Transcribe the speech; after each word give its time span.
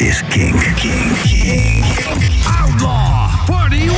is 0.00 0.22
King. 0.28 0.56
King. 0.76 1.12
King. 1.22 1.84
Outlaw 2.60 3.28
41. 3.46 3.90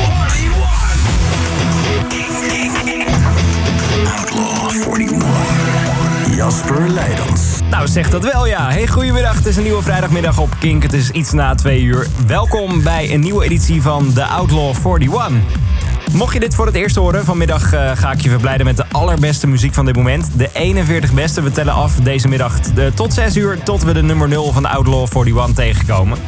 Outlaw 4.06 4.70
41. 4.98 6.36
Jasper 6.36 6.88
Leidens. 6.88 7.60
Nou, 7.70 7.88
zeg 7.88 8.10
dat 8.10 8.24
wel 8.24 8.46
ja. 8.46 8.70
Hey, 8.70 8.86
goedemiddag. 8.86 9.34
Het 9.34 9.46
is 9.46 9.56
een 9.56 9.62
nieuwe 9.62 9.82
vrijdagmiddag 9.82 10.38
op 10.38 10.50
Kink. 10.58 10.82
Het 10.82 10.92
is 10.92 11.10
iets 11.10 11.32
na 11.32 11.54
twee 11.54 11.82
uur. 11.82 12.06
Welkom 12.26 12.82
bij 12.82 13.12
een 13.14 13.20
nieuwe 13.20 13.44
editie 13.44 13.82
van 13.82 14.12
The 14.12 14.24
Outlaw 14.24 14.74
41. 14.86 15.71
Mocht 16.14 16.32
je 16.32 16.40
dit 16.40 16.54
voor 16.54 16.66
het 16.66 16.74
eerst 16.74 16.96
horen, 16.96 17.24
vanmiddag 17.24 17.74
uh, 17.74 17.90
ga 17.94 18.12
ik 18.12 18.20
je 18.20 18.28
verblijden 18.28 18.66
met 18.66 18.76
de 18.76 18.84
allerbeste 18.90 19.46
muziek 19.46 19.74
van 19.74 19.84
dit 19.84 19.96
moment. 19.96 20.30
De 20.36 20.48
41 20.52 21.12
beste. 21.12 21.42
We 21.42 21.50
tellen 21.50 21.72
af 21.72 21.94
deze 21.94 22.28
middag 22.28 22.60
de, 22.60 22.92
tot 22.94 23.12
6 23.12 23.36
uur 23.36 23.62
tot 23.62 23.82
we 23.82 23.92
de 23.92 24.02
nummer 24.02 24.28
0 24.28 24.52
van 24.52 24.62
de 24.62 24.68
Outlaw 24.68 25.06
41 25.14 25.54
tegenkomen. 25.54 26.18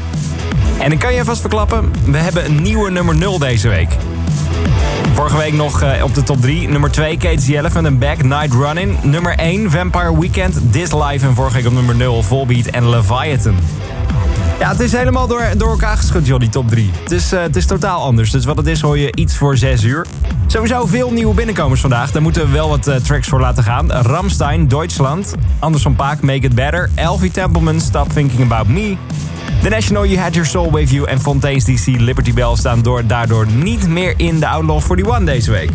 En 0.78 0.92
ik 0.92 0.98
kan 0.98 1.14
je 1.14 1.24
vast 1.24 1.40
verklappen, 1.40 1.92
we 2.04 2.16
hebben 2.16 2.44
een 2.44 2.62
nieuwe 2.62 2.90
nummer 2.90 3.16
0 3.16 3.38
deze 3.38 3.68
week. 3.68 3.96
Vorige 5.14 5.36
week 5.36 5.52
nog 5.52 5.82
uh, 5.82 6.04
op 6.04 6.14
de 6.14 6.22
top 6.22 6.40
3. 6.40 6.68
Nummer 6.68 6.90
2, 6.90 7.16
Kate 7.16 7.42
the 7.42 7.56
Elephant 7.56 7.86
en 7.86 7.98
Back, 7.98 8.22
Night 8.22 8.52
Running. 8.52 9.02
Nummer 9.02 9.38
1, 9.38 9.70
Vampire 9.70 10.18
Weekend, 10.20 10.72
This 10.72 10.92
Life. 10.92 11.26
En 11.26 11.34
vorige 11.34 11.56
week 11.56 11.66
op 11.66 11.72
nummer 11.72 11.96
0, 11.96 12.22
Volbeat 12.22 12.66
en 12.66 12.88
Leviathan. 12.88 13.54
Ja, 14.58 14.70
het 14.70 14.80
is 14.80 14.92
helemaal 14.92 15.26
door, 15.26 15.40
elkaar 15.58 15.96
geschud, 15.96 16.26
joh, 16.26 16.38
die 16.38 16.48
top 16.48 16.68
3. 16.68 16.90
Het 17.02 17.12
is, 17.12 17.32
uh, 17.32 17.40
het 17.40 17.56
is 17.56 17.66
totaal 17.66 18.02
anders. 18.02 18.30
Dus 18.30 18.44
wat 18.44 18.56
het 18.56 18.66
is, 18.66 18.80
hoor 18.80 18.98
je 18.98 19.16
iets 19.16 19.36
voor 19.36 19.56
6 19.56 19.82
uur. 19.82 20.06
Sowieso 20.46 20.86
veel 20.86 21.10
nieuwe 21.10 21.34
binnenkomers 21.34 21.80
vandaag. 21.80 22.10
Daar 22.12 22.22
moeten 22.22 22.46
we 22.46 22.52
wel 22.52 22.68
wat 22.68 22.88
uh, 22.88 22.94
tracks 22.94 23.28
voor 23.28 23.40
laten 23.40 23.62
gaan. 23.62 23.92
Ramstein, 23.92 24.68
Duitsland. 24.68 25.34
Anderson 25.58 25.96
Paak, 25.96 26.20
Make 26.20 26.40
It 26.40 26.54
Better. 26.54 26.90
Elfie 26.94 27.30
Templeman, 27.30 27.80
Stop 27.80 28.12
Thinking 28.12 28.52
About 28.52 28.68
Me. 28.68 28.96
The 29.62 29.68
National, 29.68 30.06
You 30.06 30.18
Had 30.18 30.34
Your 30.34 30.48
Soul 30.48 30.72
With 30.72 30.90
You 30.90 31.08
en 31.08 31.20
Fontaine's 31.20 31.64
DC 31.64 31.86
Liberty 31.86 32.32
Bell 32.32 32.56
staan 32.56 32.82
door, 32.82 33.06
daardoor 33.06 33.46
niet 33.46 33.88
meer 33.88 34.14
in 34.16 34.40
de 34.40 34.46
Outlaw 34.46 34.80
41 34.90 35.24
deze 35.24 35.50
week. 35.50 35.70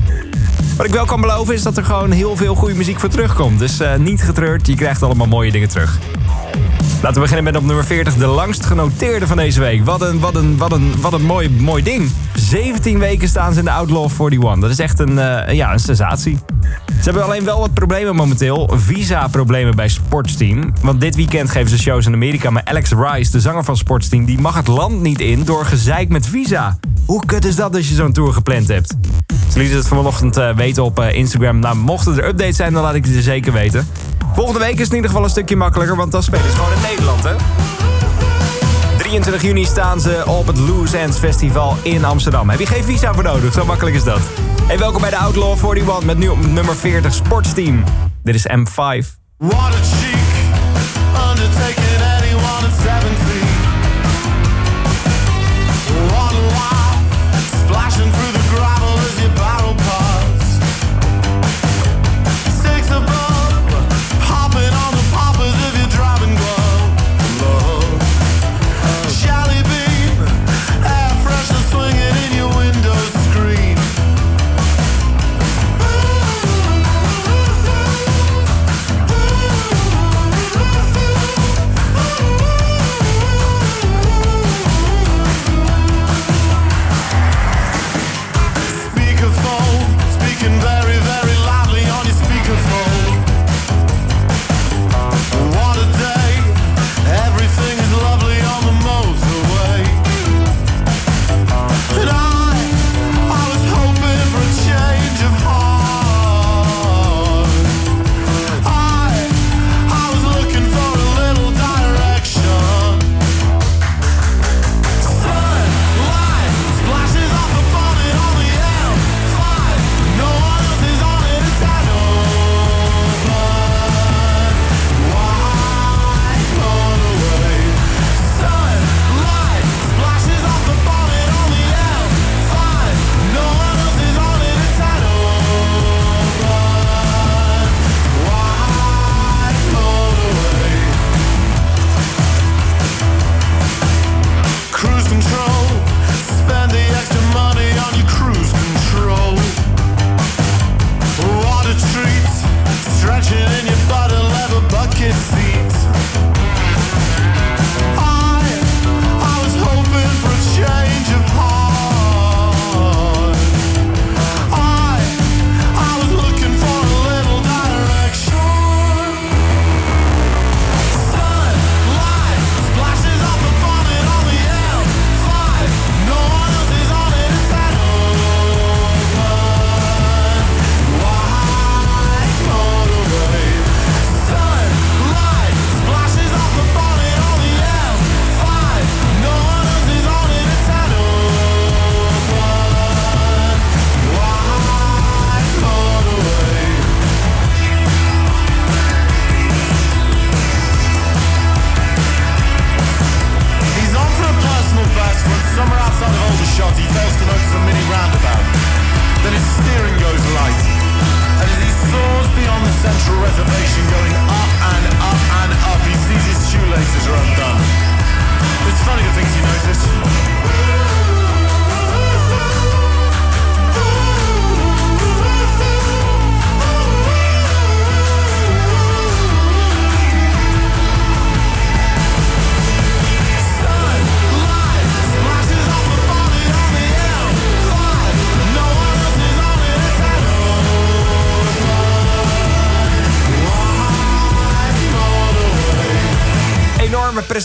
Wat 0.78 0.86
ik 0.86 0.94
wel 0.94 1.06
kan 1.06 1.22
beloven 1.22 1.54
is 1.54 1.64
dat 1.64 1.78
er 1.78 1.84
gewoon 1.84 2.12
heel 2.12 2.36
veel 2.36 2.56
goede 2.56 2.76
muziek 2.76 3.00
voor 3.00 3.10
terugkomt. 3.10 3.60
Dus 3.60 3.82
uh, 3.82 3.96
niet 3.96 4.22
getreurd, 4.24 4.68
je 4.68 4.76
krijgt 4.76 5.04
allemaal 5.04 5.28
mooie 5.28 5.52
dingen 5.52 5.70
terug. 5.70 6.00
Laten 7.02 7.22
we 7.22 7.28
beginnen 7.28 7.44
met 7.44 7.56
op 7.56 7.68
nummer 7.68 7.86
40, 7.86 8.16
de 8.16 8.26
langst 8.26 8.66
genoteerde 8.66 9.28
van 9.28 9.38
deze 9.38 9.60
week. 9.60 9.86
Wat 9.86 10.02
een, 10.02 10.20
wat 10.20 10.36
een, 10.36 10.58
wat 10.58 10.72
een, 10.72 10.94
wat 11.02 11.14
een 11.14 11.22
mooi, 11.22 11.50
mooi 11.50 11.84
ding. 11.84 12.12
17 12.36 13.00
weken 13.00 13.28
staan 13.28 13.54
ze 13.54 13.60
in 13.60 13.66
de 13.66 13.72
Outlaw 13.72 14.10
41. 14.20 14.60
Dat 14.60 14.70
is 14.70 14.80
echt 14.80 15.00
een, 15.00 15.12
uh, 15.12 15.52
ja, 15.52 15.74
een 15.74 15.80
sensatie. 15.80 16.38
Ze 16.88 17.04
hebben 17.04 17.24
alleen 17.24 17.44
wel 17.44 17.60
wat 17.60 17.74
problemen 17.74 18.16
momenteel. 18.16 18.70
Visa-problemen 18.74 19.76
bij 19.76 19.88
Sportsteam. 19.88 20.74
Want 20.82 21.02
dit 21.02 21.16
weekend 21.16 21.50
geven 21.50 21.70
ze 21.70 21.78
shows 21.78 22.06
in 22.06 22.14
Amerika. 22.14 22.50
Maar 22.50 22.66
Alex 22.66 22.92
Rice, 22.92 23.32
de 23.32 23.40
zanger 23.40 23.64
van 23.64 23.78
Sportsteam, 23.78 24.26
die 24.26 24.40
mag 24.40 24.56
het 24.56 24.68
land 24.68 25.02
niet 25.02 25.20
in 25.20 25.44
door 25.44 25.66
gezeik 25.66 26.10
met 26.10 26.28
visa. 26.28 26.80
Hoe 27.06 27.26
kut 27.26 27.46
is 27.46 27.56
dat 27.56 27.76
als 27.76 27.90
je 27.90 27.96
zo'n 27.96 28.14
tour 28.14 28.34
gepland 28.34 28.68
hebt? 28.68 28.96
Ze 29.52 29.60
lieten 29.60 29.78
het 29.78 29.88
vanochtend 29.88 30.38
uh, 30.38 30.56
weten 30.56 30.84
op 30.84 31.00
uh, 31.00 31.14
Instagram. 31.14 31.60
Nou, 31.60 31.76
mochten 31.76 32.18
er 32.18 32.28
updates 32.28 32.56
zijn, 32.56 32.74
dan 32.74 32.84
laat 32.84 32.96
ik 32.96 33.06
het 33.06 33.14
je 33.14 33.22
zeker 33.22 33.54
weten. 33.54 33.88
Volgende 34.40 34.66
week 34.66 34.74
is 34.74 34.80
het 34.80 34.90
in 34.90 34.96
ieder 34.96 35.10
geval 35.10 35.26
een 35.26 35.30
stukje 35.30 35.56
makkelijker, 35.56 35.96
want 35.96 36.12
dan 36.12 36.24
spelen 36.24 36.50
ze 36.50 36.56
gewoon 36.56 36.74
in 36.74 36.82
Nederland, 36.82 37.24
hè? 37.24 37.36
23 38.98 39.42
juni 39.42 39.66
staan 39.66 40.02
ze 40.02 40.24
op 40.26 40.48
het 40.48 40.58
Loose 40.58 40.98
Ends 40.98 41.18
Festival 41.18 41.78
in 41.84 42.06
Amsterdam. 42.06 42.50
Heb 42.50 42.60
je 42.60 42.66
geen 42.66 42.84
visa 42.84 43.14
voor 43.14 43.24
nodig, 43.24 43.54
zo 43.54 43.66
makkelijk 43.66 43.96
is 43.96 44.04
dat. 44.04 44.20
Hey, 44.64 44.78
welkom 44.78 45.02
bij 45.02 45.10
de 45.10 45.18
Outlaw 45.18 45.58
41 45.58 46.04
met 46.04 46.18
nu 46.18 46.28
op 46.28 46.46
nummer 46.46 46.76
40 46.76 47.14
Sportsteam. 47.14 47.84
Dit 48.24 48.36
is 48.36 48.48
M5. 48.48 49.06
What 49.38 49.74
a 49.74 49.82
cheek, 49.82 50.20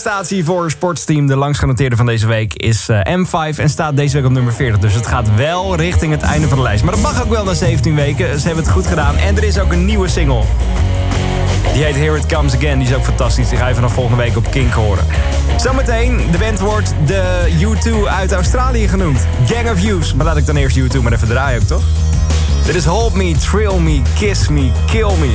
prestatie 0.05 0.45
voor 0.45 0.71
sportsteam. 0.71 1.27
De 1.27 1.35
langsgenoteerde 1.35 1.95
van 1.95 2.05
deze 2.05 2.27
week 2.27 2.53
is 2.53 2.89
eh, 2.89 2.99
M5 2.99 3.57
en 3.57 3.69
staat 3.69 3.95
deze 3.95 4.15
week 4.15 4.25
op 4.25 4.31
nummer 4.31 4.53
40. 4.53 4.79
Dus 4.79 4.93
het 4.93 5.07
gaat 5.07 5.35
wel 5.35 5.75
richting 5.75 6.11
het 6.11 6.21
einde 6.21 6.47
van 6.47 6.57
de 6.57 6.63
lijst. 6.63 6.83
Maar 6.83 6.93
dat 6.93 7.01
mag 7.01 7.23
ook 7.23 7.29
wel 7.29 7.43
na 7.43 7.53
17 7.53 7.95
weken. 7.95 8.39
Ze 8.39 8.45
hebben 8.45 8.63
het 8.63 8.73
goed 8.73 8.87
gedaan. 8.87 9.15
En 9.15 9.37
er 9.37 9.43
is 9.43 9.59
ook 9.59 9.71
een 9.71 9.85
nieuwe 9.85 10.07
single. 10.07 10.41
Die 11.73 11.83
heet 11.83 11.95
Here 11.95 12.17
It 12.17 12.25
Comes 12.25 12.55
Again. 12.55 12.79
Die 12.79 12.87
is 12.87 12.95
ook 12.95 13.03
fantastisch. 13.03 13.49
Die 13.49 13.57
ga 13.57 13.67
je 13.67 13.75
vanaf 13.75 13.93
volgende 13.93 14.23
week 14.23 14.37
op 14.37 14.51
Kink 14.51 14.73
horen. 14.73 15.05
Zometeen, 15.57 16.31
de 16.31 16.37
band 16.37 16.59
wordt 16.59 16.93
de 17.05 17.51
U2 17.59 18.07
uit 18.07 18.31
Australië 18.31 18.87
genoemd. 18.87 19.27
Gang 19.45 19.69
of 19.69 19.79
Youths. 19.79 20.13
Maar 20.13 20.25
laat 20.25 20.37
ik 20.37 20.45
dan 20.45 20.55
eerst 20.55 20.79
U2 20.79 21.01
maar 21.01 21.13
even 21.13 21.27
draaien 21.27 21.61
ook, 21.61 21.67
toch? 21.67 21.83
Dit 22.65 22.75
is 22.75 22.85
Hold 22.85 23.13
Me, 23.13 23.35
Thrill 23.37 23.79
Me, 23.79 24.01
Kiss 24.19 24.49
Me, 24.49 24.71
Kill 24.85 25.11
Me. 25.19 25.33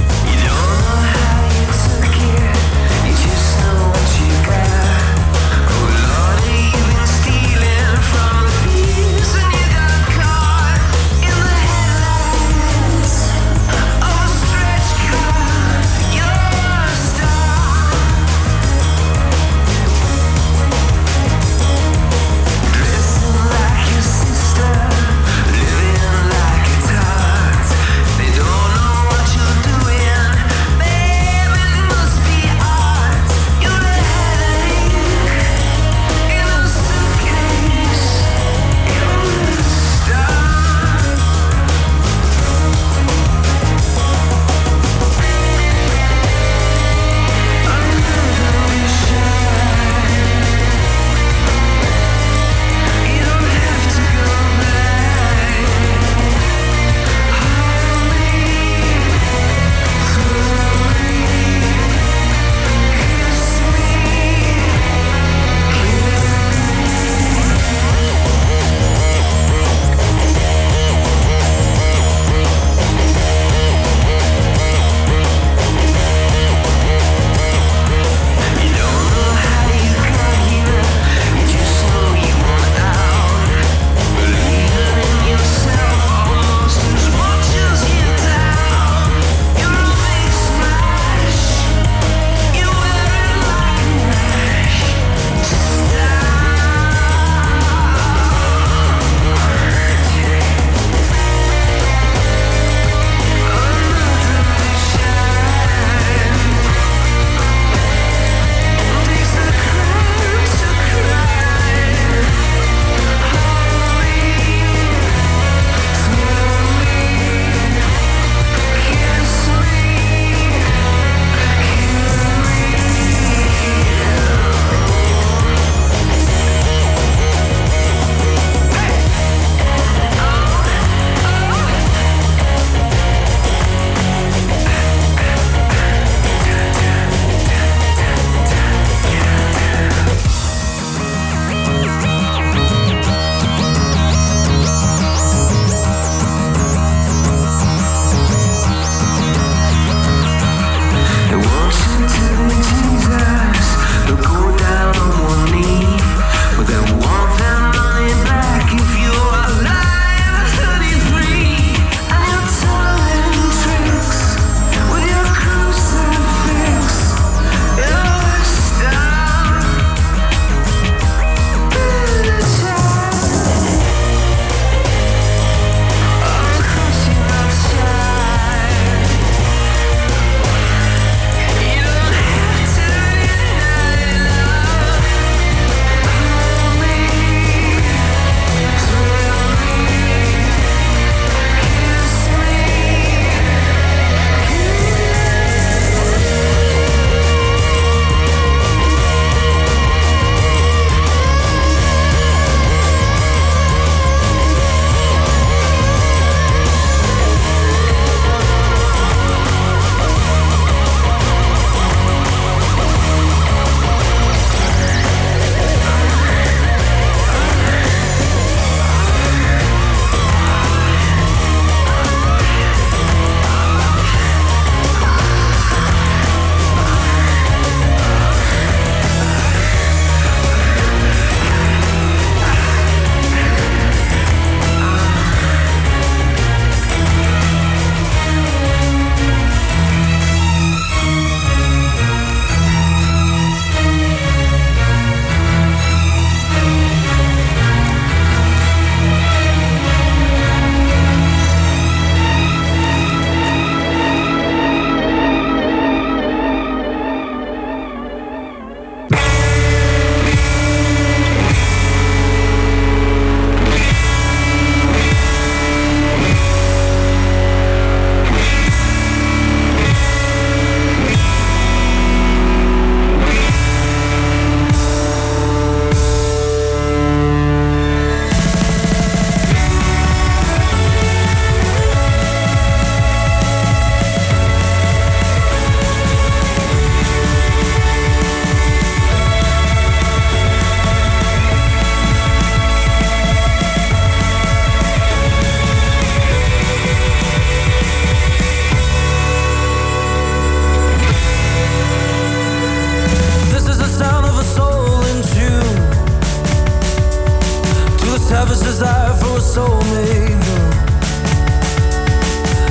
Desire 308.48 309.12
for 309.20 309.36
a 309.36 309.40
soulmate. 309.40 310.40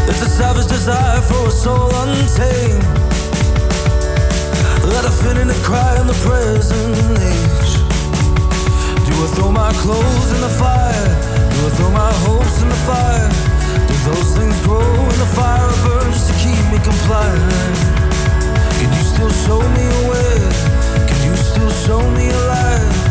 It's 0.09 0.21
a 0.21 0.29
savage 0.29 0.67
desire 0.67 1.21
for 1.21 1.47
a 1.47 1.51
soul 1.51 1.93
untamed. 1.93 2.83
Let 4.89 5.05
a 5.05 5.11
feeling 5.21 5.49
of 5.49 5.61
cry 5.61 5.99
in 6.01 6.07
the 6.07 6.17
present 6.25 6.95
age. 7.21 7.73
Do 9.05 9.13
I 9.13 9.27
throw 9.35 9.51
my 9.51 9.71
clothes 9.73 10.31
in 10.33 10.41
the 10.41 10.53
fire? 10.57 11.07
Do 11.51 11.57
I 11.67 11.69
throw 11.77 11.91
my 11.91 12.13
hopes 12.25 12.61
in 12.63 12.69
the 12.69 12.81
fire? 12.89 13.29
Do 13.87 13.93
those 14.09 14.37
things 14.37 14.59
grow 14.65 14.81
in 14.81 15.19
the 15.19 15.31
fire 15.37 15.65
or 15.69 15.77
burn 15.85 16.11
just 16.11 16.31
to 16.31 16.35
keep 16.41 16.63
me 16.73 16.79
compliant? 16.81 17.77
Can 18.79 18.89
you 18.97 19.03
still 19.13 19.33
show 19.45 19.61
me 19.77 19.85
a 19.85 20.01
way? 20.09 20.35
Can 21.05 21.19
you 21.29 21.35
still 21.35 21.69
show 21.85 22.01
me 22.17 22.29
a 22.29 22.41
light? 22.47 23.08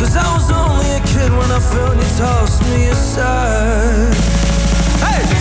Cause 0.00 0.16
I 0.16 0.32
was 0.32 0.50
only 0.50 0.90
a 0.92 1.00
kid 1.00 1.30
when 1.30 1.50
I 1.50 1.60
felt 1.60 1.94
you 1.94 2.10
toss 2.16 2.58
me 2.70 2.86
aside. 2.88 4.14
Hey! 5.04 5.40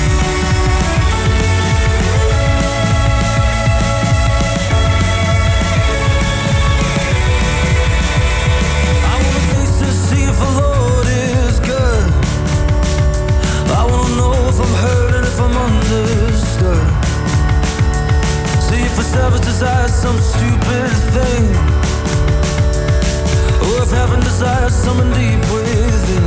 If 10.11 10.37
the 10.37 10.51
Lord 10.61 11.07
is 11.07 11.59
good. 11.61 12.11
I 13.71 13.85
wanna 13.89 14.15
know 14.17 14.33
if 14.49 14.59
I'm 14.59 15.23
if 15.23 15.39
I'm 15.39 15.55
understood. 15.55 16.87
See 18.61 18.81
if 18.81 18.99
a 18.99 19.03
savage 19.03 19.41
desires 19.41 19.93
some 19.93 20.19
stupid 20.19 20.91
thing. 21.13 21.68
Or 23.69 23.83
if 23.83 23.91
heaven 23.91 24.19
desires 24.21 24.73
someone 24.73 25.11
deep 25.13 25.41
within. 25.53 26.25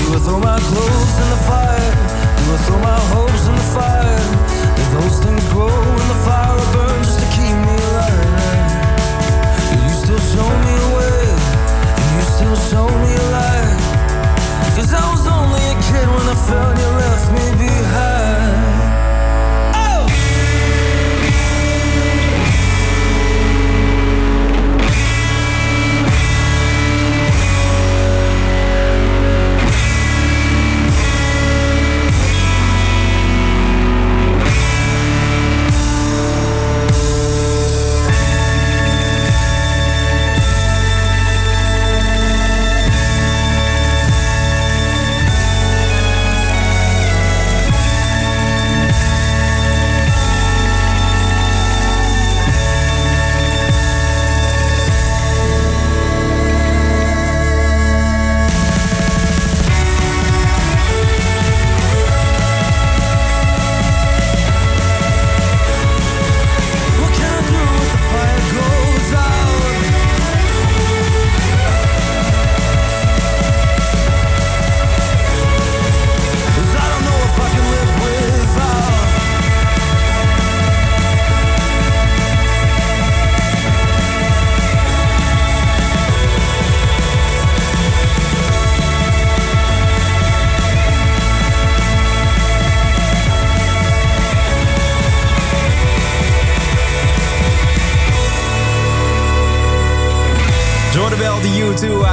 Do 0.00 0.16
I 0.16 0.18
throw 0.24 0.40
my 0.40 0.58
clothes 0.58 1.14
in 1.22 1.28
the 1.28 1.40
fire? 1.44 1.92
Do 2.38 2.44
I 2.56 2.58
throw 2.64 2.78
my 2.80 3.00
hopes 3.12 3.44
in 3.48 3.54
the 3.54 3.68
fire? 3.76 4.20
Do 4.76 4.82
those 4.96 5.16
things 5.20 5.44
grow 5.52 5.68
in 5.68 6.08
the 6.08 6.20
fire 6.24 6.56
or 6.56 6.68
burn 6.72 7.00
just 7.04 7.20
to 7.20 7.28
keep 7.36 7.56
me 7.68 7.76
alive? 7.88 8.32
Can 9.68 9.80
you 9.84 9.94
still 10.02 10.24
show 10.32 10.48
me 10.64 10.72
a 10.72 10.88
way? 10.96 11.20
Can 12.00 12.08
you 12.16 12.24
still 12.32 12.58
show 12.70 12.86
me 12.88 13.10
a 13.12 13.26
light? 13.36 13.76
Cause 14.76 14.88
I 14.88 15.04
was 15.12 15.26
only 15.28 15.64
a 15.68 15.76
kid 15.84 16.06
when 16.16 16.26
I 16.32 16.36
felt 16.48 16.72
you 16.80 16.90
left 16.96 17.28
me 17.36 17.46
behind. 17.60 18.43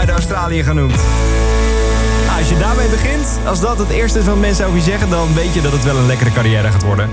Australië 0.10 0.64
genoemd. 0.64 0.96
Nou, 2.26 2.40
als 2.40 2.50
je 2.50 2.58
daarmee 2.58 2.90
begint, 2.90 3.40
als 3.46 3.60
dat 3.60 3.78
het 3.78 3.90
eerste 3.90 4.20
is 4.20 4.26
wat 4.26 4.40
mensen 4.40 4.66
over 4.66 4.78
je 4.78 4.84
zeggen... 4.84 5.10
dan 5.10 5.34
weet 5.34 5.54
je 5.54 5.62
dat 5.62 5.72
het 5.72 5.84
wel 5.84 5.98
een 5.98 6.06
lekkere 6.06 6.32
carrière 6.32 6.72
gaat 6.72 6.84
worden. 6.84 7.10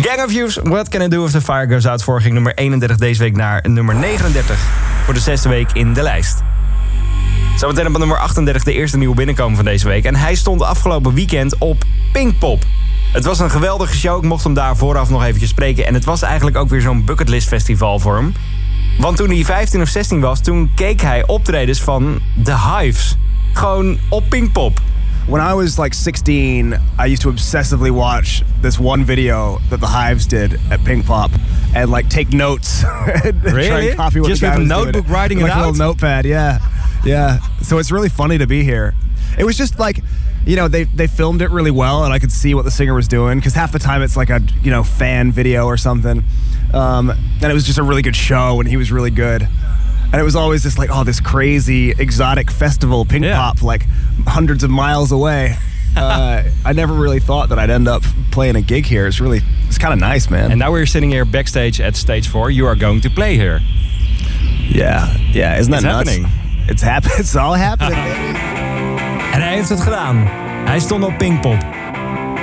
Gang 0.00 0.22
of 0.24 0.32
Youths, 0.32 0.58
What 0.62 0.88
Can 0.88 1.00
I 1.00 1.08
Do 1.08 1.24
If 1.24 1.30
The 1.30 1.40
Fire 1.40 1.68
Goes 1.68 1.86
Out... 1.86 2.02
Vorige 2.02 2.22
ging 2.22 2.34
nummer 2.34 2.54
31 2.54 2.96
deze 2.96 3.22
week 3.22 3.36
naar 3.36 3.64
nummer 3.68 3.94
39. 3.94 4.58
Voor 5.04 5.14
de 5.14 5.20
zesde 5.20 5.48
week 5.48 5.72
in 5.72 5.92
de 5.92 6.02
lijst. 6.02 6.42
Zometeen 7.56 7.86
op 7.86 7.98
nummer 7.98 8.18
38 8.18 8.62
de 8.62 8.72
eerste 8.72 8.96
nieuwe 8.98 9.14
binnenkomen 9.14 9.56
van 9.56 9.64
deze 9.64 9.88
week. 9.88 10.04
En 10.04 10.16
hij 10.16 10.34
stond 10.34 10.62
afgelopen 10.62 11.14
weekend 11.14 11.58
op 11.58 11.84
Pinkpop. 12.12 12.64
Het 13.12 13.24
was 13.24 13.38
een 13.38 13.50
geweldige 13.50 13.96
show. 13.96 14.16
Ik 14.16 14.28
mocht 14.28 14.44
hem 14.44 14.54
daar 14.54 14.76
vooraf 14.76 15.10
nog 15.10 15.24
eventjes 15.24 15.50
spreken. 15.50 15.86
En 15.86 15.94
het 15.94 16.04
was 16.04 16.22
eigenlijk 16.22 16.56
ook 16.56 16.68
weer 16.68 16.80
zo'n 16.80 17.04
bucketlist 17.04 17.48
festival 17.48 17.98
voor 17.98 18.16
hem. 18.16 18.34
Want 19.02 19.16
toen 19.16 19.30
hij 19.30 19.44
15 19.44 19.80
of 19.80 19.88
16 19.88 20.20
was, 20.20 20.40
toen 20.40 20.70
keek 20.74 21.00
hij 21.00 21.26
optredens 21.26 21.80
van 21.80 22.20
The 22.44 22.54
Hives. 22.58 23.16
Gewoon 23.52 23.98
op 24.08 24.24
Pinkpop. 24.28 24.80
When 25.26 25.40
I 25.50 25.54
was 25.54 25.76
like 25.78 25.94
16, 25.94 26.72
I 26.72 26.76
used 27.04 27.20
to 27.20 27.28
obsessively 27.30 27.90
watch 27.90 28.40
this 28.60 28.78
one 28.78 29.04
video 29.04 29.58
that 29.68 29.80
the 29.80 29.86
Hives 29.88 30.26
did 30.26 30.58
at 30.70 30.82
Pink 30.82 31.04
Pop 31.04 31.30
and 31.74 31.88
like 31.88 32.08
take 32.08 32.36
notes. 32.36 32.82
and 33.24 33.42
try 33.42 33.52
Really? 33.52 33.88
and 33.88 33.96
copy 33.96 34.20
what 34.20 34.28
Just 34.28 34.40
the 34.40 34.46
guy 34.46 34.58
with 34.58 34.70
a 34.70 34.74
was 34.74 34.82
doing. 34.82 34.92
notebook 34.92 35.08
writing 35.12 35.38
it 35.38 35.42
like 35.42 35.54
a 35.54 35.58
little 35.58 35.86
notepad, 35.86 36.24
yeah. 36.24 36.58
Yeah. 37.04 37.38
So 37.60 37.78
it's 37.78 37.90
really 37.90 38.08
funny 38.08 38.38
to 38.38 38.46
be 38.46 38.62
here. 38.64 38.94
It 39.38 39.44
was 39.44 39.56
just 39.58 39.78
like, 39.78 40.00
you 40.46 40.54
know, 40.56 40.68
they, 40.68 40.84
they 40.96 41.06
filmed 41.08 41.40
it 41.42 41.50
really 41.50 41.70
well 41.70 42.04
and 42.04 42.12
I 42.12 42.18
could 42.18 42.32
see 42.32 42.54
what 42.54 42.64
the 42.64 42.70
singer 42.70 42.94
was 42.94 43.08
doing 43.08 43.38
because 43.38 43.54
half 43.54 43.70
the 43.72 43.78
time 43.78 44.02
it's 44.02 44.16
like 44.16 44.30
a, 44.30 44.40
you 44.62 44.70
know, 44.70 44.84
fan 44.84 45.32
video 45.32 45.66
or 45.66 45.76
something. 45.76 46.22
Um, 46.74 47.10
and 47.10 47.44
it 47.50 47.54
was 47.54 47.64
just 47.64 47.78
a 47.78 47.82
really 47.82 48.02
good 48.02 48.16
show 48.16 48.60
and 48.60 48.68
he 48.68 48.76
was 48.76 48.90
really 48.90 49.10
good. 49.10 49.42
And 50.12 50.20
it 50.20 50.24
was 50.24 50.36
always 50.36 50.62
this 50.62 50.78
like, 50.78 50.90
oh, 50.92 51.04
this 51.04 51.20
crazy 51.20 51.90
exotic 51.90 52.50
festival, 52.50 53.04
Pink 53.04 53.24
Yeah. 53.24 53.36
Pop, 53.36 53.62
like 53.62 53.86
hundreds 54.26 54.62
of 54.64 54.70
miles 54.70 55.10
away. 55.12 55.56
uh, 55.96 56.42
I 56.64 56.72
never 56.72 56.94
really 56.94 57.20
thought 57.20 57.48
that 57.50 57.58
I'd 57.58 57.70
end 57.70 57.88
up 57.88 58.02
playing 58.30 58.56
a 58.56 58.62
gig 58.62 58.86
here. 58.86 59.06
It's 59.06 59.20
really, 59.20 59.40
it's 59.68 59.78
kind 59.78 59.92
of 59.92 60.00
nice, 60.00 60.30
man. 60.30 60.50
And 60.50 60.58
now 60.58 60.70
we're 60.70 60.86
sitting 60.86 61.10
here 61.10 61.24
backstage 61.24 61.80
at 61.80 61.96
stage 61.96 62.28
four. 62.28 62.50
You 62.50 62.66
are 62.66 62.76
going 62.76 63.00
to 63.02 63.10
play 63.10 63.36
here. 63.36 63.60
yeah, 64.70 65.14
yeah, 65.32 65.58
isn't 65.58 65.70
that 65.72 65.78
It's 65.78 65.84
nuts? 65.84 66.10
happening. 66.10 66.30
It's 66.68 66.82
happening. 66.82 67.16
It's 67.20 67.36
all 67.36 67.54
happening. 67.54 67.94
baby. 67.94 68.38
En 69.32 69.40
hij 69.40 69.54
heeft 69.54 69.68
het 69.68 69.80
gedaan. 69.80 70.16
Hij 70.64 70.80
stond 70.80 71.04
op 71.04 71.18
Pinkpop. 71.18 71.60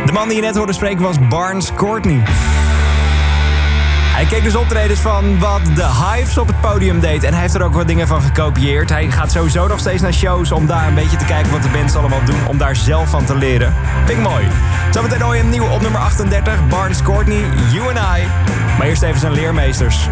De 0.06 0.12
man 0.12 0.28
die 0.28 0.36
je 0.38 0.42
net 0.44 0.56
hoorde 0.56 0.74
spreken 0.74 1.02
was 1.02 1.16
Barnes 1.30 1.72
Courtney. 1.76 2.22
Hij 4.20 4.28
keek 4.28 4.44
dus 4.44 4.56
optredens 4.56 5.00
van 5.00 5.40
wat 5.40 5.62
de 5.76 5.86
Hives 5.86 6.38
op 6.38 6.48
het 6.48 6.62
podium 6.62 7.00
deed. 7.00 7.24
En 7.24 7.32
hij 7.32 7.42
heeft 7.42 7.54
er 7.54 7.64
ook 7.64 7.74
wat 7.74 7.88
dingen 7.88 8.08
van 8.08 8.22
gekopieerd. 8.22 8.90
Hij 8.90 9.12
gaat 9.12 9.32
sowieso 9.32 9.68
nog 9.68 9.80
steeds 9.80 10.02
naar 10.02 10.14
shows 10.14 10.52
om 10.52 10.68
daar 10.68 10.88
een 10.88 10.94
beetje 10.94 11.18
te 11.18 11.26
kijken 11.26 11.52
wat 11.52 11.64
de 11.64 11.70
bands 11.70 11.96
allemaal 11.96 12.24
doen. 12.26 12.48
Om 12.48 12.58
daar 12.58 12.76
zelf 12.76 13.10
van 13.10 13.26
te 13.26 13.36
leren. 13.36 13.74
Vind 14.06 14.22
mooi. 14.22 14.48
Zometeen 14.92 15.22
hoor 15.22 15.44
nieuw 15.44 15.68
op 15.70 15.82
nummer 15.82 16.02
38. 16.02 16.68
Barnes 16.68 17.02
Courtney, 17.02 17.44
You 17.72 17.96
and 17.96 18.18
I. 18.18 18.28
Maar 18.78 18.88
eerst 18.88 19.02
even 19.02 19.20
zijn 19.20 19.34
leermeesters. 19.34 20.08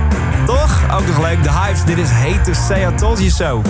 Toch? 0.45 0.83
Ook 0.93 1.07
nog 1.07 1.21
leuk. 1.21 1.43
De 1.43 1.51
Hives, 1.51 1.83
dit 1.83 1.97
is 1.97 2.09
Hate 2.09 2.41
to 2.41 2.53
Say 2.53 2.87
I 2.87 2.95
Told 2.95 3.17
You 3.17 3.29
So. 3.29 3.61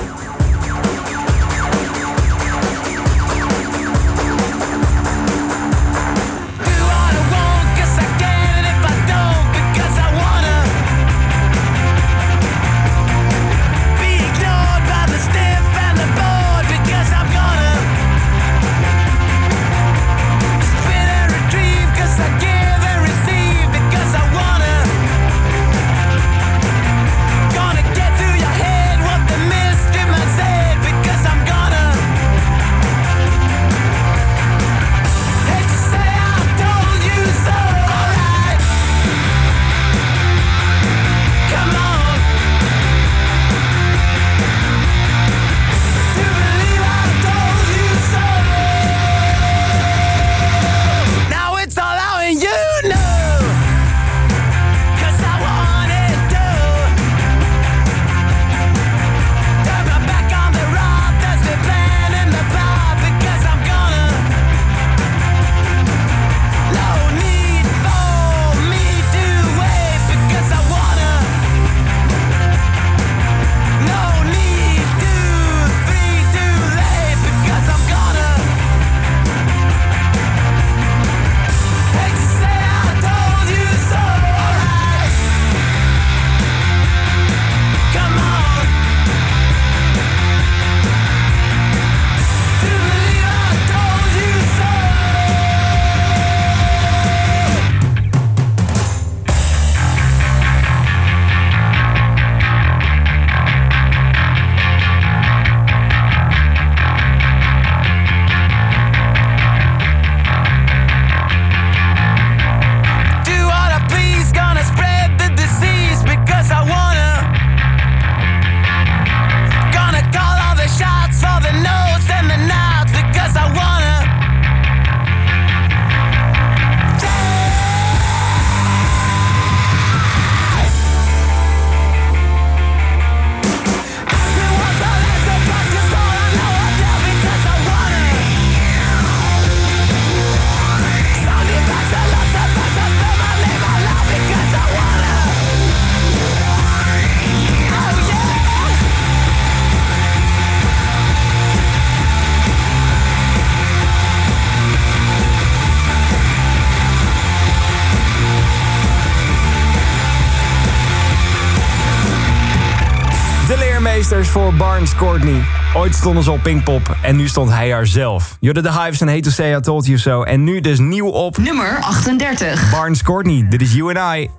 Sisters 164.07 164.29
voor 164.29 164.53
Barnes 164.53 164.95
Courtney. 164.95 165.43
Ooit 165.75 165.95
stonden 165.95 166.23
ze 166.23 166.31
op 166.31 166.41
Pinkpop 166.43 166.95
en 167.01 167.15
nu 167.15 167.27
stond 167.27 167.49
hij 167.49 167.71
haar 167.71 167.87
zelf. 167.87 168.37
Jorden 168.39 168.63
de 168.63 168.71
Hives 168.71 169.01
en 169.01 169.07
Hate 169.07 169.21
to 169.21 169.29
Say 169.29 169.55
I 169.55 169.59
Told 169.59 169.85
You 169.85 169.97
So. 169.97 170.23
En 170.23 170.43
nu 170.43 170.61
dus 170.61 170.79
nieuw 170.79 171.07
op... 171.07 171.37
Nummer 171.37 171.79
38. 171.81 172.71
Barnes 172.71 173.03
Courtney, 173.03 173.45
dit 173.49 173.61
is 173.61 173.73
You 173.73 173.95
and 173.95 174.17
I. 174.17 174.29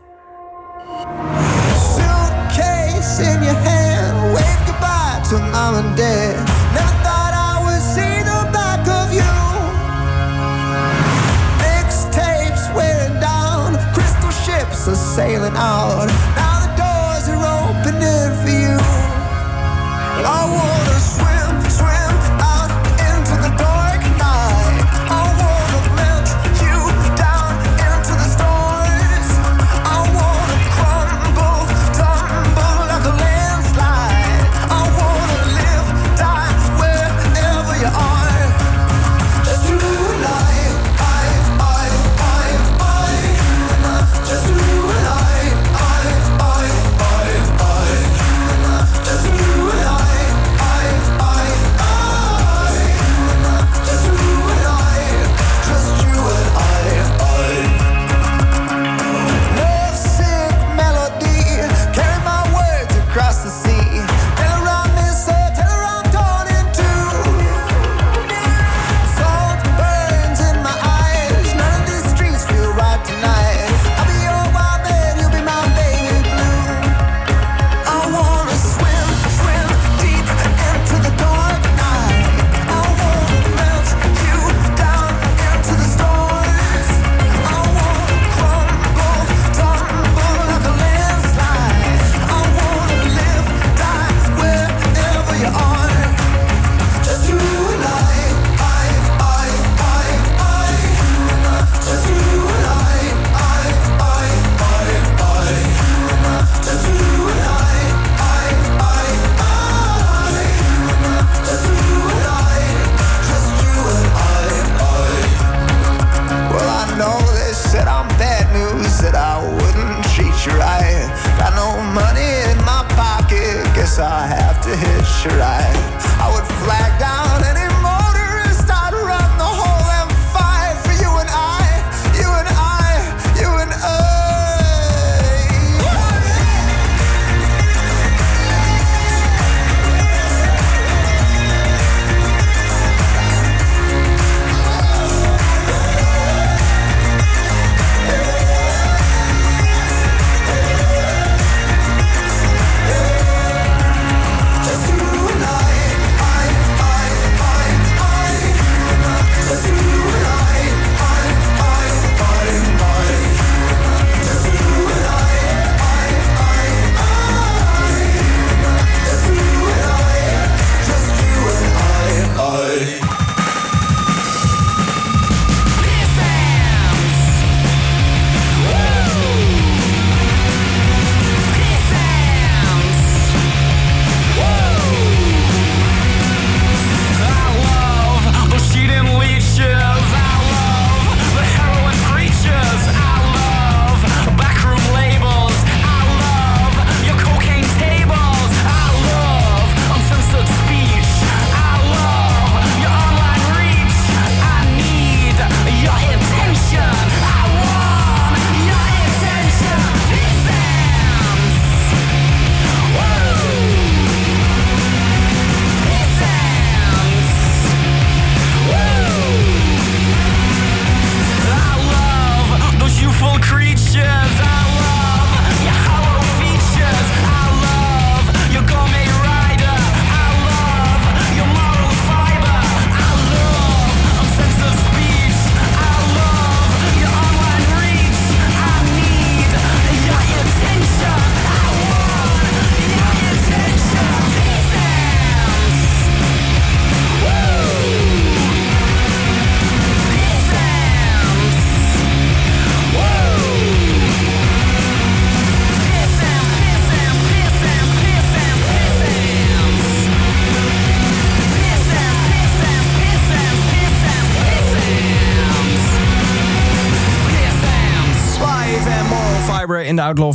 Suitcase 1.94 3.22
in 3.22 3.42
your 3.42 3.58
hand, 3.62 4.32
wave 4.32 4.58
goodbye 4.66 5.28
to 5.28 5.38
mom 5.38 5.74
and 5.74 5.96
dad. 5.96 6.56
sailing 15.18 15.56
out 15.56 16.17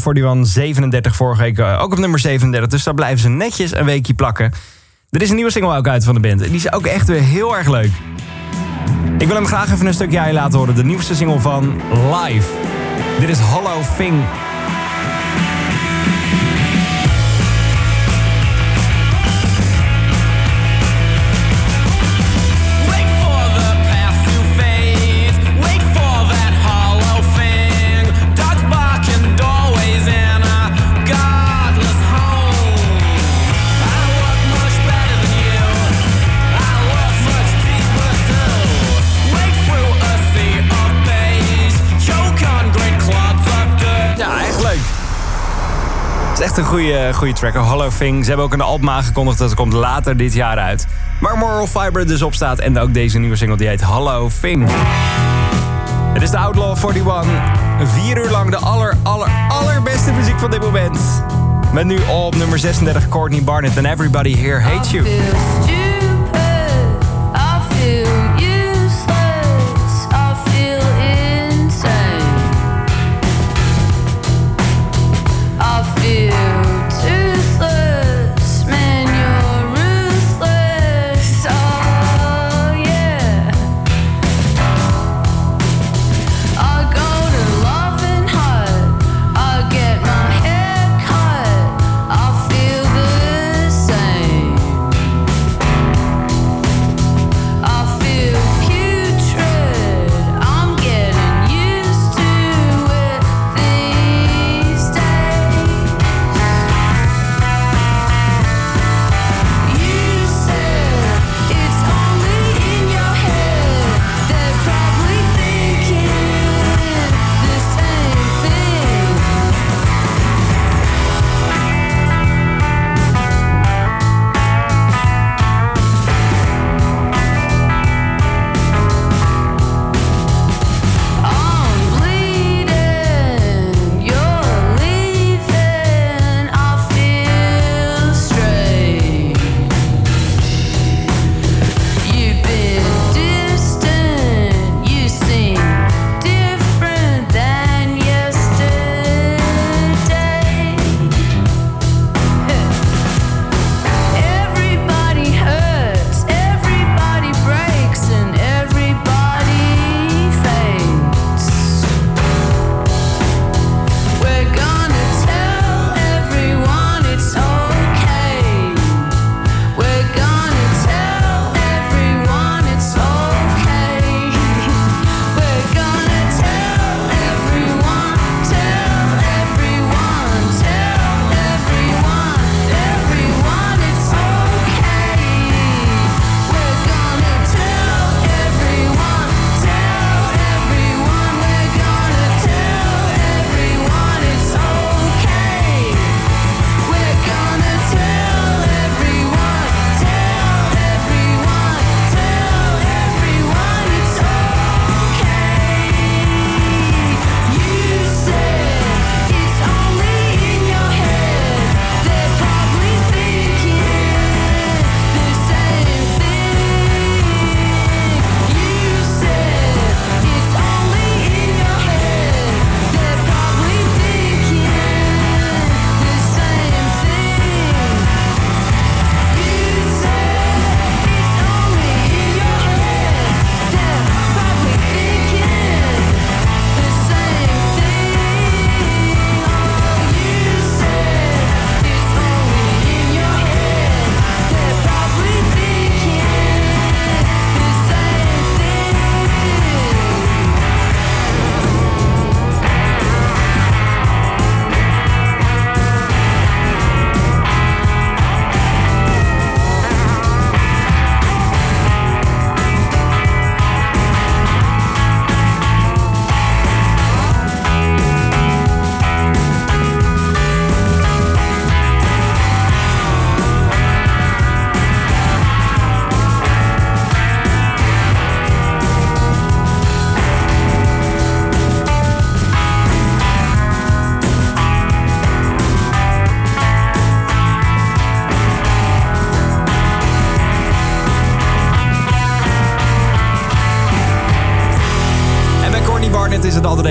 41, 0.06 0.48
37 0.48 1.16
vorige 1.16 1.42
week 1.42 1.58
eh, 1.58 1.82
ook 1.82 1.92
op 1.92 2.00
nummer 2.00 2.20
37. 2.20 2.70
Dus 2.70 2.84
daar 2.84 2.94
blijven 2.94 3.20
ze 3.20 3.30
netjes 3.30 3.76
een 3.76 3.86
weekje 3.86 4.13
plakken. 4.13 4.52
Er 5.10 5.22
is 5.22 5.30
een 5.30 5.36
nieuwe 5.36 5.52
single 5.52 5.78
ook 5.78 5.88
uit 5.88 6.04
van 6.04 6.13
de 6.13 6.20
band. 6.20 6.39
Die 6.39 6.52
is 6.52 6.72
ook 6.72 6.86
echt 6.86 7.08
weer 7.08 7.22
heel 7.22 7.58
erg 7.58 7.70
leuk. 7.70 7.92
Ik 9.18 9.28
wil 9.28 9.36
hem 9.36 9.46
graag 9.46 9.72
even 9.72 9.86
een 9.86 9.94
stukje 9.94 10.20
aan 10.20 10.28
je 10.28 10.34
laten 10.34 10.60
horen. 10.60 10.76
De 10.76 10.84
nieuwste 10.84 11.16
single 11.16 11.39
van 11.39 11.82
Live. 11.92 12.50
Dit 13.20 13.30
is 13.30 13.39
Hollow 13.39 13.84
Fing. 13.84 14.24
Echt 46.54 46.62
een 46.62 46.72
goede, 46.72 47.13
goede 47.13 47.34
track. 47.34 47.56
Hollow 47.56 47.92
Thing. 47.92 48.22
Ze 48.22 48.28
hebben 48.28 48.46
ook 48.46 48.54
een 48.54 48.62
album 48.62 48.89
aangekondigd 48.89 49.38
dat 49.38 49.54
komt 49.54 49.74
later 49.74 50.18
dit 50.18 50.34
jaar 50.34 50.58
uit. 50.58 50.88
Waar 51.20 51.38
Moral 51.38 51.68
Fiber 51.68 52.08
dus 52.08 52.22
op 52.22 52.34
staat. 52.34 52.60
En 52.60 52.80
ook 52.80 52.94
deze 52.94 53.20
nieuwe 53.20 53.36
single 53.36 53.58
die 53.58 53.68
heet 53.68 53.82
Hollow 53.82 54.30
Thing. 54.42 54.70
Het 56.13 56.22
is 56.22 56.30
de 56.30 56.38
Outlaw 56.38 56.78
41. 56.78 57.26
Vier 57.84 58.18
uur 58.18 58.30
lang 58.30 58.50
de 58.50 58.58
aller, 58.58 58.98
aller, 59.04 59.30
allerbeste 59.48 60.12
muziek 60.12 60.39
van 60.39 60.52
dit 60.52 60.62
moment. 60.62 61.00
Met 61.72 61.86
nu 61.86 62.00
op 62.10 62.36
nummer 62.36 62.60
36 62.60 63.10
Courtney 63.10 63.44
Barnett 63.44 63.78
en 63.78 63.86
Everybody 63.86 64.36
Here 64.36 64.60
Hates 64.60 64.92
You. 64.92 65.06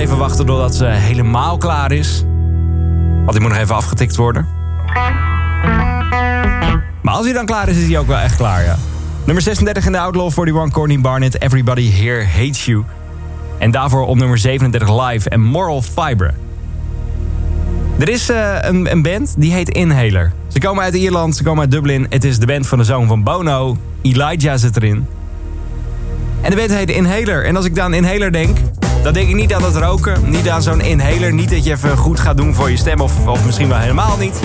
Even 0.03 0.17
wachten 0.17 0.45
totdat 0.45 0.75
ze 0.75 0.85
helemaal 0.85 1.57
klaar 1.57 1.91
is. 1.91 2.23
Want 3.21 3.31
die 3.31 3.41
moet 3.41 3.49
nog 3.49 3.59
even 3.59 3.75
afgetikt 3.75 4.15
worden. 4.15 4.47
Maar 7.01 7.13
als 7.13 7.25
hij 7.25 7.33
dan 7.33 7.45
klaar 7.45 7.67
is, 7.67 7.77
is 7.77 7.87
hij 7.87 7.99
ook 7.99 8.07
wel 8.07 8.17
echt 8.17 8.35
klaar, 8.35 8.63
ja. 8.63 8.77
Nummer 9.25 9.43
36 9.43 9.85
in 9.85 9.91
de 9.91 9.99
Outlaw 9.99 10.31
41, 10.39 10.73
Courtney 10.73 10.99
Barnett, 10.99 11.41
Everybody 11.41 11.91
Here 11.91 12.25
Hates 12.25 12.65
You. 12.65 12.83
En 13.57 13.71
daarvoor 13.71 14.05
op 14.05 14.17
nummer 14.17 14.37
37 14.37 15.07
Live 15.07 15.29
en 15.29 15.41
Moral 15.41 15.81
Fiber. 15.81 16.33
Er 17.99 18.09
is 18.09 18.29
eh, 18.29 18.55
een, 18.61 18.91
een 18.91 19.01
band 19.01 19.35
die 19.37 19.53
heet 19.53 19.69
Inhaler. 19.69 20.31
Ze 20.47 20.59
komen 20.59 20.83
uit 20.83 20.93
Ierland, 20.93 21.35
ze 21.35 21.43
komen 21.43 21.61
uit 21.61 21.71
Dublin. 21.71 22.05
Het 22.09 22.23
is 22.23 22.39
de 22.39 22.45
band 22.45 22.67
van 22.67 22.77
de 22.77 22.83
zoon 22.83 23.07
van 23.07 23.23
Bono. 23.23 23.77
Elijah 24.01 24.57
zit 24.57 24.75
erin. 24.75 25.07
En 26.41 26.49
de 26.49 26.55
band 26.55 26.73
heet 26.73 26.89
Inhaler. 26.89 27.45
En 27.45 27.55
als 27.55 27.65
ik 27.65 27.79
aan 27.79 27.93
Inhaler 27.93 28.31
denk, 28.31 28.57
dan 29.03 29.13
denk 29.13 29.29
ik 29.29 29.35
niet 29.35 29.53
aan 29.53 29.63
het 29.63 29.75
roken. 29.75 30.29
Niet 30.29 30.49
aan 30.49 30.61
zo'n 30.61 30.81
inhaler. 30.81 31.33
Niet 31.33 31.49
dat 31.49 31.63
je 31.63 31.71
even 31.71 31.97
goed 31.97 32.19
gaat 32.19 32.37
doen 32.37 32.53
voor 32.53 32.71
je 32.71 32.77
stem. 32.77 33.01
Of, 33.01 33.27
of 33.27 33.45
misschien 33.45 33.67
wel 33.67 33.77
helemaal 33.77 34.17
niet. 34.17 34.39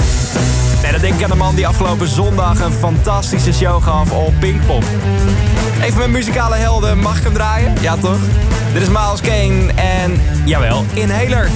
Nee, 0.83 0.92
dan 0.92 1.01
denk 1.01 1.14
ik 1.14 1.23
aan 1.23 1.31
de 1.31 1.37
man 1.37 1.55
die 1.55 1.66
afgelopen 1.66 2.09
zondag 2.09 2.61
een 2.61 2.73
fantastische 2.73 3.53
show 3.53 3.83
gaf 3.83 4.11
op 4.12 4.33
Pinkpop. 4.40 4.85
Even 5.83 5.99
mijn 5.99 6.11
muzikale 6.11 6.57
helden, 6.57 6.99
mag 6.99 7.18
ik 7.18 7.25
hem 7.25 7.33
draaien? 7.33 7.73
Ja 7.81 7.97
toch? 7.97 8.18
Dit 8.73 8.83
is 8.83 8.88
Miles 8.88 9.21
Kane 9.21 9.73
en, 9.75 10.21
jawel, 10.44 10.85
Inhaler. 10.94 11.51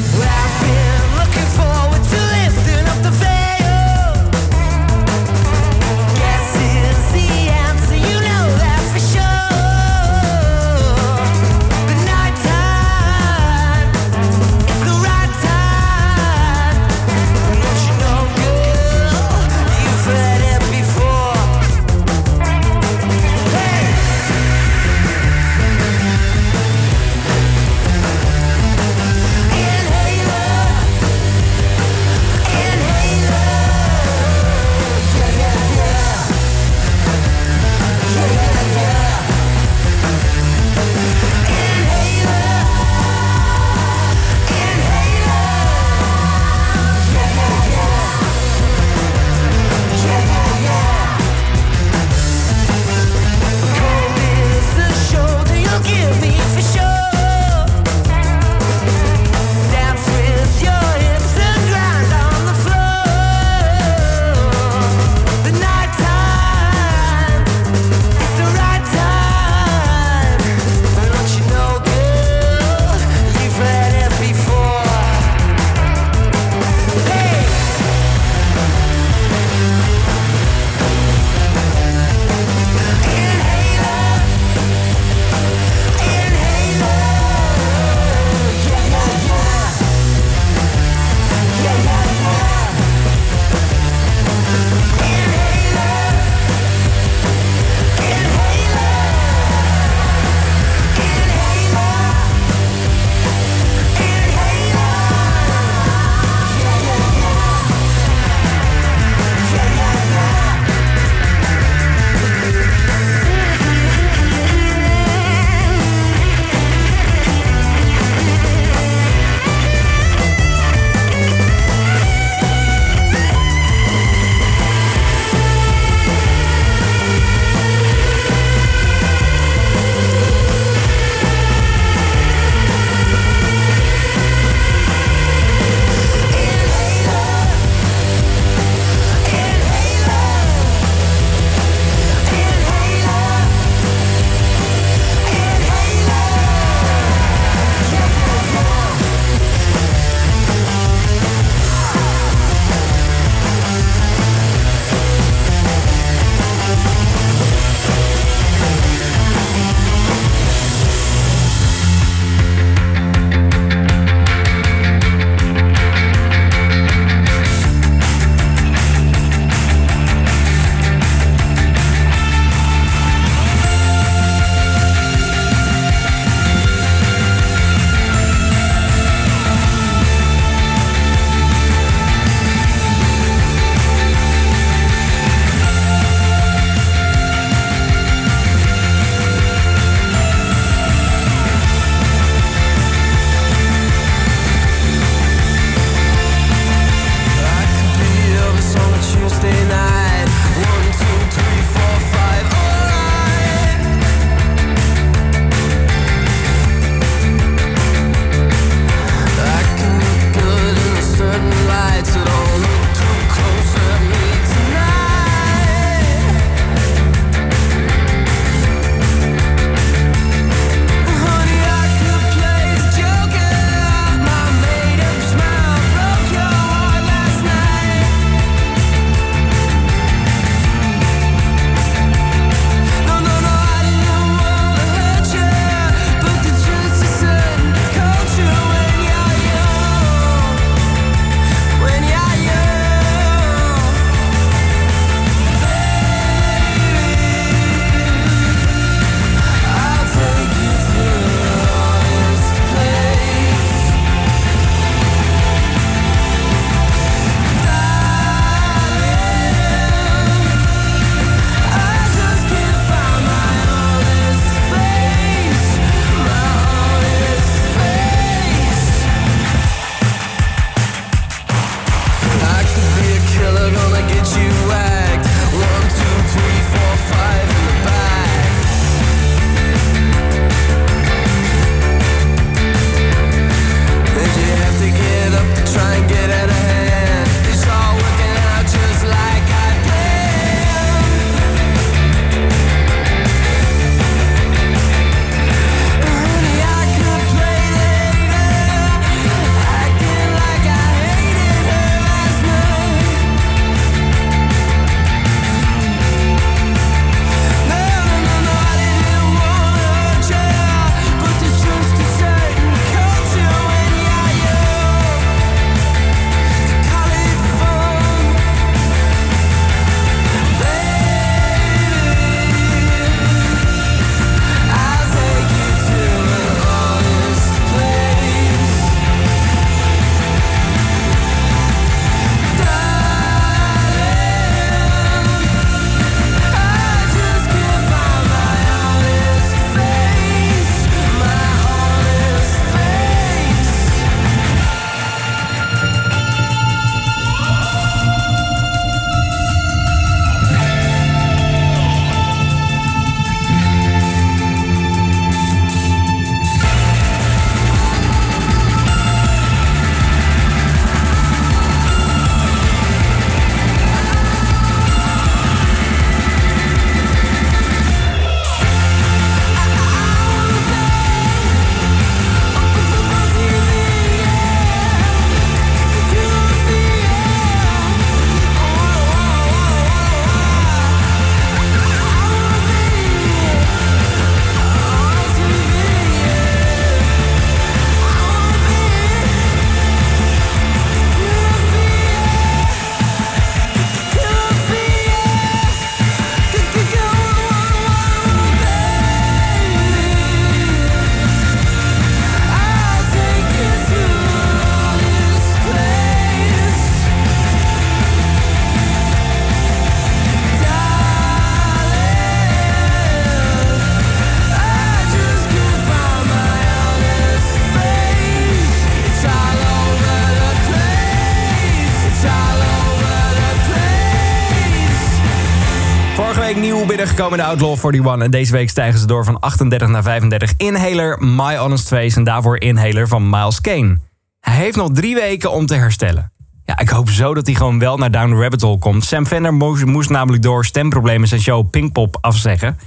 Binnengekomen 427.16 427.52
in 427.52 427.58
de 427.58 427.66
Outlaw 427.66 427.94
41. 427.94 428.24
En 428.24 428.30
deze 428.30 428.52
week 428.52 428.70
stijgen 428.70 429.00
ze 429.00 429.06
door 429.06 429.24
van 429.24 429.40
38 429.40 429.88
naar 429.88 430.02
35. 430.02 430.52
Inhaler, 430.56 431.16
My 431.20 431.56
Honest 431.56 431.88
Face 431.88 432.16
en 432.16 432.24
daarvoor 432.24 432.60
Inhaler 432.60 433.08
van 433.08 433.30
Miles 433.30 433.60
Kane. 433.60 433.98
Hij 434.40 434.54
heeft 434.54 434.76
nog 434.76 434.90
drie 434.92 435.14
weken 435.14 435.52
om 435.52 435.66
te 435.66 435.74
herstellen. 435.74 436.32
Ja, 436.64 436.78
ik 436.78 436.88
hoop 436.88 437.10
zo 437.10 437.34
dat 437.34 437.46
hij 437.46 437.54
gewoon 437.54 437.78
wel 437.78 437.96
naar 437.96 438.10
Down 438.10 438.30
the 438.30 438.40
Rabbit 438.40 438.60
Hole 438.60 438.78
komt. 438.78 439.04
Sam 439.04 439.26
Fender 439.26 439.54
moest, 439.54 440.10
namelijk 440.10 440.42
door 440.42 440.64
stemproblemen 440.64 441.28
zijn 441.28 441.40
show 441.40 441.70
Pinkpop 441.70 442.18
afzeggen. 442.20 442.78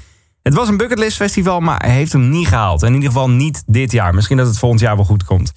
Het 0.41 0.53
was 0.53 0.67
een 0.67 0.77
bucketlist 0.77 1.17
festival, 1.17 1.59
maar 1.59 1.79
hij 1.79 1.93
heeft 1.93 2.11
hem 2.11 2.29
niet 2.29 2.47
gehaald. 2.47 2.83
In 2.83 2.93
ieder 2.93 3.09
geval 3.09 3.29
niet 3.29 3.63
dit 3.65 3.91
jaar. 3.91 4.13
Misschien 4.13 4.37
dat 4.37 4.47
het 4.47 4.57
volgend 4.57 4.81
jaar 4.81 4.95
wel 4.95 5.05
goed 5.05 5.23
komt. 5.23 5.53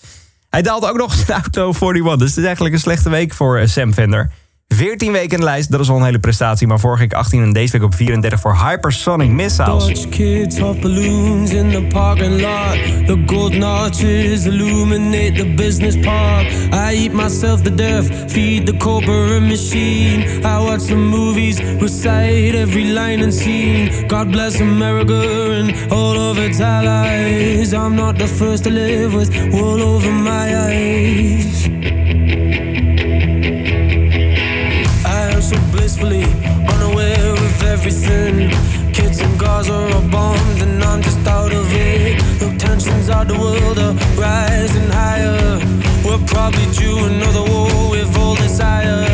Hij 0.48 0.62
daalde 0.62 0.88
ook 0.88 0.96
nog 0.96 1.14
in 1.14 1.24
de 1.26 1.32
auto 1.32 1.66
41. 1.66 2.16
Dus 2.16 2.28
het 2.28 2.38
is 2.38 2.44
eigenlijk 2.44 2.74
een 2.74 2.80
slechte 2.80 3.10
week 3.10 3.34
voor 3.34 3.58
eh, 3.58 3.66
Sam 3.66 3.92
Fender. 3.92 4.32
14 4.78 5.12
weken 5.12 5.30
in 5.30 5.38
de 5.38 5.44
lijst, 5.44 5.70
dat 5.70 5.80
is 5.80 5.88
al 5.90 5.96
een 5.96 6.04
hele 6.04 6.18
prestatie. 6.18 6.66
Maar 6.66 6.80
vorige 6.80 7.00
week 7.00 7.12
18 7.12 7.42
en 7.42 7.52
deze 7.52 7.72
week 7.72 7.82
op 7.82 7.94
34 7.94 8.40
voor 8.40 8.56
Hypersonic 8.56 9.30
Missiles. 9.30 9.86
Dodge 9.86 10.08
kids 10.08 10.60
off 10.60 10.80
balloons 10.80 11.52
in 11.52 11.70
the 11.70 11.86
parking 11.88 12.40
lot. 12.40 13.06
The 13.06 13.22
gold 13.26 13.56
notches 13.56 14.44
illuminate 14.44 15.32
the 15.32 15.54
business 15.54 15.96
park. 15.96 16.46
I 16.90 16.94
eat 16.94 17.12
myself 17.12 17.62
to 17.62 17.74
death, 17.74 18.32
feed 18.32 18.66
the 18.66 18.76
corporate 18.76 19.46
machine. 19.46 20.22
I 20.44 20.58
watch 20.58 20.86
the 20.86 20.96
movies, 20.96 21.60
recite 21.80 22.54
every 22.54 22.84
line 22.84 23.22
and 23.22 23.34
scene. 23.34 24.06
God 24.06 24.30
bless 24.30 24.60
America 24.60 25.20
and 25.58 25.92
all 25.92 26.30
of 26.30 26.38
its 26.38 26.60
allies. 26.60 27.72
I'm 27.72 27.94
not 27.94 28.18
the 28.18 28.26
first 28.26 28.62
to 28.64 28.70
live 28.70 29.14
with 29.14 29.30
wool 29.52 29.82
over 29.82 30.12
my 30.12 30.56
eyes. 30.56 31.97
Everything. 37.68 38.50
Kids 38.92 39.20
in 39.20 39.36
Gaza 39.36 39.72
are 39.72 40.08
bombed 40.10 40.60
and 40.62 40.82
I'm 40.82 41.02
just 41.02 41.26
out 41.26 41.52
of 41.52 41.66
it. 41.72 42.18
The 42.40 42.48
tensions 42.58 43.08
of 43.08 43.28
the 43.28 43.38
world 43.38 43.78
are 43.78 43.94
rising 44.16 44.90
higher. 44.90 45.58
We're 46.04 46.24
probably 46.26 46.66
due 46.72 46.98
another 47.12 47.44
war 47.52 47.90
with 47.90 48.16
all 48.18 48.36
desire. 48.36 49.04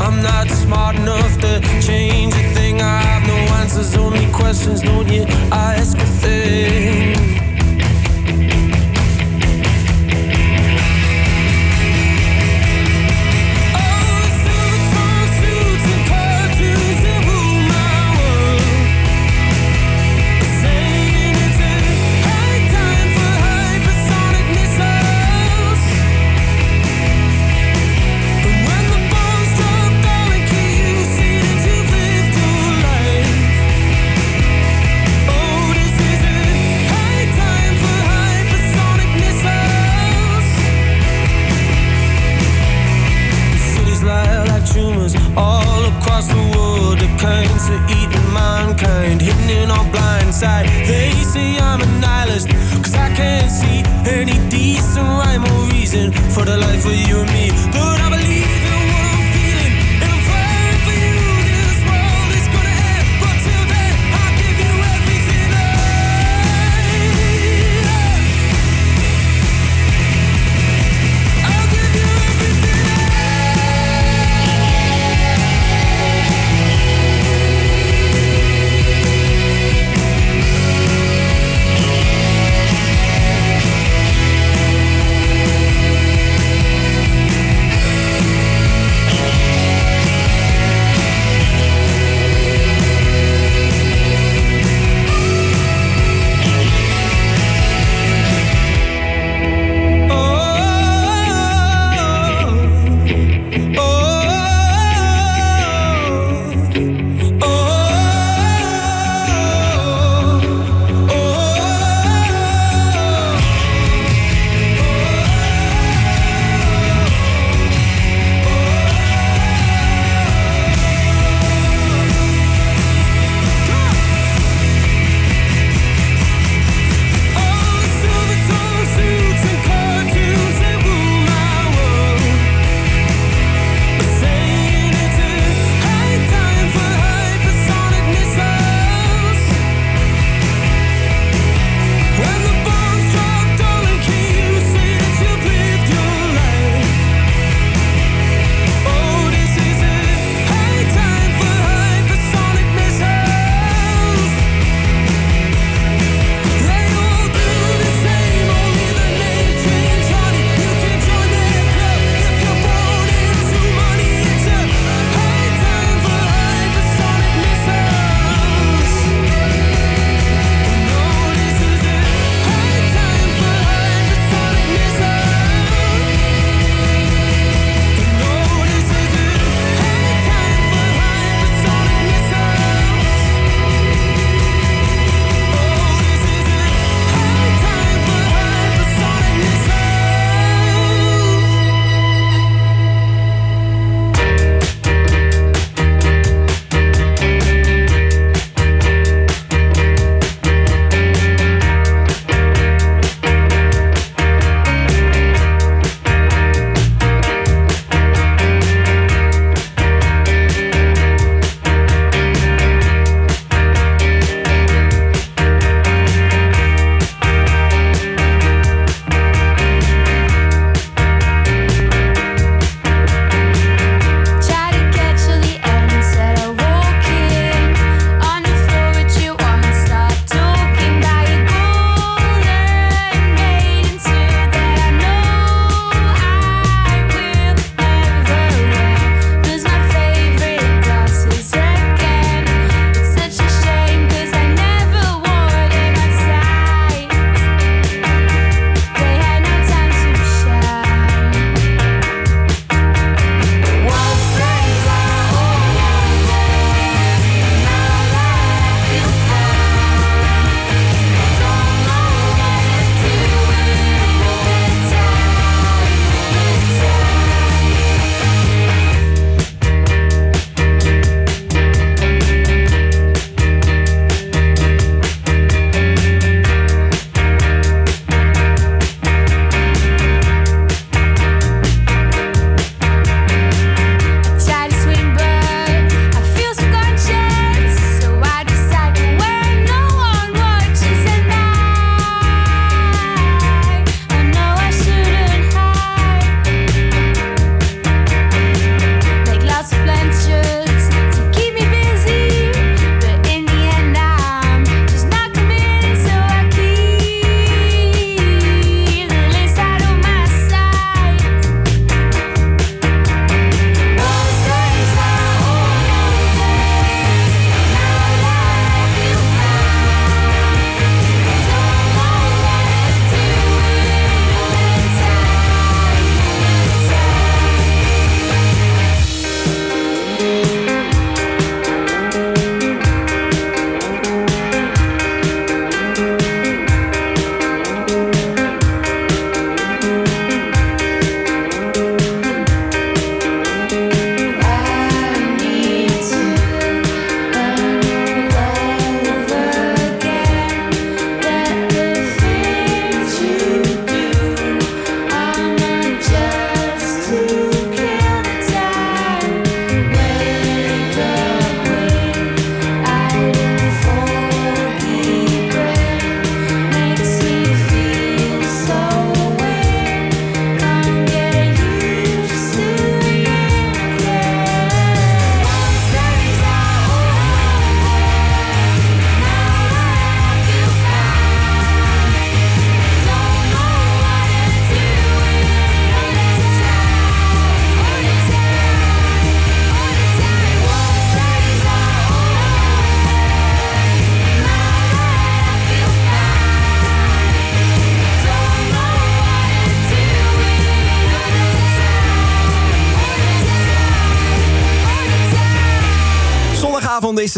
I'm 0.00 0.22
not 0.22 0.48
smart 0.48 0.96
enough 0.96 1.38
to 1.44 1.60
change 1.86 2.34
a 2.34 2.44
thing. 2.54 2.80
I 2.80 3.00
have 3.10 3.26
no 3.26 3.38
answers, 3.60 3.96
only 3.96 4.26
questions. 4.32 4.82
Don't 4.82 5.08
you 5.08 5.24
ask 5.50 5.96
a 5.98 6.08
thing? 6.22 7.37
For 56.34 56.44
the 56.44 56.56
life 56.56 56.84
of 56.86 56.94
you 57.08 57.18
and 57.18 57.30
me. 57.32 57.37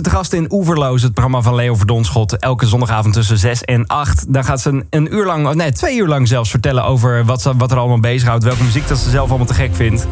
Ze 0.04 0.10
te 0.10 0.16
gast 0.16 0.32
in 0.32 0.52
Oeverloos, 0.52 1.02
het 1.02 1.12
programma 1.12 1.42
van 1.42 1.54
Leo 1.54 1.74
Verdonschot. 1.74 2.38
Elke 2.38 2.66
zondagavond 2.66 3.14
tussen 3.14 3.38
6 3.38 3.62
en 3.62 3.86
8. 3.86 4.32
Dan 4.32 4.44
gaat 4.44 4.60
ze 4.60 4.68
een, 4.68 4.86
een 4.90 5.14
uur 5.14 5.26
lang, 5.26 5.46
oh 5.46 5.54
nee, 5.54 5.72
twee 5.72 5.96
uur 5.96 6.06
lang 6.06 6.28
zelfs 6.28 6.50
vertellen 6.50 6.84
over 6.84 7.24
wat, 7.24 7.42
ze, 7.42 7.56
wat 7.56 7.70
er 7.70 7.78
allemaal 7.78 8.00
bezighoudt. 8.00 8.44
Welke 8.44 8.62
muziek 8.62 8.88
dat 8.88 8.98
ze 8.98 9.10
zelf 9.10 9.28
allemaal 9.28 9.46
te 9.46 9.54
gek 9.54 9.74
vindt. 9.74 10.06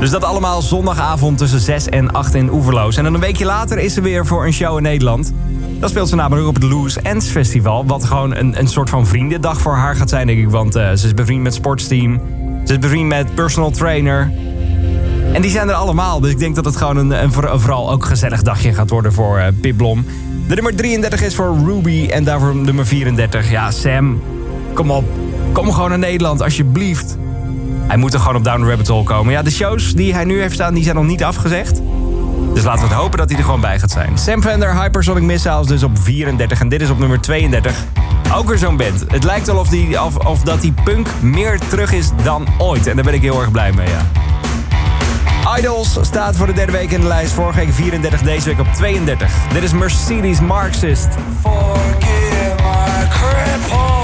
Dus 0.00 0.10
dat 0.10 0.24
allemaal 0.24 0.62
zondagavond 0.62 1.38
tussen 1.38 1.60
6 1.60 1.88
en 1.88 2.12
8 2.12 2.34
in 2.34 2.52
Oeverloos. 2.52 2.96
En 2.96 3.04
dan 3.04 3.14
een 3.14 3.20
weekje 3.20 3.44
later 3.44 3.78
is 3.78 3.94
ze 3.94 4.00
weer 4.00 4.26
voor 4.26 4.46
een 4.46 4.52
show 4.52 4.76
in 4.76 4.82
Nederland. 4.82 5.32
Dan 5.80 5.88
speelt 5.88 6.08
ze 6.08 6.14
namelijk 6.14 6.48
op 6.48 6.54
het 6.54 6.64
Loose 6.64 7.00
Ends 7.00 7.26
Festival. 7.26 7.86
Wat 7.86 8.04
gewoon 8.04 8.34
een, 8.34 8.58
een 8.58 8.68
soort 8.68 8.90
van 8.90 9.06
vriendendag 9.06 9.60
voor 9.60 9.74
haar 9.74 9.96
gaat 9.96 10.08
zijn, 10.08 10.26
denk 10.26 10.38
ik. 10.38 10.50
Want 10.50 10.74
eh, 10.74 10.92
ze 10.92 11.06
is 11.06 11.14
bevriend 11.14 11.42
met 11.42 11.54
Sportsteam. 11.54 12.20
Ze 12.64 12.72
is 12.72 12.78
bevriend 12.78 13.08
met 13.08 13.34
personal 13.34 13.70
trainer. 13.70 14.32
En 15.34 15.42
die 15.42 15.50
zijn 15.50 15.68
er 15.68 15.74
allemaal. 15.74 16.20
Dus 16.20 16.30
ik 16.30 16.38
denk 16.38 16.54
dat 16.54 16.64
het 16.64 16.76
gewoon 16.76 16.96
een, 16.96 17.22
een 17.22 17.32
voor- 17.32 17.60
vooral 17.60 17.90
ook 17.90 18.04
gezellig 18.04 18.42
dagje 18.42 18.74
gaat 18.74 18.90
worden 18.90 19.12
voor 19.12 19.38
eh 19.38 19.46
Pip 19.60 19.76
Blom. 19.76 20.04
De 20.48 20.54
nummer 20.54 20.76
33 20.76 21.22
is 21.22 21.34
voor 21.34 21.56
Ruby 21.66 22.08
en 22.10 22.24
daarvoor 22.24 22.56
nummer 22.56 22.86
34. 22.86 23.50
Ja, 23.50 23.70
Sam, 23.70 24.22
kom 24.74 24.90
op. 24.90 25.04
Kom 25.52 25.72
gewoon 25.72 25.88
naar 25.88 25.98
Nederland, 25.98 26.42
alsjeblieft. 26.42 27.16
Hij 27.86 27.96
moet 27.96 28.14
er 28.14 28.20
gewoon 28.20 28.36
op 28.36 28.44
Down 28.44 28.60
the 28.62 28.68
Rabbit 28.68 28.88
Hole 28.88 29.04
komen. 29.04 29.32
Ja, 29.32 29.42
de 29.42 29.50
shows 29.50 29.94
die 29.94 30.14
hij 30.14 30.24
nu 30.24 30.40
heeft 30.40 30.54
staan, 30.54 30.74
die 30.74 30.82
zijn 30.84 30.96
nog 30.96 31.06
niet 31.06 31.24
afgezegd. 31.24 31.80
Dus 32.54 32.64
laten 32.64 32.88
we 32.88 32.94
hopen 32.94 33.18
dat 33.18 33.28
hij 33.28 33.38
er 33.38 33.44
gewoon 33.44 33.60
bij 33.60 33.78
gaat 33.78 33.90
zijn. 33.90 34.18
Sam 34.18 34.42
Fender, 34.42 34.82
Hypersonic 34.82 35.22
Missiles 35.22 35.66
dus 35.66 35.82
op 35.82 35.98
34 35.98 36.60
en 36.60 36.68
dit 36.68 36.80
is 36.80 36.90
op 36.90 36.98
nummer 36.98 37.20
32. 37.20 37.76
Ook 38.36 38.48
weer 38.48 38.58
zo'n 38.58 38.76
band. 38.76 39.04
Het 39.08 39.24
lijkt 39.24 39.46
wel 39.46 39.56
of, 39.56 39.68
die, 39.68 40.02
of, 40.02 40.16
of 40.16 40.40
dat 40.42 40.60
die 40.60 40.74
punk 40.84 41.08
meer 41.20 41.58
terug 41.68 41.92
is 41.92 42.10
dan 42.22 42.46
ooit. 42.58 42.86
En 42.86 42.94
daar 42.94 43.04
ben 43.04 43.14
ik 43.14 43.22
heel 43.22 43.40
erg 43.40 43.50
blij 43.50 43.72
mee, 43.72 43.88
ja. 43.88 44.00
Idols 45.48 45.98
staat 46.00 46.36
voor 46.36 46.46
de 46.46 46.52
derde 46.52 46.72
week 46.72 46.90
in 46.90 47.00
de 47.00 47.06
lijst. 47.06 47.32
Vorige 47.32 47.58
week 47.58 47.72
34, 47.72 48.22
deze 48.22 48.44
week 48.44 48.58
op 48.58 48.66
32. 48.66 49.32
Dit 49.52 49.62
is 49.62 49.72
Mercedes 49.72 50.40
Marxist. 50.40 51.08
Forgive 51.42 52.54
my 52.62 53.08
crippled 53.08 54.03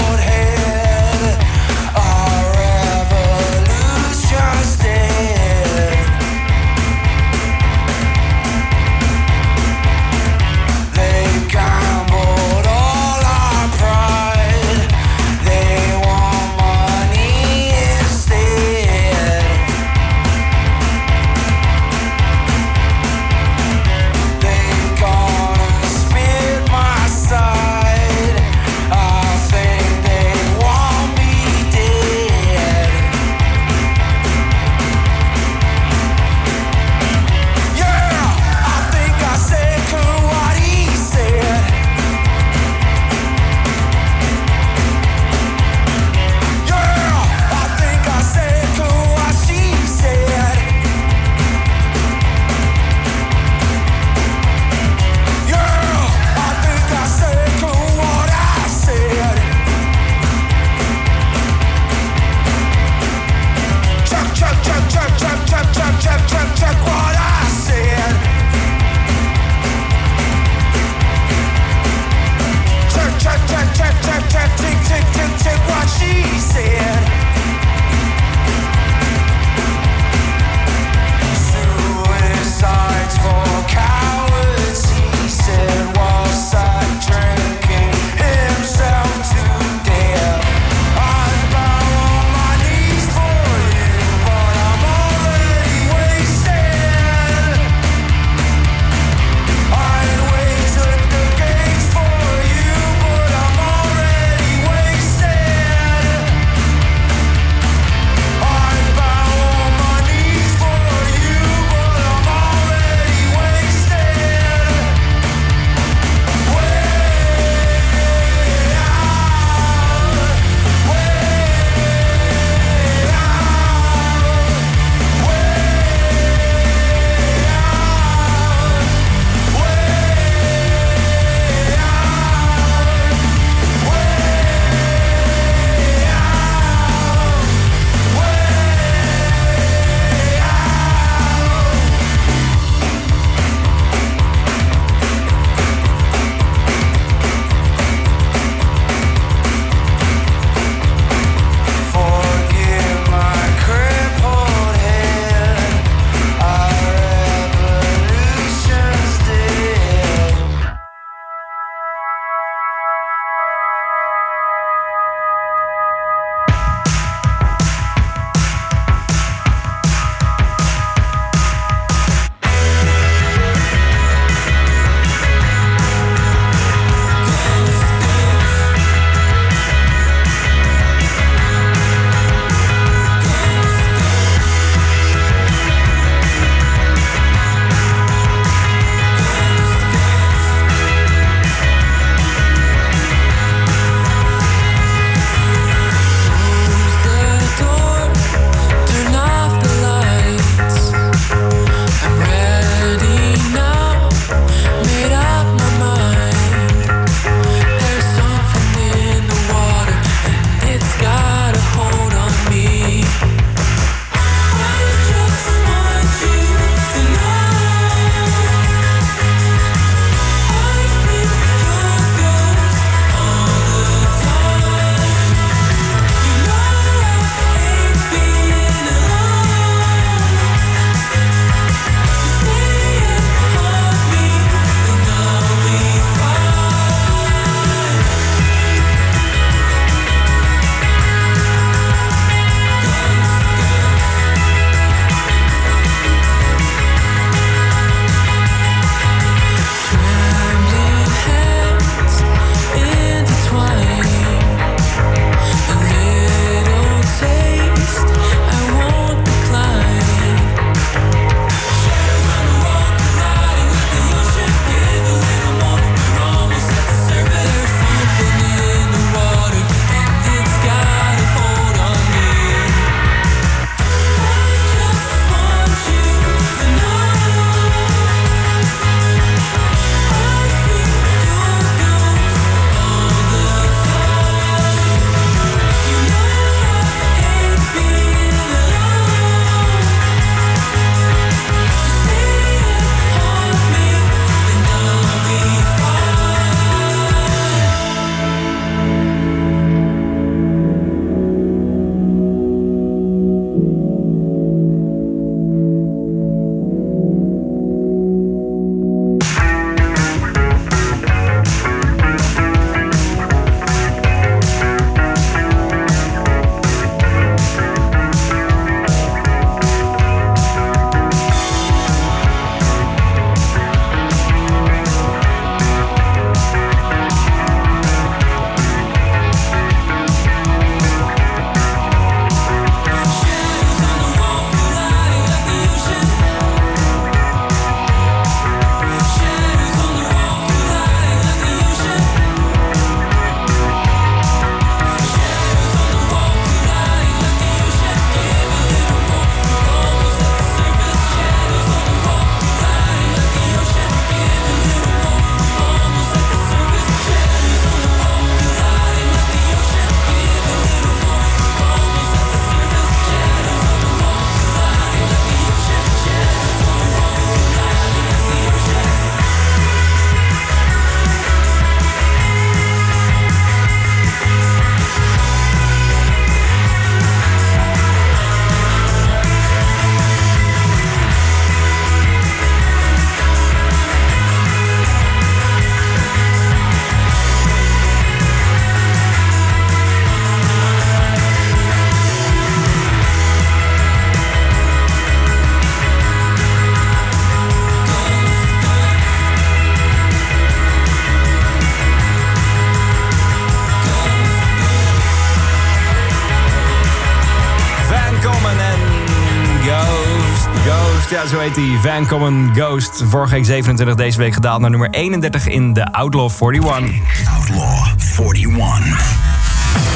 zo 411.31 411.39
heet 411.39 411.55
hij. 411.55 411.77
Van 411.81 412.07
Common 412.07 412.49
Ghost. 412.55 413.03
Vorige 413.05 413.33
week 413.33 413.45
27, 413.45 413.95
deze 413.95 414.17
week 414.17 414.33
gedaald 414.33 414.61
naar 414.61 414.69
nummer 414.69 414.89
31 414.89 415.47
in 415.47 415.73
de 415.73 415.91
Outlaw 415.91 416.29
41. 416.39 417.01
Outlaw 417.37 418.35
41. 418.35 419.15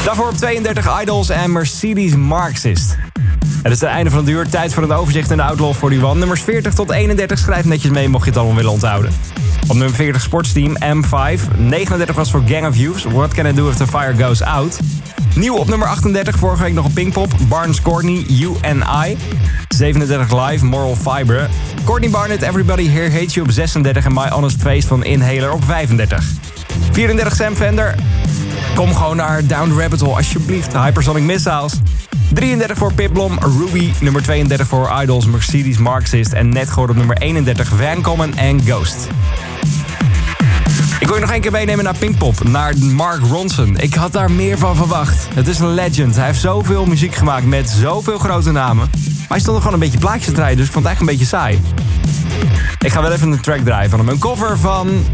Daarvoor 0.06 0.28
op 0.28 0.38
32 0.38 1.02
Idols 1.02 1.30
en 1.30 1.52
Mercedes 1.52 2.16
Marxist. 2.16 2.98
Het 3.64 3.72
is 3.72 3.80
het 3.80 3.90
einde 3.90 4.10
van 4.10 4.20
het 4.20 4.30
uur. 4.30 4.50
Tijd 4.50 4.74
voor 4.74 4.84
een 4.84 4.92
overzicht 4.92 5.32
in 5.32 5.38
de 5.38 5.44
Outlaw 5.44 5.74
41. 5.74 6.14
Nummers 6.14 6.42
40 6.42 6.74
tot 6.74 6.92
31. 6.92 7.38
Schrijf 7.40 7.66
netjes 7.66 7.92
mee 7.92 8.10
mocht 8.10 8.24
je 8.24 8.30
het 8.30 8.40
allemaal 8.40 8.58
willen 8.58 8.72
onthouden. 8.72 9.12
Op 9.68 9.76
nummer 9.76 9.96
40 9.96 10.22
Sportsteam 10.22 10.78
M5. 10.78 11.58
39 11.58 12.16
was 12.16 12.32
voor 12.32 12.44
Gang 12.46 12.68
of 12.68 12.76
Youths. 12.76 13.04
What 13.04 13.34
Can 13.34 13.46
I 13.46 13.54
Do 13.54 13.70
If 13.70 13.76
The 13.76 13.88
Fire 13.88 14.24
Goes 14.24 14.42
Out. 14.42 14.80
Nieuw 15.36 15.56
op 15.56 15.68
nummer 15.68 15.88
38. 15.88 16.38
Vorige 16.38 16.64
week 16.64 16.74
nog 16.74 16.86
op 16.86 16.94
Pinkpop. 16.94 17.34
Barnes 17.48 17.82
Courtney, 17.82 18.24
You 18.28 18.56
and 18.62 18.84
I. 19.06 19.18
37 19.76 20.50
live, 20.50 20.66
Moral 20.66 20.96
Fiber. 20.96 21.50
Courtney 21.84 22.10
Barnett, 22.10 22.42
Everybody 22.42 22.90
Here 22.90 23.12
Hates 23.12 23.34
You 23.34 23.46
op 23.46 23.52
36. 23.52 24.06
En 24.06 24.14
My 24.14 24.30
Honest 24.30 24.62
Face 24.62 24.88
van 24.88 25.04
Inhaler 25.04 25.52
op 25.52 25.64
35. 25.64 26.32
34 26.92 27.36
Sam 27.36 27.56
Fender. 27.56 27.96
Kom 28.76 28.96
gewoon 28.96 29.16
naar 29.16 29.48
Down 29.48 29.80
Rabbit 29.80 30.00
Hole, 30.00 30.16
alsjeblieft. 30.16 30.74
Hypersonic 30.78 31.24
Missiles. 31.24 31.74
33 32.34 32.78
voor 32.78 32.94
Piplom, 32.94 33.38
Ruby. 33.40 33.92
Nummer 34.00 34.24
32 34.24 34.68
voor 34.68 34.92
Idols, 35.02 35.26
Mercedes 35.26 35.78
Marxist. 35.78 36.34
En 36.34 36.50
net 36.50 36.70
geworden 36.70 36.96
op 36.96 37.06
nummer 37.06 37.18
31 37.18 37.68
Van 37.68 38.02
Common 38.02 38.38
en 38.38 38.62
Ghost. 38.62 39.08
Ik 41.06 41.12
wil 41.12 41.20
je 41.20 41.26
nog 41.26 41.36
één 41.36 41.44
keer 41.44 41.52
meenemen 41.52 41.84
naar 41.84 41.98
Pinkpop, 41.98 42.44
naar 42.44 42.78
Mark 42.78 43.22
Ronson. 43.24 43.78
Ik 43.78 43.94
had 43.94 44.12
daar 44.12 44.32
meer 44.32 44.58
van 44.58 44.76
verwacht. 44.76 45.28
Het 45.34 45.48
is 45.48 45.60
een 45.60 45.74
legend. 45.74 46.16
Hij 46.16 46.26
heeft 46.26 46.40
zoveel 46.40 46.86
muziek 46.86 47.16
gemaakt 47.16 47.46
met 47.46 47.70
zoveel 47.70 48.18
grote 48.18 48.52
namen. 48.52 48.90
Maar 48.94 49.28
hij 49.28 49.40
stond 49.40 49.56
er 49.56 49.62
gewoon 49.62 49.74
een 49.74 49.80
beetje 49.80 50.00
plaatjes 50.00 50.26
te 50.26 50.32
draaien, 50.32 50.58
dus 50.58 50.66
ik 50.66 50.72
vond 50.72 50.86
het 50.86 50.98
eigenlijk 50.98 51.22
een 51.22 51.28
beetje 51.28 51.38
saai. 51.38 51.62
Ik 52.80 52.92
ga 52.92 53.02
wel 53.02 53.12
even 53.12 53.32
een 53.32 53.42
track 53.42 53.60
draaien 53.60 53.90
van 53.90 54.00
hem. 54.00 54.10
Een 54.10 54.20
cover 54.20 54.58
van 54.58 55.06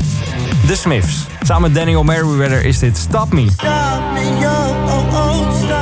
The 0.67 0.75
Smiths. 0.75 1.25
Samen 1.41 1.61
met 1.61 1.73
Daniel 1.73 2.03
Merriweather 2.03 2.65
is 2.65 2.79
dit 2.79 2.97
Stop 2.97 3.33
Me. 3.33 3.47
Stop 3.51 4.01
me, 4.13 4.37
yo, 4.39 4.75
oh, 4.85 5.13
oh, 5.13 5.63
stop 5.63 5.80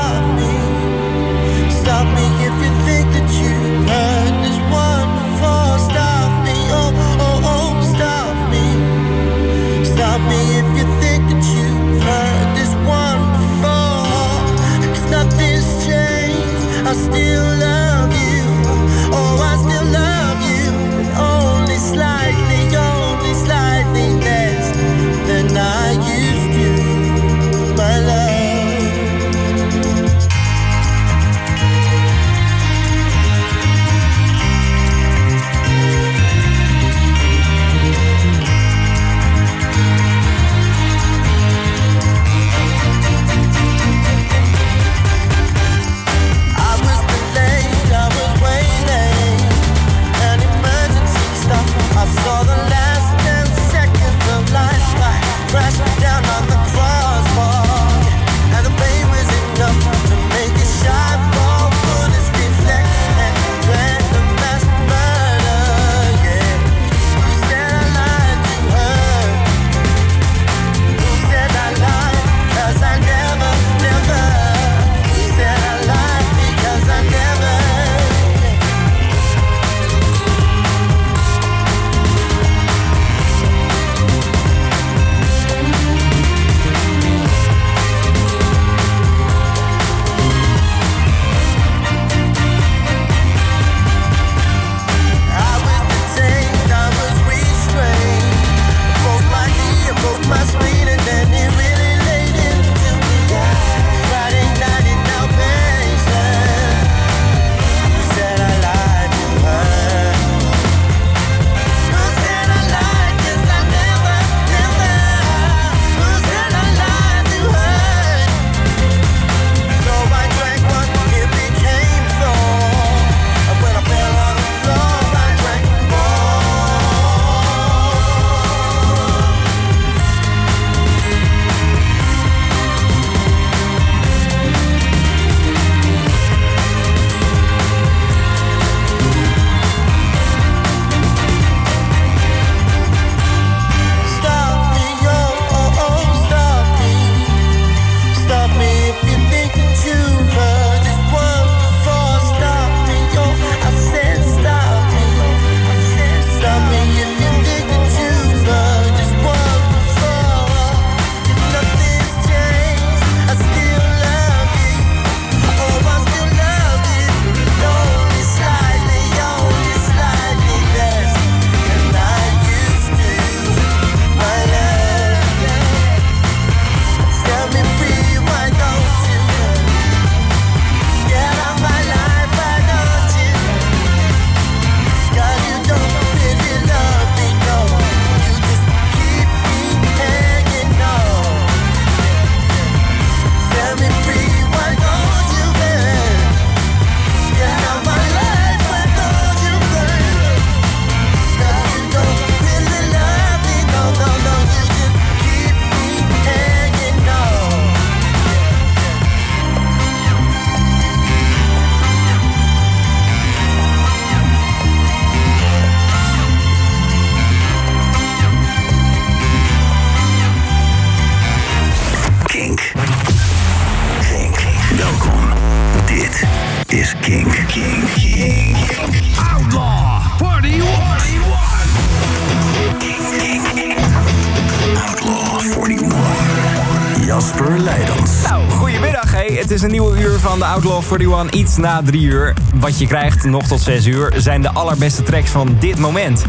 41, 240.89 241.39
iets 241.39 241.57
na 241.57 241.81
drie 241.85 242.01
uur. 242.01 242.33
Wat 242.53 242.79
je 242.79 242.87
krijgt, 242.87 243.23
nog 243.23 243.47
tot 243.47 243.61
zes 243.61 243.85
uur, 243.85 244.13
zijn 244.17 244.41
de 244.41 244.51
allerbeste 244.51 245.03
tracks 245.03 245.29
van 245.29 245.55
dit 245.59 245.79
moment. 245.79 246.25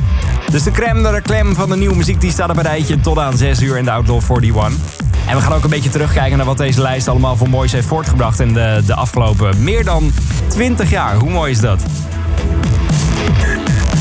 Dus 0.51 0.63
de 0.63 0.71
crème 0.71 1.03
de 1.03 1.11
la 1.11 1.21
crème 1.21 1.55
van 1.55 1.69
de 1.69 1.77
nieuwe 1.77 1.97
muziek 1.97 2.21
die 2.21 2.31
staat 2.31 2.51
op 2.51 2.57
een 2.57 2.63
rijtje 2.63 3.01
tot 3.01 3.19
aan 3.19 3.37
6 3.37 3.63
uur 3.63 3.77
in 3.77 3.85
de 3.85 3.91
Outlaw 3.91 4.21
41. 4.31 4.73
En 5.27 5.37
we 5.37 5.43
gaan 5.43 5.53
ook 5.53 5.65
een 5.65 5.71
beetje 5.71 5.91
terugkijken 5.91 6.37
naar 6.37 6.47
wat 6.47 6.59
deze 6.59 6.81
lijst 6.81 7.09
allemaal 7.09 7.37
voor 7.37 7.49
moois 7.49 7.73
heeft 7.73 7.87
voortgebracht 7.87 8.41
in 8.41 8.53
de, 8.53 8.83
de 8.87 8.95
afgelopen 8.95 9.63
meer 9.63 9.85
dan 9.85 10.13
20 10.49 10.91
jaar. 10.91 11.17
Hoe 11.17 11.31
mooi 11.31 11.51
is 11.51 11.61
dat? 11.61 11.83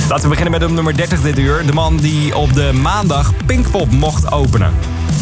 Laten 0.09 0.23
we 0.23 0.29
beginnen 0.29 0.51
met 0.51 0.69
op 0.69 0.75
nummer 0.75 0.97
30 0.97 1.21
dit 1.21 1.37
uur. 1.37 1.65
De 1.65 1.73
man 1.73 1.97
die 1.97 2.35
op 2.35 2.53
de 2.53 2.71
maandag 2.81 3.33
Pinkpop 3.45 3.91
mocht 3.91 4.31
openen. 4.31 4.73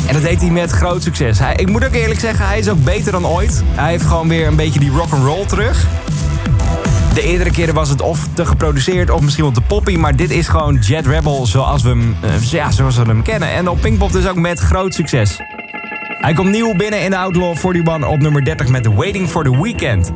En 0.05 0.13
dat 0.13 0.21
deed 0.21 0.41
hij 0.41 0.49
met 0.49 0.71
groot 0.71 1.03
succes. 1.03 1.39
Hij, 1.39 1.55
ik 1.55 1.69
moet 1.69 1.85
ook 1.85 1.93
eerlijk 1.93 2.19
zeggen, 2.19 2.47
hij 2.47 2.59
is 2.59 2.69
ook 2.69 2.83
beter 2.83 3.11
dan 3.11 3.27
ooit. 3.27 3.63
Hij 3.65 3.89
heeft 3.89 4.05
gewoon 4.05 4.27
weer 4.27 4.47
een 4.47 4.55
beetje 4.55 4.79
die 4.79 4.91
rock 4.91 5.11
and 5.11 5.23
roll 5.23 5.45
terug. 5.45 5.87
De 7.13 7.21
eerdere 7.21 7.51
keren 7.51 7.73
was 7.73 7.89
het 7.89 8.01
of 8.01 8.27
te 8.33 8.45
geproduceerd 8.45 9.09
of 9.09 9.21
misschien 9.21 9.43
wel 9.43 9.53
te 9.53 9.61
poppy. 9.61 9.95
Maar 9.95 10.15
dit 10.15 10.31
is 10.31 10.47
gewoon 10.47 10.75
Jet 10.75 11.07
Rebel 11.07 11.45
zoals 11.45 11.81
we 11.81 11.89
hem, 11.89 12.15
eh, 12.21 12.41
ja, 12.41 12.71
zoals 12.71 12.97
we 12.97 13.03
hem 13.03 13.21
kennen. 13.21 13.49
En 13.49 13.69
op 13.69 13.81
Pinkpop 13.81 14.11
dus 14.11 14.27
ook 14.27 14.35
met 14.35 14.59
groot 14.59 14.93
succes. 14.93 15.37
Hij 16.17 16.33
komt 16.33 16.51
nieuw 16.51 16.75
binnen 16.75 17.03
in 17.03 17.09
de 17.09 17.17
Outlaw 17.17 17.57
41 17.57 18.07
op 18.07 18.19
nummer 18.19 18.45
30 18.45 18.67
met 18.67 18.85
Waiting 18.85 19.29
for 19.29 19.43
the 19.43 19.61
Weekend. 19.61 20.11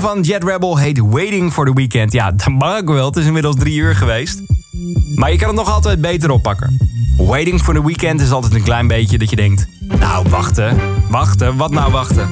Van 0.00 0.20
Jet 0.20 0.44
Rebel 0.44 0.76
heet 0.76 0.98
Waiting 0.98 1.52
for 1.52 1.66
the 1.66 1.72
Weekend. 1.72 2.12
Ja, 2.12 2.32
dat 2.32 2.48
mag 2.48 2.78
ik 2.78 2.88
wel. 2.88 3.06
Het 3.06 3.16
is 3.16 3.26
inmiddels 3.26 3.56
drie 3.56 3.76
uur 3.76 3.94
geweest. 3.94 4.42
Maar 5.14 5.32
je 5.32 5.38
kan 5.38 5.48
het 5.48 5.56
nog 5.56 5.70
altijd 5.70 6.00
beter 6.00 6.30
oppakken. 6.30 6.76
Waiting 7.16 7.62
for 7.62 7.74
the 7.74 7.84
Weekend 7.84 8.20
is 8.20 8.30
altijd 8.30 8.54
een 8.54 8.62
klein 8.62 8.86
beetje 8.86 9.18
dat 9.18 9.30
je 9.30 9.36
denkt... 9.36 9.66
Nou, 9.80 10.28
wachten. 10.28 10.76
Wachten. 11.10 11.56
Wat 11.56 11.70
nou 11.70 11.92
wachten? 11.92 12.28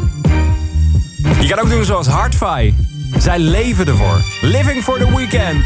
Je 1.41 1.47
kan 1.49 1.59
ook 1.59 1.71
doen 1.71 1.85
zoals 1.85 2.07
Hardfy. 2.07 2.73
Zij 3.19 3.39
leven 3.39 3.87
ervoor. 3.87 4.21
Living 4.41 4.83
for 4.83 4.99
the 4.99 5.17
Weekend. 5.17 5.65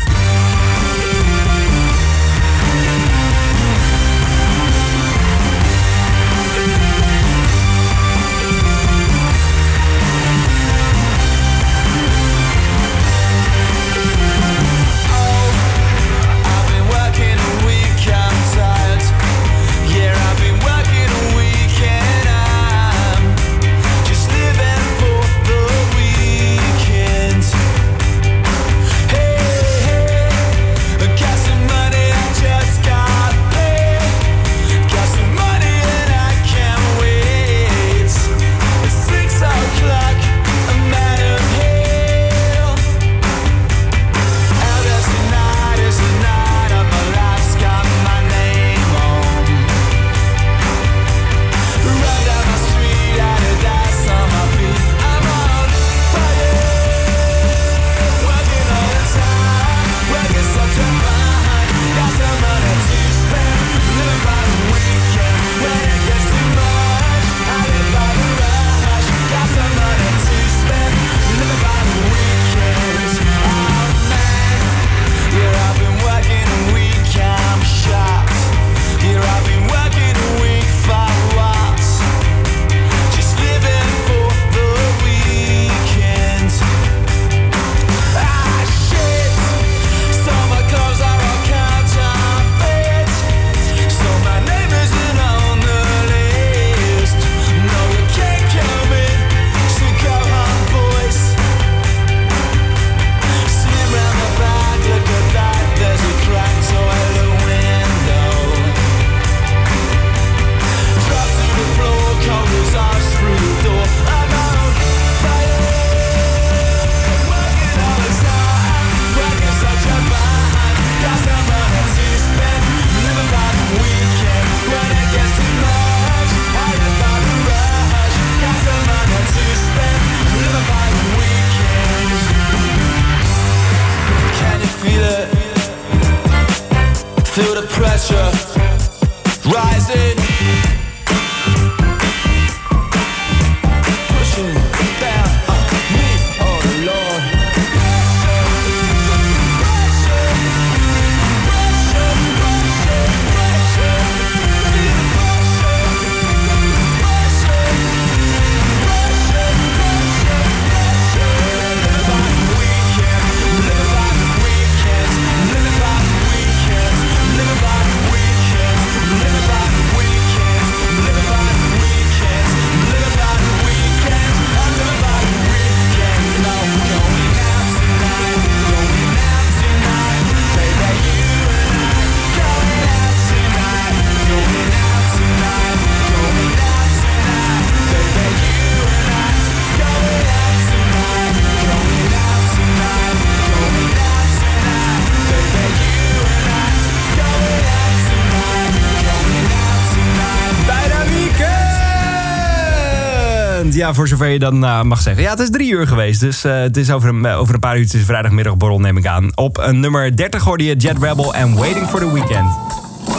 Voor 203.95 204.09
zover 204.09 204.26
je 204.26 204.39
dan 204.39 204.64
eh, 204.64 204.82
mag 204.82 205.01
zeggen. 205.01 205.22
Ja, 205.22 205.30
het 205.30 205.39
is 205.39 205.51
drie 205.51 205.70
uur 205.70 205.86
geweest. 205.86 206.20
Dus 206.20 206.45
eh, 206.45 206.61
het 206.61 206.76
is 206.76 206.91
over 206.91 207.09
een, 207.09 207.24
eh, 207.24 207.39
over 207.39 207.55
een 207.55 207.61
paar 207.61 207.78
uurtjes 207.78 208.05
vrijdagmiddagborrel, 208.05 208.80
neem 208.80 208.97
ik 208.97 209.07
aan. 209.07 209.30
Op 209.34 209.68
nummer 209.70 210.16
30 210.16 210.43
hoorde 210.43 210.64
je 210.64 210.76
Jet 210.76 211.03
Rebel 211.03 211.34
en 211.34 211.55
Waiting 211.55 211.86
for 211.86 212.01
the 212.01 212.12
Weekend. 212.12 212.51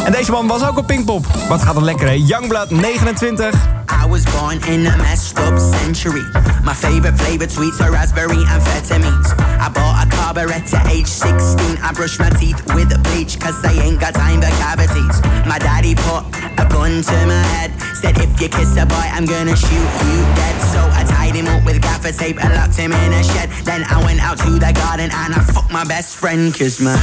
En 0.06 0.12
deze 0.12 0.32
man 0.32 0.48
was 0.48 0.68
ook 0.68 0.78
op 0.78 0.88
Pinkpop. 0.88 1.26
Wat 1.48 1.62
gaat 1.62 1.76
het 1.76 1.84
lekker, 1.84 2.08
hè? 2.08 2.14
Youngblood 2.14 2.70
29. 2.70 3.54
I 4.06 4.08
was 4.10 4.24
born 4.24 4.62
in 4.68 4.86
a 4.88 4.96
messed 4.96 5.40
up 5.40 5.60
century. 5.82 6.24
My 6.64 6.74
favorite 6.74 7.18
flavored 7.18 7.52
sweets 7.52 7.80
are 7.80 7.92
raspberry 7.92 8.38
and 8.38 8.48
amphetamines. 8.48 9.32
I 9.60 9.70
bought 9.74 10.04
a 10.04 10.08
carburetor 10.16 10.82
age 10.88 11.08
16. 11.08 11.78
I 11.84 11.92
brushed 11.94 12.20
my 12.20 12.30
teeth 12.30 12.74
with 12.74 13.04
bleach 13.04 13.40
cause 13.40 13.56
I 13.64 13.74
ain't 13.84 14.00
got 14.00 14.14
time 14.14 14.42
for 14.42 14.52
cavities. 14.58 15.22
My 15.46 15.58
daddy 15.58 15.96
put 15.96 16.24
a 16.58 16.66
gun 16.66 17.02
to 17.02 17.26
my 17.26 17.44
head. 17.58 17.79
Said 18.00 18.18
if 18.18 18.42
you 18.42 18.48
kiss 18.48 18.78
a 18.78 18.86
boy, 18.86 18.96
I'm 18.96 19.26
gonna 19.26 19.58
shoot 19.58 19.90
you 20.08 20.16
dead. 20.40 20.56
So 20.72 20.80
I 20.80 21.04
tied 21.04 21.36
him 21.36 21.48
up 21.48 21.66
with 21.66 21.82
gaffer 21.82 22.14
tape 22.14 22.42
and 22.42 22.54
locked 22.54 22.78
him 22.78 22.94
in 22.94 23.12
a 23.12 23.24
shed. 23.24 23.50
Then 23.66 23.84
I 23.90 24.02
went 24.06 24.22
out 24.22 24.38
to 24.40 24.52
the 24.52 24.72
garden 24.72 25.10
and 25.12 25.34
I 25.34 25.44
fucked 25.54 25.72
my 25.72 25.84
best 25.84 26.16
friend 26.16 26.58
cause 26.58 26.80
my 26.80 26.96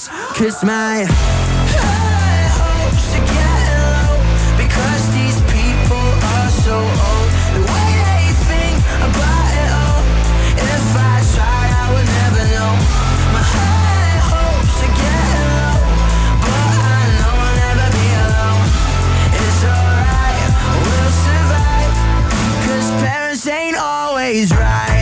stops. 0.00 0.38
Cause 0.38 0.64
my 0.64 1.04
high 1.04 2.48
hopes 2.60 3.08
are 3.16 3.26
getting 3.28 3.84
low. 3.92 4.16
Because 4.56 5.02
these 5.12 5.38
people 5.52 6.06
are 6.36 6.50
so 6.64 6.76
old. 6.80 7.28
The 7.56 7.62
way 7.68 7.90
they 8.08 8.26
think 8.48 8.78
about 9.04 9.50
it 9.62 9.70
all. 9.82 10.02
If 10.56 10.86
I 10.96 11.16
tried, 11.34 11.72
I 11.82 11.86
would 11.92 12.08
never 12.20 12.42
know. 12.54 12.72
My 13.34 13.44
high 13.44 14.18
hopes 14.32 14.76
are 14.86 14.94
getting 15.02 15.48
low. 15.60 15.80
But 16.44 16.76
I 16.80 17.02
know 17.20 17.34
I'll 17.44 17.56
never 17.64 17.88
be 17.98 18.08
alone. 18.24 18.66
It's 19.36 19.60
alright, 19.68 20.48
we'll 20.84 21.12
survive. 21.28 21.92
Cause 22.64 22.88
parents 23.04 23.46
ain't 23.46 23.76
always 23.76 24.50
right. 24.54 24.99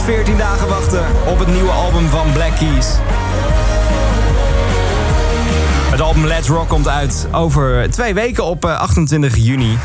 14 0.00 0.36
dagen 0.36 0.68
wachten 0.68 1.04
op 1.26 1.38
het 1.38 1.48
nieuwe 1.48 1.70
album 1.70 2.08
van 2.08 2.32
Black 2.32 2.56
Keys. 2.56 2.86
Het 5.90 6.00
album 6.00 6.26
Let's 6.26 6.48
Rock 6.48 6.68
komt 6.68 6.88
uit 6.88 7.26
over 7.32 7.90
twee 7.90 8.14
weken 8.14 8.44
op 8.44 8.64
eh, 8.64 8.78
28 8.78 9.36
juni. 9.36 9.78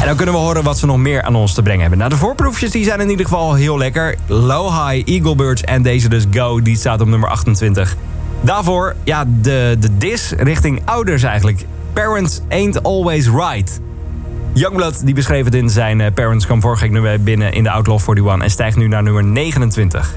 En 0.00 0.06
dan 0.06 0.16
kunnen 0.16 0.34
we 0.34 0.40
horen 0.40 0.62
wat 0.62 0.78
ze 0.78 0.86
nog 0.86 0.96
meer 0.96 1.22
aan 1.22 1.34
ons 1.34 1.54
te 1.54 1.62
brengen 1.62 1.80
hebben. 1.80 1.98
Nou, 1.98 2.10
de 2.10 2.16
voorproefjes 2.16 2.70
die 2.70 2.84
zijn 2.84 3.00
in 3.00 3.10
ieder 3.10 3.26
geval 3.26 3.54
heel 3.54 3.78
lekker. 3.78 4.16
Low 4.26 4.68
High, 4.68 5.08
Eagle 5.08 5.34
Birds 5.34 5.62
en 5.62 5.82
deze 5.82 6.08
dus 6.08 6.24
Go, 6.30 6.62
die 6.62 6.76
staat 6.76 7.00
op 7.00 7.08
nummer 7.08 7.28
28. 7.28 7.96
Daarvoor, 8.40 8.96
ja, 9.04 9.24
de, 9.40 9.76
de 9.80 9.96
dis 9.96 10.32
richting 10.36 10.82
ouders 10.84 11.22
eigenlijk. 11.22 11.64
Parents 11.92 12.40
ain't 12.48 12.82
always 12.82 13.28
right. 13.28 13.80
Youngblood 14.58 15.04
die 15.04 15.14
beschreef 15.14 15.44
het 15.44 15.54
in 15.54 15.70
zijn 15.70 16.00
eh, 16.00 16.12
Parents 16.14 16.46
kwam 16.46 16.60
vorige 16.60 16.82
week 16.82 16.90
nummer 16.90 17.22
binnen 17.22 17.52
in 17.52 17.62
de 17.62 17.70
Outlaw 17.70 17.98
41 17.98 18.42
en 18.42 18.50
stijgt 18.50 18.76
nu 18.76 18.88
naar 18.88 19.02
nummer 19.02 19.24
29. 19.24 20.14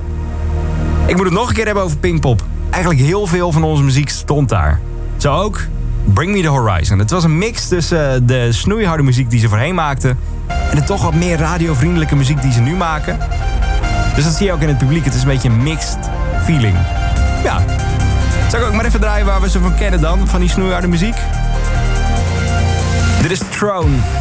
Ik 1.05 1.15
moet 1.15 1.25
het 1.25 1.33
nog 1.33 1.49
een 1.49 1.55
keer 1.55 1.65
hebben 1.65 1.83
over 1.83 1.97
Pinkpop. 1.97 2.43
Eigenlijk 2.69 3.03
heel 3.03 3.27
veel 3.27 3.51
van 3.51 3.63
onze 3.63 3.83
muziek 3.83 4.09
stond 4.09 4.49
daar. 4.49 4.79
Zo 5.17 5.33
ook 5.33 5.59
Bring 6.03 6.31
Me 6.31 6.41
The 6.41 6.47
Horizon. 6.47 6.99
Het 6.99 7.11
was 7.11 7.23
een 7.23 7.37
mix 7.37 7.67
tussen 7.67 8.13
eh, 8.13 8.19
de 8.23 8.51
snoeiharde 8.51 9.03
muziek 9.03 9.29
die 9.29 9.39
ze 9.39 9.47
voorheen 9.47 9.75
maakten... 9.75 10.17
en 10.69 10.75
de 10.75 10.83
toch 10.83 11.01
wat 11.01 11.13
meer 11.13 11.37
radiovriendelijke 11.37 12.15
muziek 12.15 12.41
die 12.41 12.51
ze 12.51 12.61
nu 12.61 12.75
maken. 12.75 13.19
Dus 14.15 14.23
dat 14.23 14.33
zie 14.33 14.45
je 14.45 14.53
ook 14.53 14.61
in 14.61 14.67
het 14.67 14.77
publiek. 14.77 15.05
Het 15.05 15.13
is 15.13 15.21
een 15.21 15.27
beetje 15.27 15.49
een 15.49 15.63
mixed 15.63 16.09
feeling. 16.43 16.75
Ja. 17.43 17.63
Zal 18.49 18.59
ik 18.59 18.65
ook 18.65 18.73
maar 18.73 18.85
even 18.85 18.99
draaien 18.99 19.25
waar 19.25 19.41
we 19.41 19.49
ze 19.49 19.59
van 19.59 19.75
kennen 19.75 20.01
dan? 20.01 20.27
Van 20.27 20.39
die 20.39 20.49
snoeiharde 20.49 20.87
muziek? 20.87 21.15
Dit 23.21 23.31
is 23.31 23.39
Throne. 23.49 24.20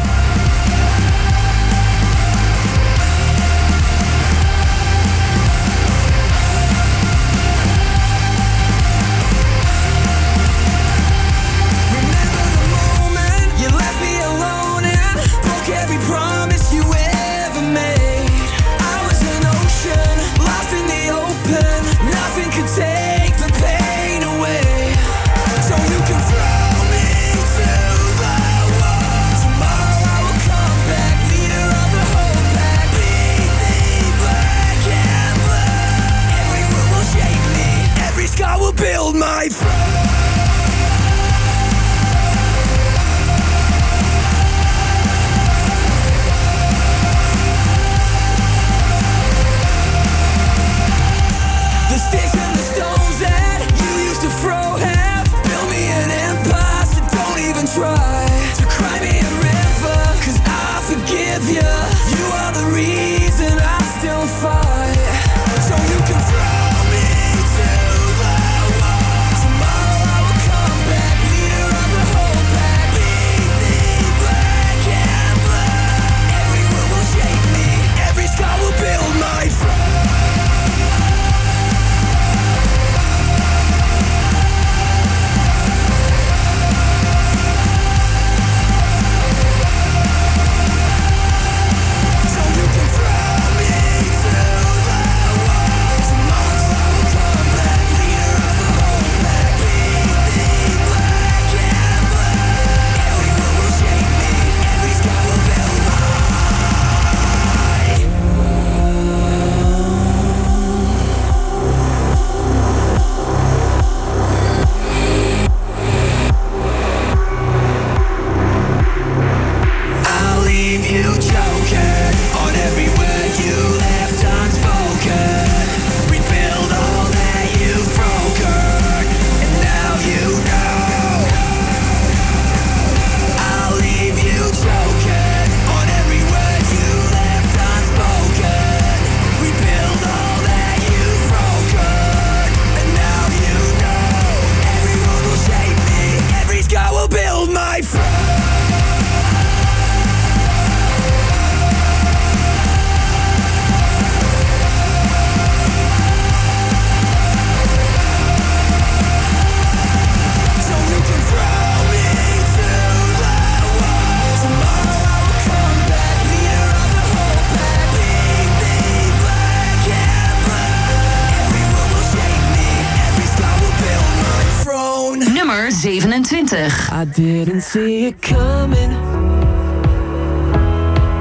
27. 176.51 176.99
I 176.99 177.05
didn't 177.05 177.61
see 177.61 178.07
it 178.07 178.21
coming, 178.21 178.91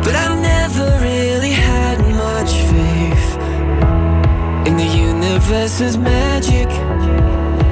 but 0.03 0.15
I 0.17 0.29
never 0.43 0.87
really 1.01 1.53
had 1.53 1.99
much 2.25 2.51
faith 2.73 3.31
in 4.67 4.77
the 4.77 4.91
universe's 5.09 5.97
magic. 5.97 6.67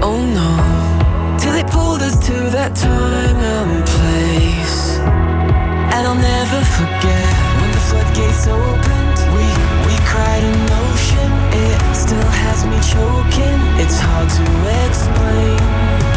Oh 0.07 0.21
no, 0.39 0.51
till 1.41 1.55
it 1.57 1.67
pulled 1.67 2.01
us 2.01 2.17
to 2.29 2.37
that 2.57 2.77
time 2.77 3.37
and 3.37 3.85
place. 3.97 4.99
And 5.95 6.07
I'll 6.07 6.15
never 6.15 6.61
forget 6.79 7.35
when 7.59 7.71
the 7.75 7.83
floodgates 7.89 8.47
opened. 8.47 9.19
We 9.35 9.47
we 9.87 9.95
cried 10.07 10.45
an 10.53 10.61
ocean. 10.87 11.31
It 11.67 11.97
still 11.97 12.31
has 12.45 12.59
me 12.71 12.79
choking. 12.95 13.59
It's 13.83 13.99
hard 13.99 14.29
to 14.39 14.45
explain. 14.87 16.08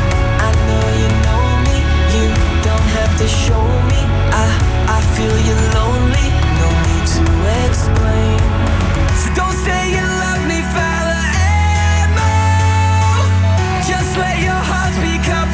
You 1.01 1.09
know 1.25 1.45
me. 1.67 1.77
You 2.17 2.27
don't 2.67 2.89
have 2.99 3.13
to 3.21 3.27
show 3.27 3.65
me. 3.91 4.01
I 4.43 4.45
I 4.97 4.99
feel 5.15 5.35
you're 5.47 5.67
lonely. 5.79 6.27
No 6.61 6.69
need 6.87 7.05
to 7.17 7.25
explain. 7.67 8.39
So 9.21 9.27
don't 9.39 9.57
say 9.65 9.81
you 9.95 10.05
love 10.23 10.43
me, 10.51 10.59
fella. 10.75 11.23
Just 13.89 14.17
let 14.17 14.37
your 14.41 14.61
heart 14.71 14.93
speak 14.99 15.25
up 15.39 15.49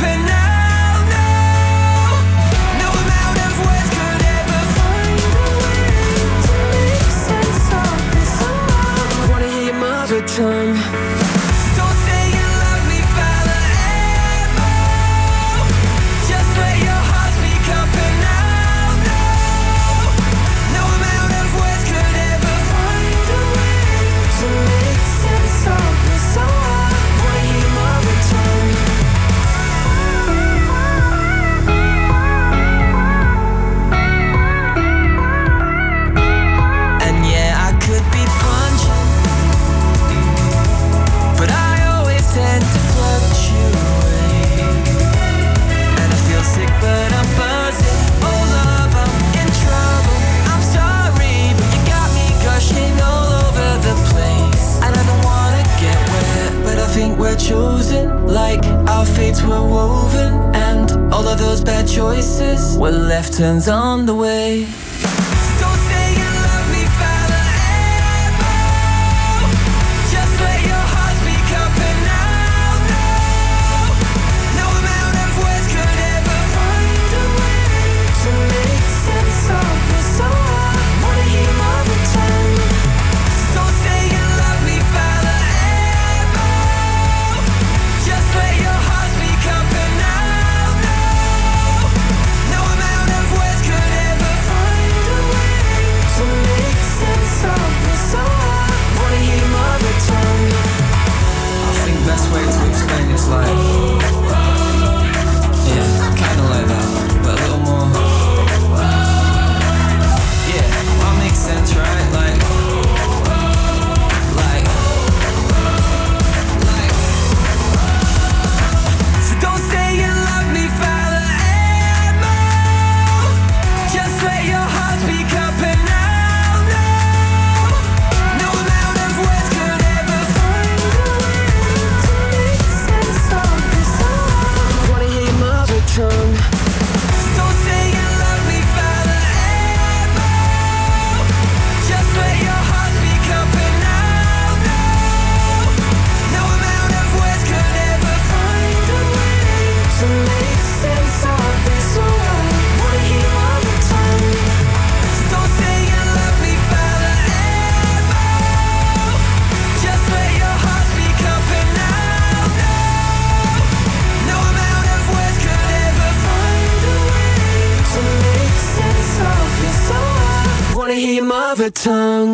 chosen 57.40 58.28
Like 58.28 58.64
our 58.88 59.06
fates 59.06 59.42
were 59.42 59.62
woven 59.62 60.34
And 60.56 60.92
all 61.14 61.28
of 61.28 61.38
those 61.40 61.62
bad 61.62 61.88
choices 61.88 62.78
Were 62.78 62.92
left 62.92 63.38
turns 63.38 63.68
on 63.68 64.06
the 64.06 64.16
way. 64.16 64.68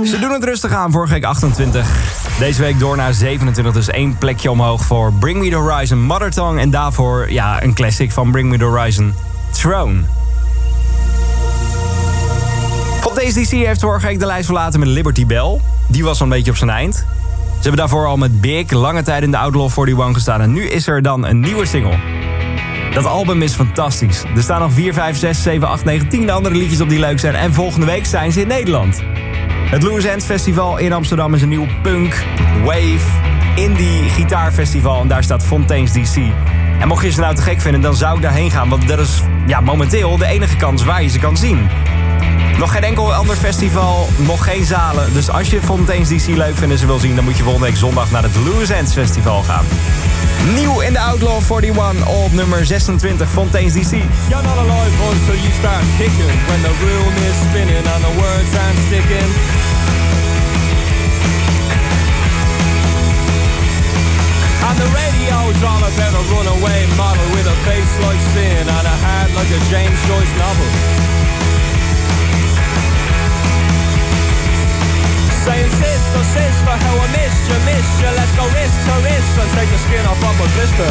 Ze 0.06 0.18
doen 0.20 0.32
het 0.32 0.44
rustig 0.44 0.72
aan, 0.72 0.91
vorige 0.91 1.14
week 1.14 1.24
28. 1.24 1.88
Deze 2.40 2.62
week 2.62 2.80
door 2.80 2.95
naar 2.95 3.14
27, 3.14 3.74
dus 3.74 3.88
één 3.90 4.18
plekje 4.18 4.52
omhoog 4.52 4.86
voor 4.86 5.14
Bring 5.14 5.40
Me 5.40 5.50
The 5.50 5.56
Horizon 5.56 6.02
Mother 6.02 6.32
Tongue. 6.32 6.60
En 6.60 6.70
daarvoor 6.70 7.32
ja, 7.32 7.64
een 7.64 7.74
classic 7.74 8.12
van 8.12 8.32
Bring 8.32 8.50
Me 8.50 8.58
The 8.58 8.64
Horizon 8.64 9.14
Throne. 9.52 10.02
Fontaines 13.02 13.34
DC 13.34 13.50
heeft 13.50 13.82
vorige 13.82 14.08
week 14.08 14.20
de 14.20 14.26
lijst 14.26 14.45
verlaten 14.45 14.80
met 14.80 14.90
Liberty 14.90 15.26
Bell. 15.26 15.60
Die 15.88 16.04
was 16.04 16.20
een 16.20 16.30
beetje 16.30 16.52
op 16.52 16.58
zijn 16.58 16.70
eind. 16.70 16.95
Ze 16.95 17.70
hebben 17.70 17.78
daarvoor 17.78 18.08
al 18.08 18.18
met 18.18 18.41
Big 18.41 18.72
lange 18.72 19.04
tijd 19.04 19.24
in 19.24 19.32
de 19.32 19.38
Outlaw 19.38 19.70
41 19.76 20.14
gestaan. 20.14 20.41
En 20.41 20.54
nu 20.54 20.68
is 20.68 20.88
er 20.88 21.02
dan 21.02 21.26
een 21.26 21.40
nieuwe 21.40 21.66
single. 21.66 22.23
Dat 22.94 23.06
album 23.06 23.41
is 23.41 23.53
fantastisch. 23.53 24.24
Er 24.36 24.41
staan 24.41 24.60
nog 24.60 24.74
4, 24.74 24.94
5, 24.94 25.18
6, 25.18 25.44
7, 25.44 25.68
8, 25.68 25.84
9, 25.84 26.07
10 26.07 26.30
andere 26.30 26.56
liedjes 26.56 26.82
op 26.82 26.90
die 26.90 26.99
leuk 26.99 27.20
zijn. 27.20 27.36
En 27.36 27.53
volgende 27.53 27.86
week 27.86 28.06
zijn 28.06 28.32
ze 28.32 28.41
in 28.41 28.48
Nederland. 28.48 29.02
Het 29.70 29.84
Louis 29.84 30.06
End 30.06 30.26
Festival 30.26 30.78
in 30.78 30.94
Amsterdam 30.94 31.34
is 31.34 31.41
een 31.41 31.49
nieuw 31.49 31.68
punk, 31.82 32.24
wave, 32.64 33.06
indie 33.56 34.10
gitaarfestival. 34.10 35.02
En 35.02 35.07
daar 35.07 35.24
staat 35.24 35.44
Fontaines 35.44 35.91
DC. 35.91 36.15
En 36.80 36.88
mocht 36.88 37.03
je 37.03 37.11
ze 37.11 37.20
nou 37.20 37.36
te 37.36 37.41
gek 37.41 37.61
vinden, 37.61 37.82
dan 37.82 37.95
zou 37.95 38.15
ik 38.15 38.22
daarheen 38.22 38.52
gaan. 38.52 38.70
Want 38.70 38.88
dat 38.88 38.99
is 38.99 39.22
ja, 39.48 39.60
momenteel 39.60 40.18
de 40.18 40.26
enige 40.26 40.56
kans 40.56 40.84
waar 40.84 41.03
je 41.03 41.10
ze 41.10 41.20
kan 41.20 41.38
zien. 41.38 41.70
Nog 42.57 42.72
geen 42.72 42.84
enkel 42.84 43.14
ander 43.14 43.36
festival, 43.36 44.07
nog 44.18 44.44
geen 44.44 44.65
zalen. 44.65 45.14
Dus 45.14 45.30
als 45.30 45.49
je 45.49 45.61
Fontaines 45.61 46.10
DC 46.10 46.28
leuk 46.28 46.56
vindt 46.56 46.74
en 46.74 46.80
ze 46.80 46.86
wil 46.86 46.99
zien... 46.99 47.15
dan 47.15 47.24
moet 47.24 47.38
je 47.38 47.44
volgende 47.44 47.68
week 47.68 47.78
zondag 47.78 48.11
naar 48.11 48.24
het 48.24 48.36
Louis 48.45 48.70
Ends 48.70 48.94
Festival 48.94 49.44
gaan. 49.44 49.65
Nieuw 50.56 50.80
in 50.80 50.94
de 50.94 51.00
Outlaw 51.00 51.42
41 51.42 52.08
op 52.08 52.32
nummer 52.32 52.66
26, 52.66 53.30
Fontaines 53.30 53.74
DC. 53.74 53.92
You're 53.92 54.48
not 54.50 54.58
alive 54.58 54.94
you 55.42 55.52
start 55.62 55.84
kicking. 55.98 56.34
When 56.50 56.62
the 56.62 56.74
room 56.86 57.14
is 57.30 57.38
spinning 57.48 57.86
and 57.94 58.02
the 58.08 58.14
words 58.24 58.52
aren't 58.64 58.80
sticking. 58.88 59.30
And 64.68 64.78
the 64.84 64.90
radio's 65.02 65.60
a 66.14 66.24
runaway 66.34 66.86
model 66.98 67.28
With 67.36 67.48
a 67.48 67.58
face 67.68 67.94
like 68.06 68.22
sin 68.34 68.64
and 68.78 68.86
a 68.94 68.98
heart 69.06 69.32
like 69.40 69.52
a 69.60 69.62
James 69.72 70.00
Joyce 70.08 70.34
novel 70.38 71.43
Saying 75.44 75.72
sister, 75.76 76.24
oh, 76.24 76.34
sister, 76.40 76.72
how 76.72 76.95
I 77.03 77.07
missed 77.11 77.44
you, 77.52 77.60
miss 77.68 77.88
you 77.99 78.07
Let's 78.15 78.32
go 78.32 78.48
wrist 78.48 78.80
to 78.88 78.95
wrist 79.03 79.32
and 79.44 79.49
take 79.52 79.68
the 79.76 79.80
skin 79.84 80.03
off 80.07 80.24
of 80.24 80.40
a 80.40 80.48
blister 80.56 80.90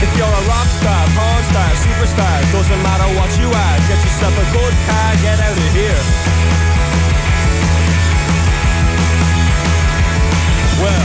If 0.00 0.10
you're 0.16 0.32
a 0.32 0.44
rock 0.48 0.68
star, 0.80 1.02
porn 1.12 1.42
star, 1.52 1.70
superstar, 1.76 2.36
doesn't 2.56 2.82
matter 2.86 3.08
what 3.18 3.28
you 3.36 3.50
are. 3.50 3.76
Get 3.90 3.98
yourself 4.00 4.32
a 4.32 4.46
good 4.54 4.74
car, 4.88 5.10
get 5.20 5.38
out 5.42 5.58
of 5.58 5.70
here. 5.76 6.00
Well, 10.80 11.04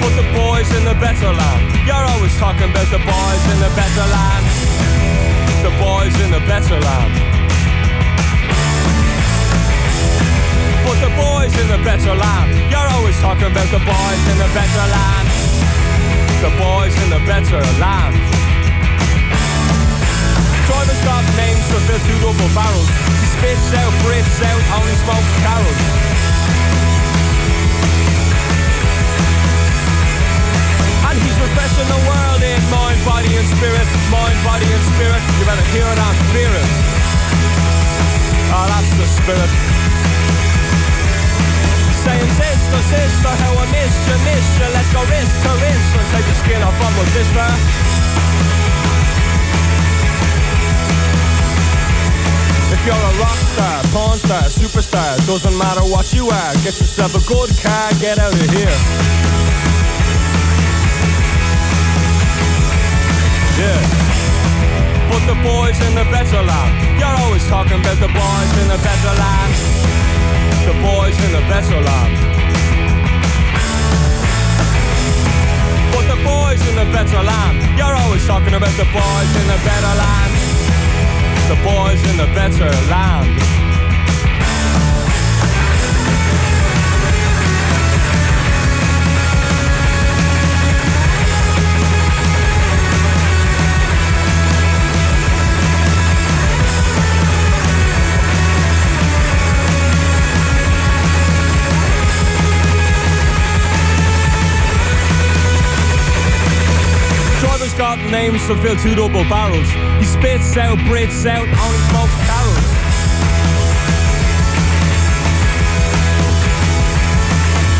put 0.00 0.12
the 0.16 0.26
boys 0.32 0.70
in 0.78 0.84
the 0.88 0.94
better 0.96 1.28
land. 1.28 1.62
You're 1.84 2.06
always 2.16 2.38
talking 2.38 2.70
about 2.70 2.88
the 2.88 3.02
boys 3.02 3.44
in 3.52 3.58
the 3.60 3.72
better 3.76 4.06
land. 4.14 4.95
The 5.66 5.74
boys 5.82 6.14
in 6.22 6.30
the 6.30 6.42
better 6.46 6.78
land. 6.78 7.14
Put 10.86 10.98
the 11.02 11.12
boys 11.18 11.52
in 11.58 11.66
the 11.74 11.80
better 11.82 12.14
land. 12.14 12.50
You're 12.70 12.90
always 12.94 13.18
talking 13.18 13.50
about 13.50 13.68
the 13.74 13.82
boys 13.82 14.22
in 14.30 14.38
the 14.38 14.50
better 14.54 14.86
land 14.94 15.46
the 16.42 16.50
boys 16.62 16.94
in 17.02 17.08
the 17.10 17.18
better 17.24 17.58
land. 17.82 18.14
Drivers 20.68 21.00
got 21.02 21.24
names 21.34 21.64
to 21.72 21.78
fill 21.88 22.00
two 22.06 22.18
double 22.20 22.50
barrels. 22.54 22.90
He 23.18 23.26
spits 23.34 23.72
out, 23.74 23.92
breathes 24.04 24.38
out, 24.46 24.62
only 24.78 24.94
smokes 25.02 25.32
carols. 25.42 25.82
He's 31.22 31.38
refreshing 31.40 31.88
the 31.88 32.00
world 32.08 32.42
in 32.42 32.60
mind, 32.68 32.98
body 33.04 33.32
and 33.36 33.48
spirit. 33.48 33.86
Mind, 34.12 34.38
body 34.44 34.68
and 34.68 34.84
spirit. 34.92 35.22
You 35.38 35.44
better 35.48 35.66
hear 35.72 35.86
it 35.86 35.98
and 35.98 36.18
fear 36.32 36.52
it. 36.52 36.70
Oh, 38.52 38.66
that's 38.68 38.92
the 39.00 39.06
spirit. 39.06 39.50
Saying 42.06 42.30
sister, 42.38 42.80
sister, 42.86 43.32
how 43.42 43.52
I 43.58 43.66
missed 43.74 44.02
you, 44.06 44.16
missed 44.30 44.54
you 44.62 44.68
Let's 44.70 44.92
go 44.94 45.02
wrist 45.10 45.42
to 45.42 45.50
wrist 45.58 45.90
and 45.98 46.06
take 46.14 46.26
the 46.30 46.36
skin 46.38 46.62
off 46.62 46.78
of 46.78 46.92
my 46.94 47.02
blister 47.10 47.50
If 52.70 52.80
you're 52.86 52.94
a 52.94 53.12
rock 53.18 53.40
star, 53.50 53.82
porn 53.90 54.18
star, 54.22 54.42
superstar 54.46 55.18
Doesn't 55.26 55.58
matter 55.58 55.82
what 55.90 56.14
you 56.14 56.30
are 56.30 56.52
Get 56.62 56.78
yourself 56.78 57.10
a 57.18 57.22
good 57.26 57.50
car, 57.58 57.90
get 57.98 58.20
out 58.20 58.32
of 58.32 58.50
here 58.54 59.45
Yeah 63.66 65.10
Put 65.10 65.22
the 65.26 65.38
boys 65.42 65.78
in 65.86 65.92
the 65.98 66.06
better 66.14 66.42
land 66.42 66.72
You're 66.98 67.18
always 67.24 67.44
talking 67.48 67.78
about 67.82 67.98
the 67.98 68.10
boys 68.14 68.52
in 68.62 68.66
the 68.70 68.78
better 68.78 69.14
land 69.18 69.96
the 70.66 70.72
boys 70.82 71.16
in 71.22 71.30
the 71.30 71.46
better 71.46 71.80
land. 71.80 72.16
But 75.94 76.04
the 76.10 76.18
boys 76.26 76.60
in 76.66 76.74
the 76.74 76.90
better 76.90 77.22
land, 77.22 77.78
you're 77.78 77.94
always 77.94 78.26
talking 78.26 78.52
about 78.52 78.74
the 78.74 78.88
boys 78.90 79.32
in 79.40 79.46
the 79.46 79.60
better 79.62 79.94
land. 80.02 80.32
The 81.46 81.58
boys 81.62 82.02
in 82.10 82.16
the 82.16 82.26
better 82.34 82.70
land. 82.90 83.65
Aims 108.14 108.46
to 108.46 108.54
fill 108.62 108.76
two 108.76 108.94
double 108.94 109.24
barrels. 109.26 109.66
He 109.98 110.06
spits 110.06 110.56
out, 110.56 110.78
breathes 110.86 111.26
out, 111.26 111.46
only 111.48 111.80
smokes 111.90 112.16
carols. 112.28 112.68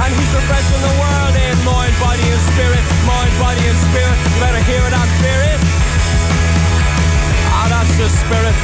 And 0.03 0.11
he's 0.15 0.32
refreshing 0.35 0.82
the 0.82 0.94
world 0.98 1.35
in 1.36 1.57
mind, 1.62 1.94
body 2.03 2.27
and 2.27 2.43
spirit, 2.55 2.85
mind, 3.07 3.32
body 3.39 3.62
and 3.62 3.78
spirit. 3.90 4.16
You 4.16 4.39
better 4.43 4.62
hear 4.66 4.82
it 4.82 4.94
and 4.94 5.11
fear 5.23 5.40
it. 5.53 5.61
Ah, 7.53 7.66
that's 7.70 7.94
the 7.98 8.09
spirit. 8.11 8.57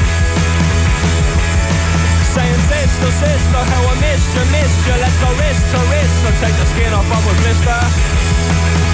Saying 2.32 2.60
sister, 2.70 3.10
sister, 3.12 3.60
how 3.60 3.82
I 3.93 3.94
missed 4.01 4.30
you, 4.32 4.44
missed 4.51 4.82
you. 4.89 4.94
Let's 4.98 5.18
go 5.20 5.28
wrist 5.36 5.64
to 5.68 5.78
wrist 5.93 6.18
and 6.26 6.34
take 6.40 6.56
the 6.56 6.66
skin 6.72 6.93
off 6.97 7.09
of 7.12 7.22
a 7.28 7.34
blister. 7.44 8.91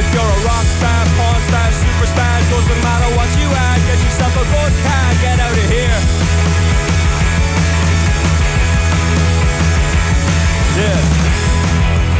If 0.00 0.08
you're 0.16 0.24
a 0.24 0.40
rock 0.48 0.64
star, 0.80 1.02
porn 1.12 1.40
star, 1.52 1.68
superstar, 1.76 2.36
doesn't 2.48 2.80
matter 2.80 3.10
what 3.20 3.28
you 3.36 3.44
are, 3.44 3.76
get 3.84 4.00
yourself 4.00 4.32
a 4.32 4.46
good 4.48 4.72
car, 4.80 5.08
get 5.20 5.36
out 5.36 5.52
of 5.52 5.66
here. 5.68 6.00
Yeah. 10.80 11.00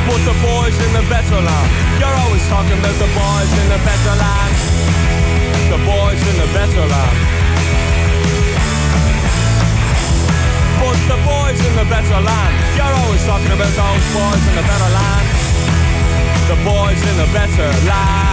But 0.05 0.21
the 0.29 0.37
boys 0.45 0.77
in 0.77 0.93
the 0.93 1.05
better 1.09 1.41
land, 1.41 1.71
you're 1.97 2.19
always 2.21 2.45
talking 2.53 2.77
about 2.77 2.97
the 3.01 3.09
boys 3.17 3.51
in 3.57 3.67
the 3.73 3.81
better 3.81 4.15
land. 4.21 4.55
The 5.73 5.81
boys 5.81 6.21
in 6.21 6.37
the 6.37 6.49
better 6.53 6.85
land. 6.85 7.17
But 10.85 10.99
the 11.09 11.19
boys 11.25 11.59
in 11.65 11.73
the 11.81 11.87
better 11.89 12.21
land, 12.21 12.53
you're 12.77 12.97
always 13.09 13.25
talking 13.25 13.53
about 13.57 13.73
those 13.73 14.05
boys 14.13 14.43
in 14.53 14.55
the 14.61 14.67
better 14.69 14.93
land. 14.93 15.30
The 16.51 16.57
boys 16.65 17.01
in 17.07 17.17
the 17.17 17.31
better 17.33 17.87
land. 17.87 18.30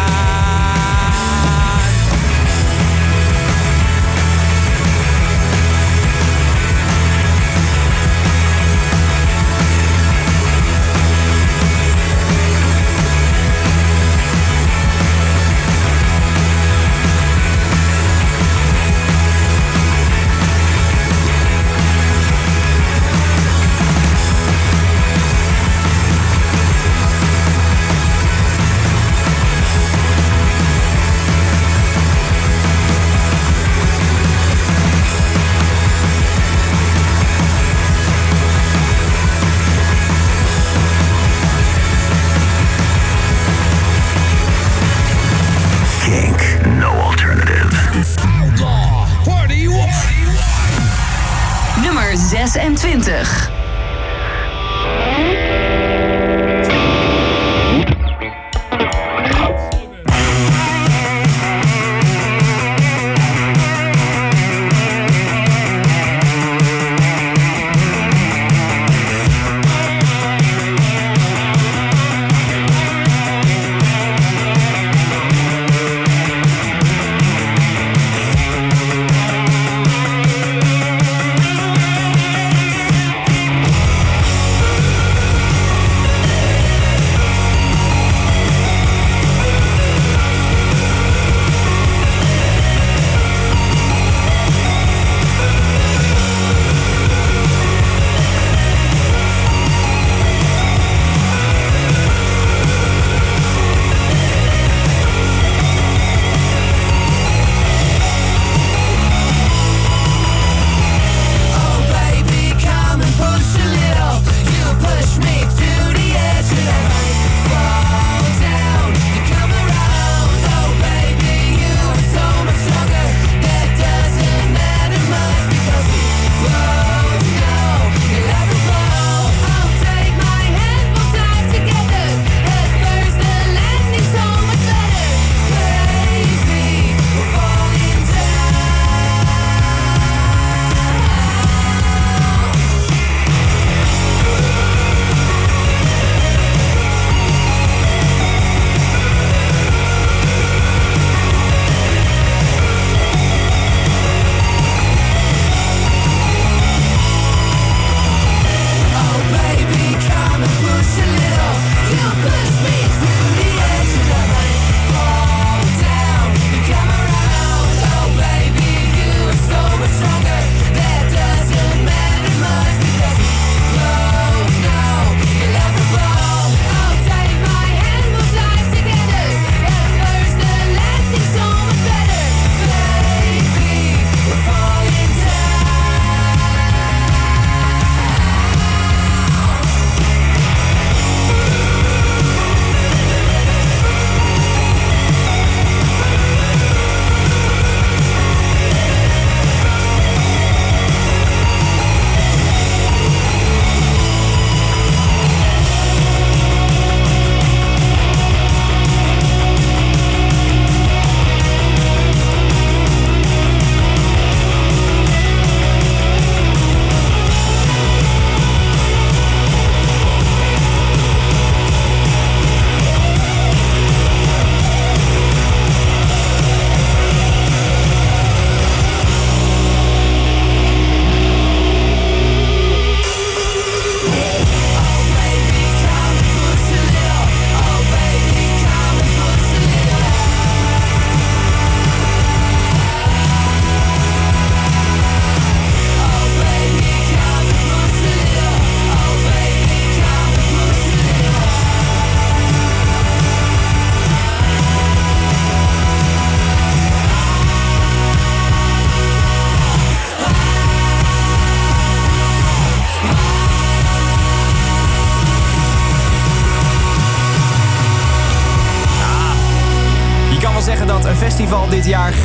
26. 52.88 53.47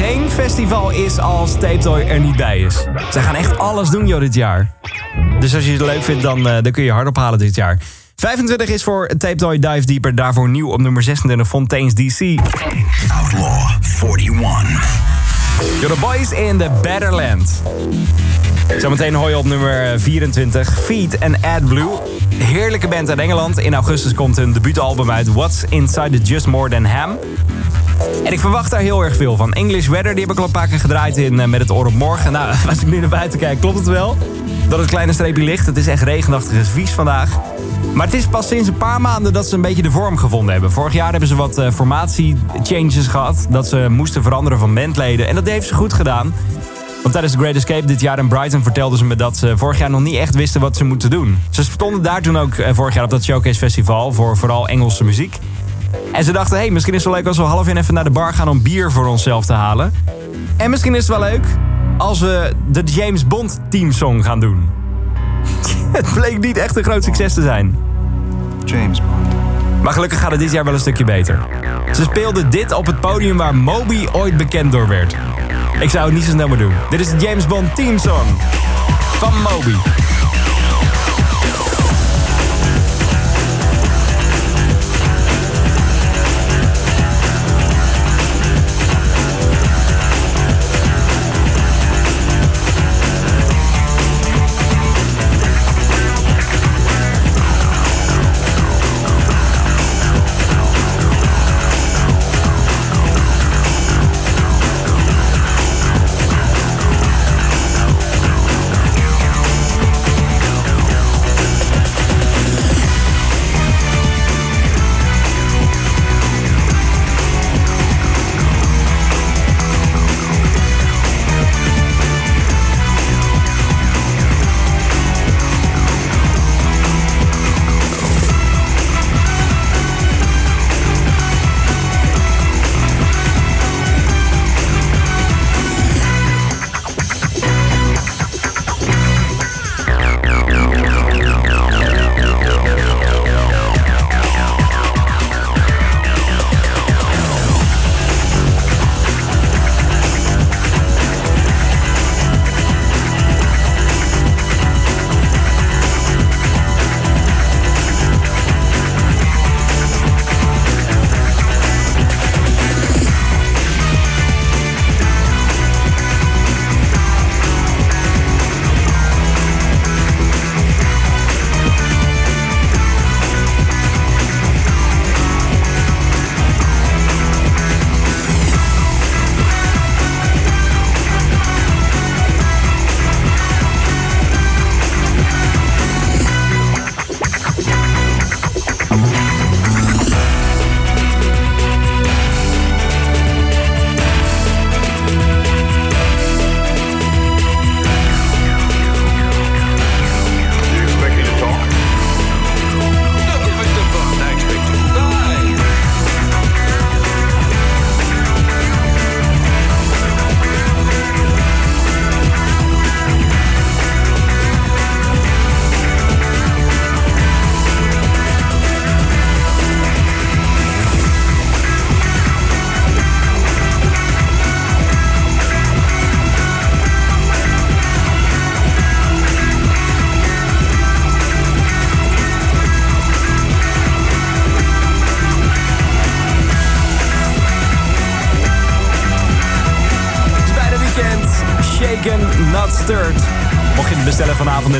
Geen 0.02 0.30
festival 0.30 0.90
is 0.90 1.18
als 1.18 1.52
Tape 1.52 1.78
Toy 1.78 2.00
er 2.00 2.20
niet 2.20 2.36
bij 2.36 2.60
is. 2.60 2.86
Zij 3.10 3.22
gaan 3.22 3.34
echt 3.34 3.58
alles 3.58 3.90
doen, 3.90 4.06
joh, 4.06 4.20
dit 4.20 4.34
jaar. 4.34 4.74
Dus 5.40 5.54
als 5.54 5.64
je 5.64 5.72
het 5.72 5.80
leuk 5.80 6.02
vindt, 6.02 6.22
dan, 6.22 6.48
eh, 6.48 6.62
dan 6.62 6.72
kun 6.72 6.82
je 6.82 6.90
hard 6.90 7.08
ophalen 7.08 7.38
dit 7.38 7.54
jaar. 7.54 7.78
25 8.16 8.68
is 8.68 8.82
voor 8.82 9.06
Tape 9.06 9.34
Toy 9.34 9.58
Dive 9.58 9.86
Deeper. 9.86 10.14
Daarvoor 10.14 10.48
nieuw 10.48 10.68
op 10.68 10.80
nummer 10.80 11.02
26, 11.02 11.48
Fontaine's 11.48 11.94
DC. 11.94 12.40
Outlaw 13.12 13.70
41. 14.02 15.00
You're 15.80 15.94
the 15.94 16.00
boys 16.00 16.32
in 16.32 16.58
the 16.58 16.70
Better 16.82 17.14
Land. 17.14 17.62
Zometeen 18.78 19.14
hoor 19.14 19.28
je 19.28 19.38
op 19.38 19.44
nummer 19.44 20.00
24 20.00 20.80
Feet 20.80 21.18
en 21.18 21.42
AdBlue. 21.42 22.11
Heerlijke 22.38 22.88
band 22.88 23.08
uit 23.08 23.18
Engeland. 23.18 23.58
In 23.58 23.74
augustus 23.74 24.14
komt 24.14 24.36
hun 24.36 24.52
debuutalbum 24.52 25.10
uit 25.10 25.32
What's 25.32 25.64
Inside 25.68 26.10
the 26.10 26.22
Just 26.22 26.46
More 26.46 26.70
Than 26.70 26.84
Ham. 26.84 27.18
En 28.24 28.32
ik 28.32 28.40
verwacht 28.40 28.70
daar 28.70 28.80
heel 28.80 29.04
erg 29.04 29.16
veel 29.16 29.36
van. 29.36 29.52
English 29.52 29.86
Weather, 29.86 30.12
die 30.12 30.20
heb 30.20 30.32
ik 30.32 30.38
al 30.38 30.44
een 30.44 30.50
paar 30.50 30.68
keer 30.68 30.80
gedraaid 30.80 31.16
in 31.16 31.40
eh, 31.40 31.46
Met 31.46 31.60
het 31.60 31.70
oor 31.70 31.86
op 31.86 31.92
morgen. 31.92 32.32
Nou, 32.32 32.54
als 32.68 32.80
ik 32.80 32.86
nu 32.86 33.00
naar 33.00 33.08
buiten 33.08 33.38
kijk, 33.38 33.60
klopt 33.60 33.78
het 33.78 33.86
wel. 33.86 34.16
Dat 34.68 34.78
het 34.78 34.88
kleine 34.88 35.12
streepje 35.12 35.42
ligt. 35.42 35.66
Het 35.66 35.76
is 35.76 35.86
echt 35.86 36.02
regenachtig 36.02 36.52
en 36.52 36.66
vies 36.66 36.90
vandaag. 36.90 37.38
Maar 37.94 38.06
het 38.06 38.14
is 38.14 38.26
pas 38.26 38.48
sinds 38.48 38.68
een 38.68 38.76
paar 38.76 39.00
maanden 39.00 39.32
dat 39.32 39.46
ze 39.46 39.54
een 39.54 39.60
beetje 39.60 39.82
de 39.82 39.90
vorm 39.90 40.16
gevonden 40.16 40.52
hebben. 40.52 40.72
Vorig 40.72 40.92
jaar 40.92 41.10
hebben 41.10 41.28
ze 41.28 41.34
wat 41.34 41.58
eh, 41.58 41.70
formatie-changes 41.70 43.06
gehad. 43.06 43.46
Dat 43.48 43.68
ze 43.68 43.86
moesten 43.90 44.22
veranderen 44.22 44.58
van 44.58 44.74
bandleden. 44.74 45.28
En 45.28 45.34
dat 45.34 45.46
heeft 45.46 45.66
ze 45.66 45.74
goed 45.74 45.92
gedaan. 45.92 46.34
Want 47.02 47.14
tijdens 47.14 47.32
de 47.32 47.38
Great 47.38 47.54
Escape 47.54 47.86
dit 47.86 48.00
jaar 48.00 48.18
in 48.18 48.28
Brighton 48.28 48.62
vertelden 48.62 48.98
ze 48.98 49.04
me 49.04 49.16
dat 49.16 49.36
ze 49.36 49.56
vorig 49.56 49.78
jaar 49.78 49.90
nog 49.90 50.00
niet 50.00 50.16
echt 50.16 50.34
wisten 50.34 50.60
wat 50.60 50.76
ze 50.76 50.84
moeten 50.84 51.10
doen. 51.10 51.38
Ze 51.50 51.64
stonden 51.64 52.02
daar 52.02 52.22
toen 52.22 52.38
ook 52.38 52.54
eh, 52.54 52.74
vorig 52.74 52.94
jaar 52.94 53.04
op 53.04 53.10
dat 53.10 53.24
Showcase 53.24 53.58
Festival 53.58 54.12
voor 54.12 54.36
vooral 54.36 54.68
Engelse 54.68 55.04
muziek. 55.04 55.38
En 56.12 56.24
ze 56.24 56.32
dachten, 56.32 56.56
hé, 56.56 56.62
hey, 56.62 56.72
misschien 56.72 56.94
is 56.94 57.04
het 57.04 57.12
wel 57.12 57.18
leuk 57.22 57.28
als 57.28 57.36
we 57.36 57.42
half 57.42 57.68
in 57.68 57.76
even 57.76 57.94
naar 57.94 58.04
de 58.04 58.10
bar 58.10 58.34
gaan 58.34 58.48
om 58.48 58.62
bier 58.62 58.90
voor 58.90 59.06
onszelf 59.06 59.46
te 59.46 59.52
halen. 59.52 59.92
En 60.56 60.70
misschien 60.70 60.94
is 60.94 61.08
het 61.08 61.18
wel 61.18 61.28
leuk 61.28 61.46
als 61.96 62.20
we 62.20 62.52
de 62.70 62.82
James 62.82 63.26
Bond 63.26 63.60
teamsong 63.68 64.24
gaan 64.24 64.40
doen. 64.40 64.68
het 65.98 66.14
bleek 66.14 66.38
niet 66.38 66.56
echt 66.56 66.76
een 66.76 66.84
groot 66.84 67.04
succes 67.04 67.34
te 67.34 67.42
zijn. 67.42 67.76
James 68.64 69.00
Bond. 69.00 69.34
Maar 69.82 69.92
gelukkig 69.92 70.20
gaat 70.20 70.30
het 70.30 70.40
dit 70.40 70.52
jaar 70.52 70.64
wel 70.64 70.74
een 70.74 70.80
stukje 70.80 71.04
beter. 71.04 71.38
Ze 71.92 72.02
speelden 72.02 72.50
dit 72.50 72.72
op 72.72 72.86
het 72.86 73.00
podium 73.00 73.36
waar 73.36 73.54
Moby 73.54 74.06
ooit 74.12 74.36
bekend 74.36 74.72
door 74.72 74.88
werd. 74.88 75.16
Ik 75.82 75.90
zou 75.90 76.04
het 76.04 76.14
niet 76.14 76.24
zo 76.24 76.30
snel 76.30 76.48
meer 76.48 76.58
doen. 76.58 76.74
Dit 76.90 77.00
is 77.00 77.10
de 77.10 77.16
James 77.16 77.46
Bond 77.46 77.74
teamsong 77.74 78.28
van 79.18 79.42
Moby. 79.42 79.74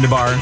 De 0.02 0.08
bar. 0.08 0.36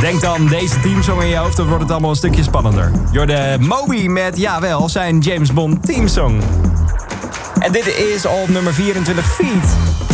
Denk 0.00 0.20
dan 0.20 0.46
deze 0.46 0.80
teamsong 0.80 1.22
in 1.22 1.28
je 1.28 1.36
hoofd, 1.36 1.56
dan 1.56 1.66
wordt 1.66 1.82
het 1.82 1.90
allemaal 1.90 2.10
een 2.10 2.16
stukje 2.16 2.42
spannender. 2.42 2.92
Jorde 3.10 3.56
Moby 3.60 4.06
met, 4.06 4.36
jawel, 4.36 4.88
zijn 4.88 5.18
James 5.18 5.52
Bond 5.52 5.86
teamsong. 5.86 6.42
En 7.58 7.72
dit 7.72 7.86
is 7.86 8.26
op 8.26 8.48
nummer 8.48 8.74
24 8.74 9.26
Feet. 9.26 10.09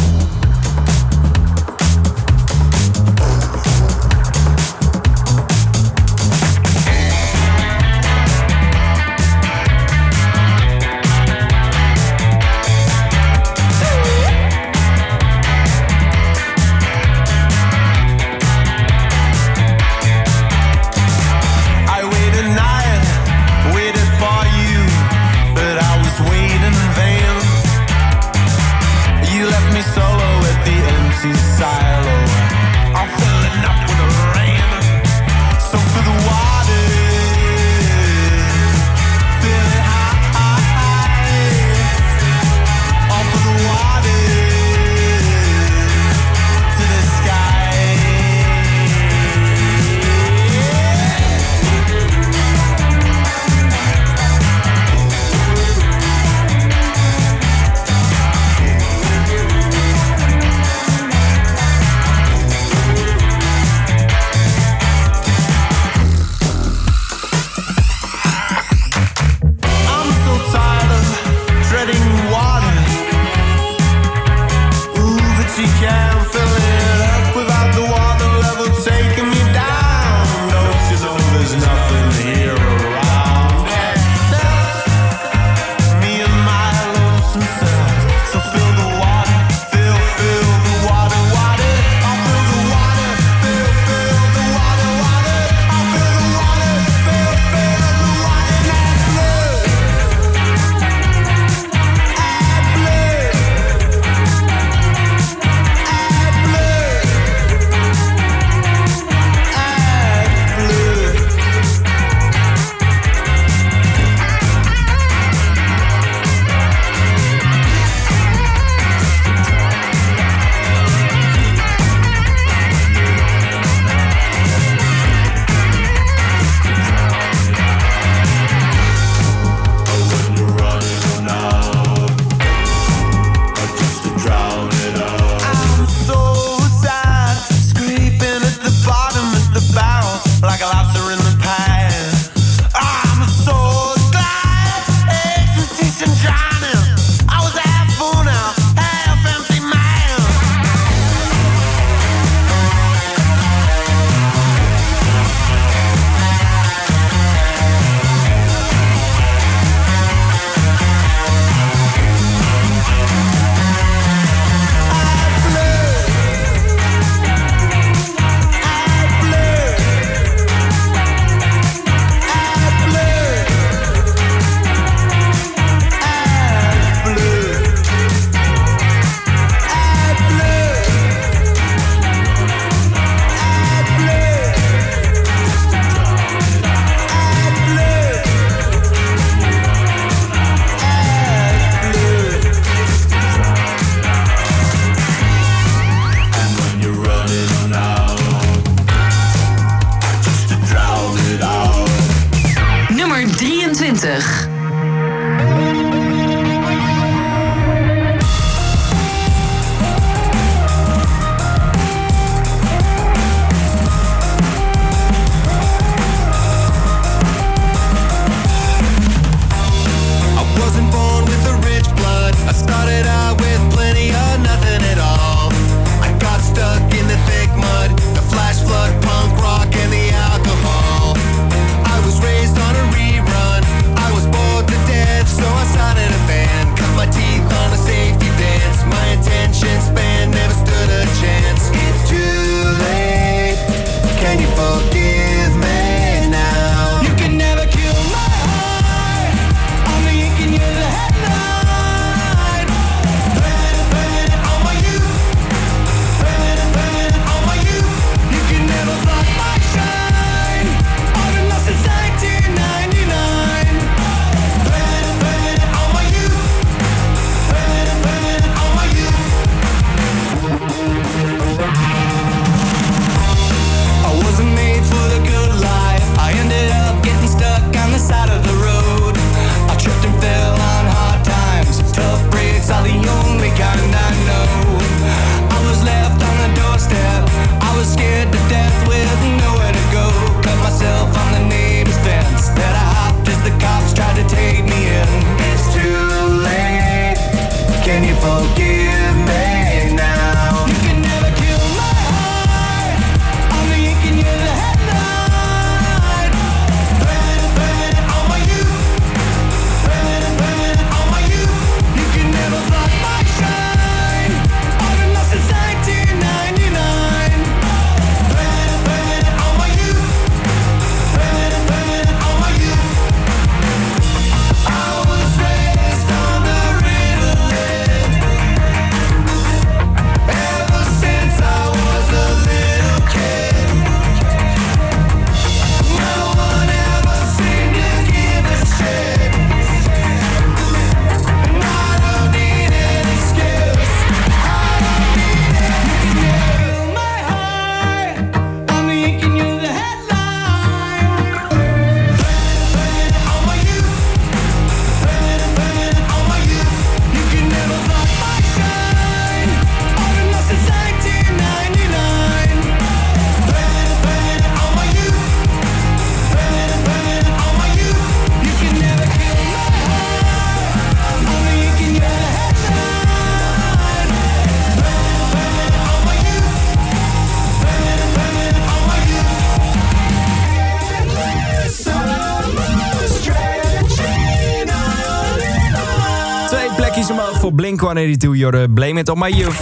182, 387.86 388.34
you're 388.34 388.62
uh, 388.62 388.64
blame 388.68 389.00
it 389.00 389.08
on 389.08 389.18
my 389.18 389.28
youth. 389.28 389.60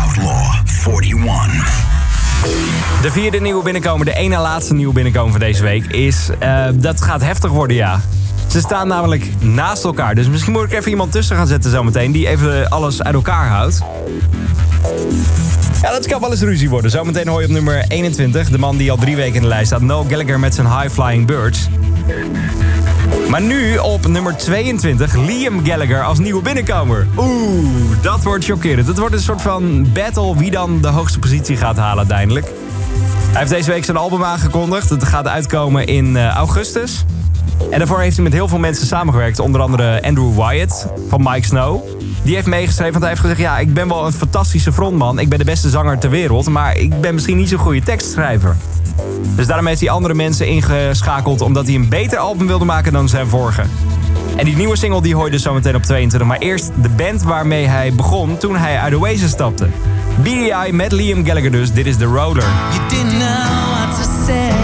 Outlaw 0.00 0.64
41. 0.64 1.84
De 3.02 3.10
vierde 3.10 3.40
nieuwe 3.40 3.62
binnenkomen, 3.62 4.06
de 4.06 4.14
ene 4.14 4.38
laatste 4.38 4.74
nieuwe 4.74 4.92
binnenkomen 4.92 5.30
van 5.30 5.40
deze 5.40 5.62
week 5.62 5.84
is... 5.86 6.30
Eh, 6.38 6.64
dat 6.74 7.02
gaat 7.02 7.22
heftig 7.22 7.50
worden, 7.50 7.76
ja. 7.76 8.00
Ze 8.46 8.60
staan 8.60 8.88
namelijk 8.88 9.30
naast 9.40 9.84
elkaar. 9.84 10.14
Dus 10.14 10.28
misschien 10.28 10.52
moet 10.52 10.62
ik 10.62 10.72
even 10.72 10.90
iemand 10.90 11.12
tussen 11.12 11.36
gaan 11.36 11.46
zetten 11.46 11.70
zometeen... 11.70 12.12
die 12.12 12.28
even 12.28 12.68
alles 12.68 13.02
uit 13.02 13.14
elkaar 13.14 13.48
houdt. 13.48 13.82
Ja, 15.82 15.90
dat 15.90 16.06
kan 16.06 16.20
wel 16.20 16.30
eens 16.30 16.42
ruzie 16.42 16.70
worden. 16.70 16.90
Zometeen 16.90 17.28
hoor 17.28 17.40
je 17.40 17.46
op 17.46 17.52
nummer 17.52 17.84
21... 17.88 18.50
de 18.50 18.58
man 18.58 18.76
die 18.76 18.90
al 18.90 18.96
drie 18.96 19.16
weken 19.16 19.34
in 19.34 19.42
de 19.42 19.48
lijst 19.48 19.66
staat... 19.66 19.80
Noel 19.80 20.06
Gallagher 20.08 20.40
met 20.40 20.54
zijn 20.54 20.66
High 20.66 20.88
Flying 20.88 21.26
Birds... 21.26 21.68
Maar 23.30 23.42
nu 23.42 23.78
op 23.78 24.06
nummer 24.06 24.36
22 24.36 25.14
Liam 25.14 25.64
Gallagher 25.64 26.04
als 26.04 26.18
nieuwe 26.18 26.42
binnenkomer. 26.42 27.06
Oeh, 27.16 28.02
dat 28.02 28.22
wordt 28.22 28.44
chockerend. 28.44 28.86
Het 28.86 28.98
wordt 28.98 29.14
een 29.14 29.20
soort 29.20 29.42
van 29.42 29.86
battle 29.92 30.36
wie 30.36 30.50
dan 30.50 30.80
de 30.80 30.88
hoogste 30.88 31.18
positie 31.18 31.56
gaat 31.56 31.76
halen 31.76 31.98
uiteindelijk. 31.98 32.46
Hij 33.30 33.38
heeft 33.38 33.50
deze 33.50 33.70
week 33.70 33.84
zijn 33.84 33.96
album 33.96 34.24
aangekondigd. 34.24 34.88
Het 34.90 35.04
gaat 35.04 35.28
uitkomen 35.28 35.86
in 35.86 36.16
eh, 36.16 36.28
augustus. 36.28 37.04
En 37.70 37.78
daarvoor 37.78 38.00
heeft 38.00 38.14
hij 38.14 38.24
met 38.24 38.32
heel 38.32 38.48
veel 38.48 38.58
mensen 38.58 38.86
samengewerkt. 38.86 39.38
Onder 39.38 39.60
andere 39.60 40.02
Andrew 40.02 40.34
Wyatt 40.34 40.86
van 41.08 41.22
Mike 41.22 41.46
Snow. 41.46 41.82
Die 42.22 42.34
heeft 42.34 42.46
meegeschreven, 42.46 42.92
want 42.92 43.04
hij 43.04 43.12
heeft 43.12 43.20
gezegd... 43.20 43.40
ja, 43.40 43.58
ik 43.58 43.74
ben 43.74 43.88
wel 43.88 44.06
een 44.06 44.12
fantastische 44.12 44.72
frontman. 44.72 45.18
Ik 45.18 45.28
ben 45.28 45.38
de 45.38 45.44
beste 45.44 45.68
zanger 45.68 45.98
ter 45.98 46.10
wereld. 46.10 46.48
Maar 46.48 46.76
ik 46.76 47.00
ben 47.00 47.14
misschien 47.14 47.36
niet 47.36 47.48
zo'n 47.48 47.58
goede 47.58 47.82
tekstschrijver. 47.82 48.56
Dus 49.34 49.46
daarom 49.46 49.66
heeft 49.66 49.80
hij 49.80 49.90
andere 49.90 50.14
mensen 50.14 50.46
ingeschakeld... 50.46 51.40
omdat 51.40 51.66
hij 51.66 51.74
een 51.74 51.88
beter 51.88 52.18
album 52.18 52.46
wilde 52.46 52.64
maken 52.64 52.92
dan 52.92 53.08
zijn 53.08 53.26
vorige. 53.26 53.62
En 54.36 54.44
die 54.44 54.56
nieuwe 54.56 54.76
single 54.76 55.02
die 55.02 55.14
hoor 55.14 55.24
je 55.24 55.30
dus 55.30 55.42
zometeen 55.42 55.74
op 55.74 55.82
22. 55.82 56.28
Maar 56.28 56.38
eerst 56.38 56.70
de 56.82 56.88
band 56.88 57.22
waarmee 57.22 57.66
hij 57.66 57.92
begon 57.92 58.36
toen 58.36 58.56
hij 58.56 58.78
uit 58.78 58.94
Oasis 58.94 59.30
stapte. 59.30 59.68
BDI 60.22 60.72
met 60.72 60.92
Liam 60.92 61.26
Gallagher 61.26 61.50
dus. 61.50 61.72
Dit 61.72 61.86
is 61.86 61.96
The 61.96 62.04
Roller. 62.04 62.44
You 62.72 62.88
didn't 62.88 63.18
know 63.18 63.96
to 63.96 64.24
say. 64.26 64.55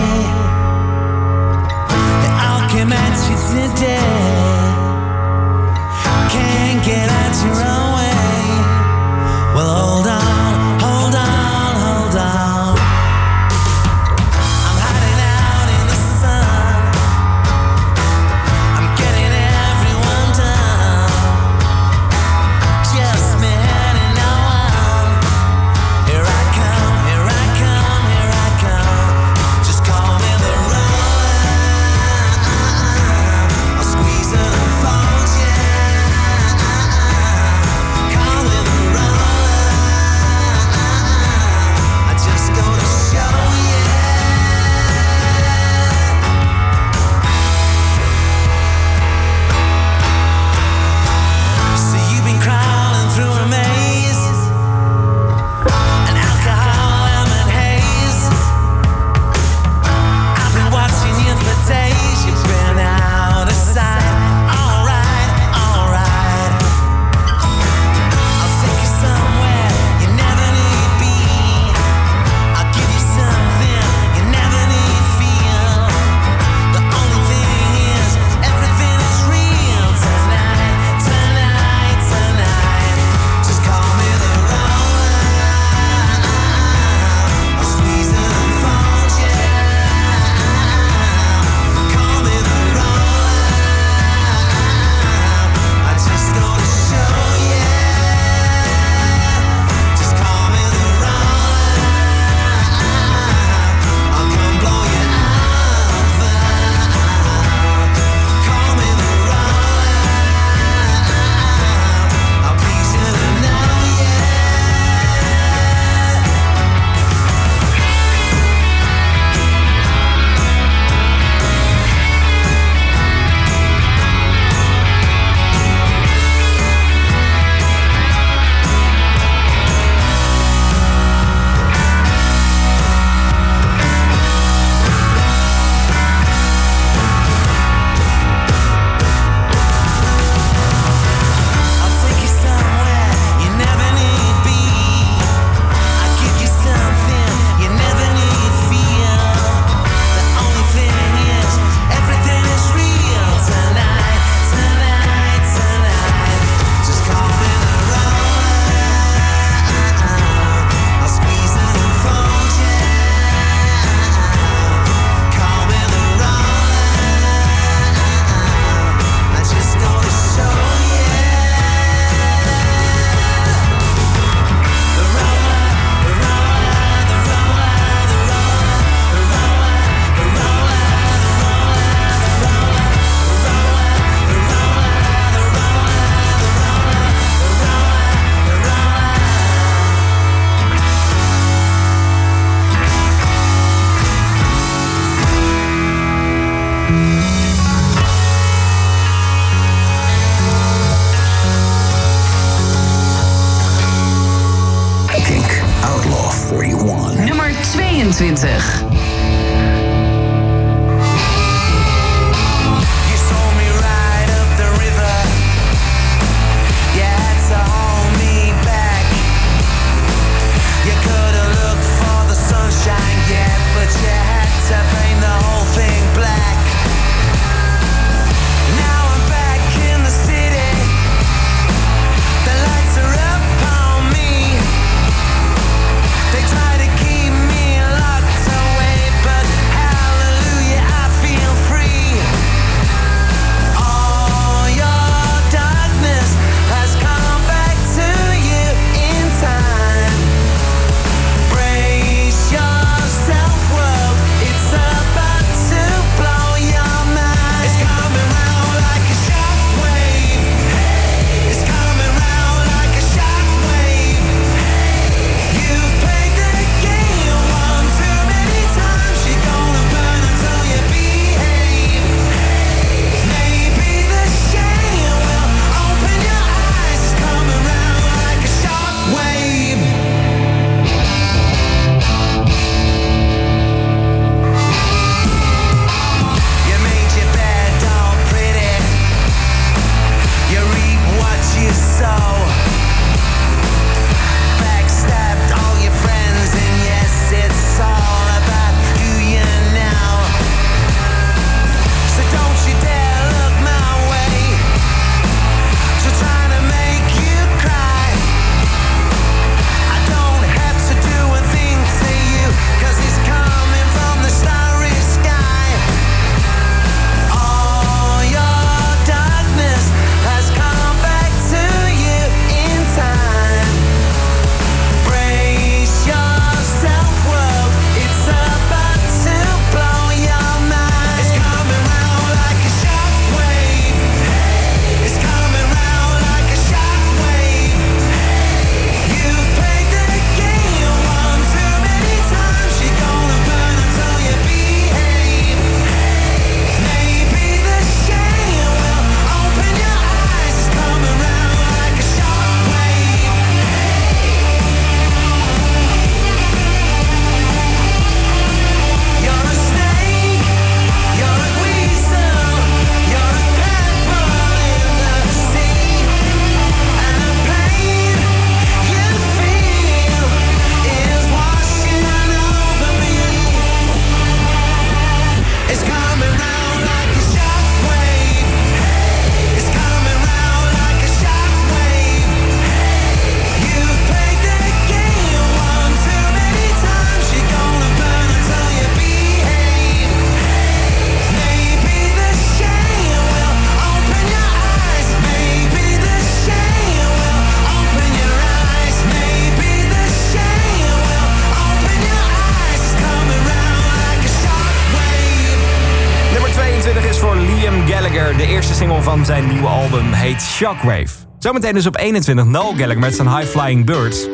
Shockwave. 410.63 411.15
Zometeen 411.39 411.75
dus 411.75 411.87
op 411.87 411.97
21 411.99 412.45
Noel 412.45 412.75
Gallagher 412.77 412.99
met 412.99 413.15
zijn 413.15 413.37
High 413.37 413.49
Flying 413.49 413.87
Birds. 413.87 414.27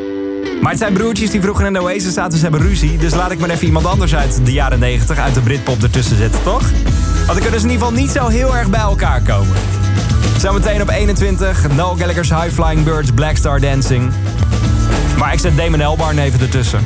Maar 0.61 0.71
het 0.71 0.79
zijn 0.79 0.93
broertjes 0.93 1.31
die 1.31 1.41
vroeger 1.41 1.65
in 1.65 1.73
de 1.73 1.81
Oasis 1.81 2.13
zaten, 2.13 2.37
ze 2.37 2.43
hebben 2.43 2.61
ruzie. 2.61 2.97
Dus 2.97 3.13
laat 3.13 3.31
ik 3.31 3.39
maar 3.39 3.49
even 3.49 3.65
iemand 3.65 3.85
anders 3.85 4.15
uit 4.15 4.45
de 4.45 4.51
jaren 4.51 4.79
90 4.79 5.17
uit 5.17 5.33
de 5.33 5.41
Britpop 5.41 5.83
ertussen 5.83 6.17
zetten, 6.17 6.43
toch? 6.43 6.61
Want 6.61 7.27
dan 7.27 7.39
kunnen 7.39 7.59
ze 7.59 7.65
in 7.65 7.71
ieder 7.71 7.87
geval 7.87 8.01
niet 8.01 8.11
zo 8.11 8.27
heel 8.27 8.57
erg 8.57 8.69
bij 8.69 8.79
elkaar 8.79 9.21
komen. 9.21 9.55
Zometeen 10.39 10.81
op 10.81 10.89
21 10.89 11.67
Noel 11.75 11.95
Gallagher's 11.95 12.29
High 12.29 12.49
Flying 12.49 12.83
Birds, 12.83 13.11
Black 13.11 13.37
Star 13.37 13.59
Dancing. 13.59 14.11
Maar 15.17 15.33
ik 15.33 15.39
zet 15.39 15.57
Damon 15.57 15.79
Elbarn 15.79 16.19
even 16.19 16.39
ertussen. 16.39 16.79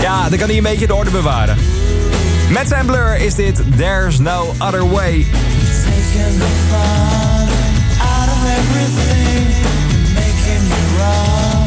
Ja, 0.00 0.28
dan 0.28 0.38
kan 0.38 0.48
hij 0.48 0.56
een 0.56 0.62
beetje 0.62 0.86
de 0.86 0.94
orde 0.94 1.10
bewaren. 1.10 1.56
Met 2.50 2.68
zijn 2.68 2.86
blur 2.86 3.16
is 3.16 3.34
dit 3.34 3.62
There's 3.76 4.18
No 4.18 4.54
Other 4.58 4.90
Way. 4.90 5.26
everything 8.58 9.44
making 10.14 10.62
me 10.70 10.80
wrong 10.96 11.66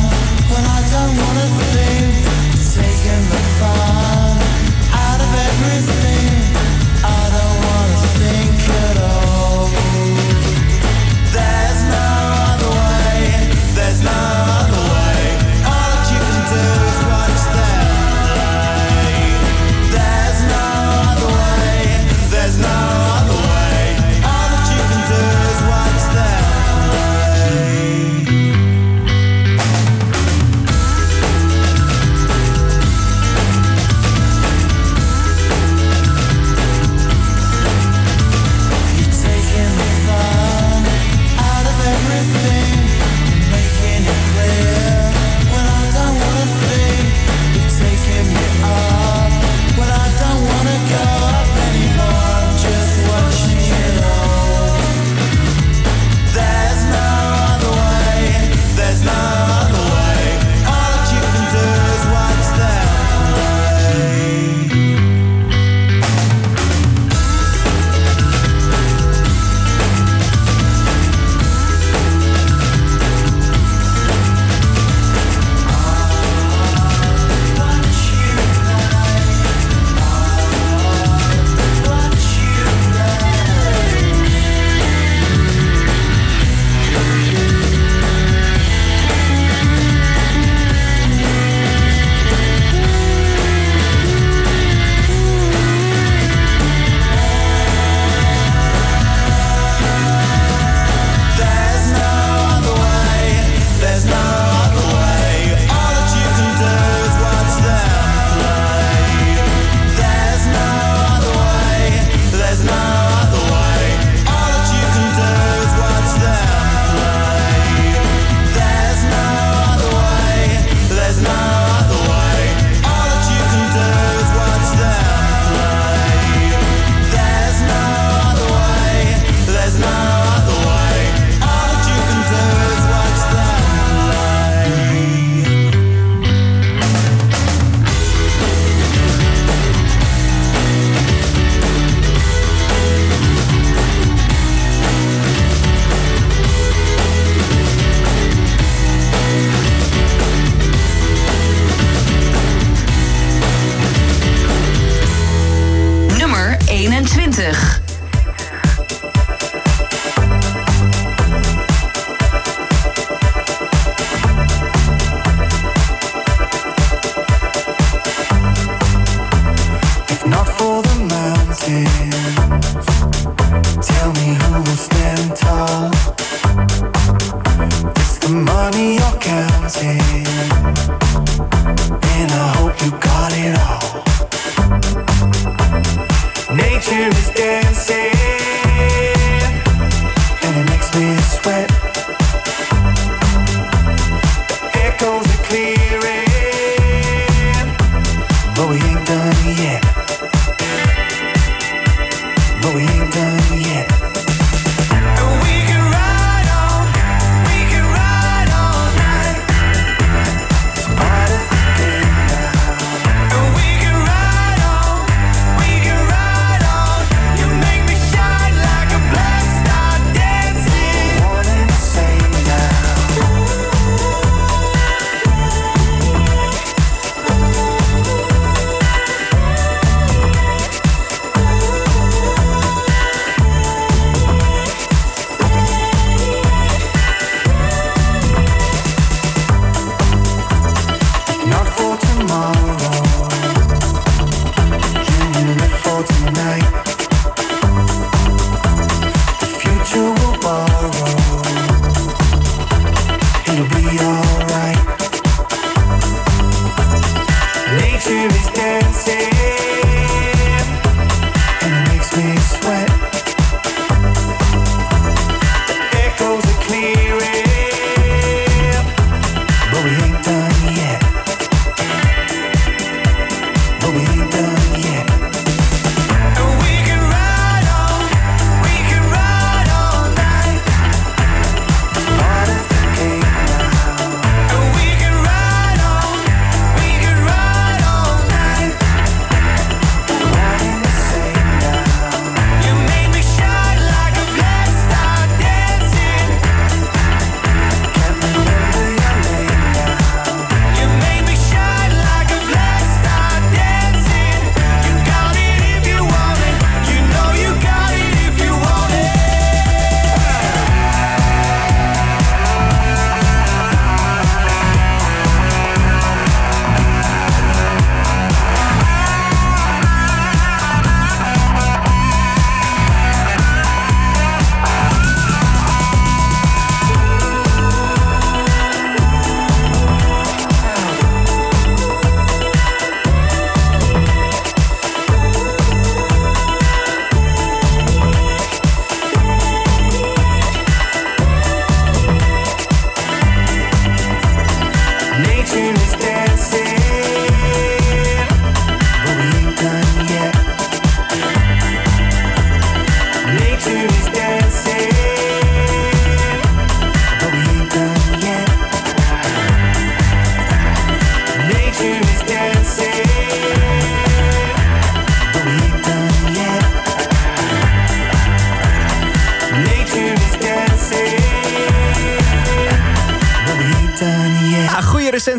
when 0.52 0.64
I 0.78 0.80
don't 0.94 1.16
wanna 1.22 1.48
think 1.74 2.47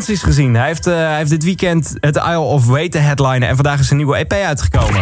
recensies 0.09 0.35
gezien. 0.35 0.55
Hij 0.55 0.67
heeft, 0.67 0.87
eh, 0.87 0.93
hij 0.93 1.17
heeft 1.17 1.29
dit 1.29 1.43
weekend 1.43 1.93
het 1.99 2.15
Isle 2.15 2.39
of 2.39 2.65
Way 2.65 2.89
te 2.89 2.97
headlinen. 2.97 3.47
En 3.47 3.55
vandaag 3.55 3.79
is 3.79 3.89
een 3.89 3.97
nieuwe 3.97 4.15
EP 4.15 4.33
uitgekomen. 4.33 5.01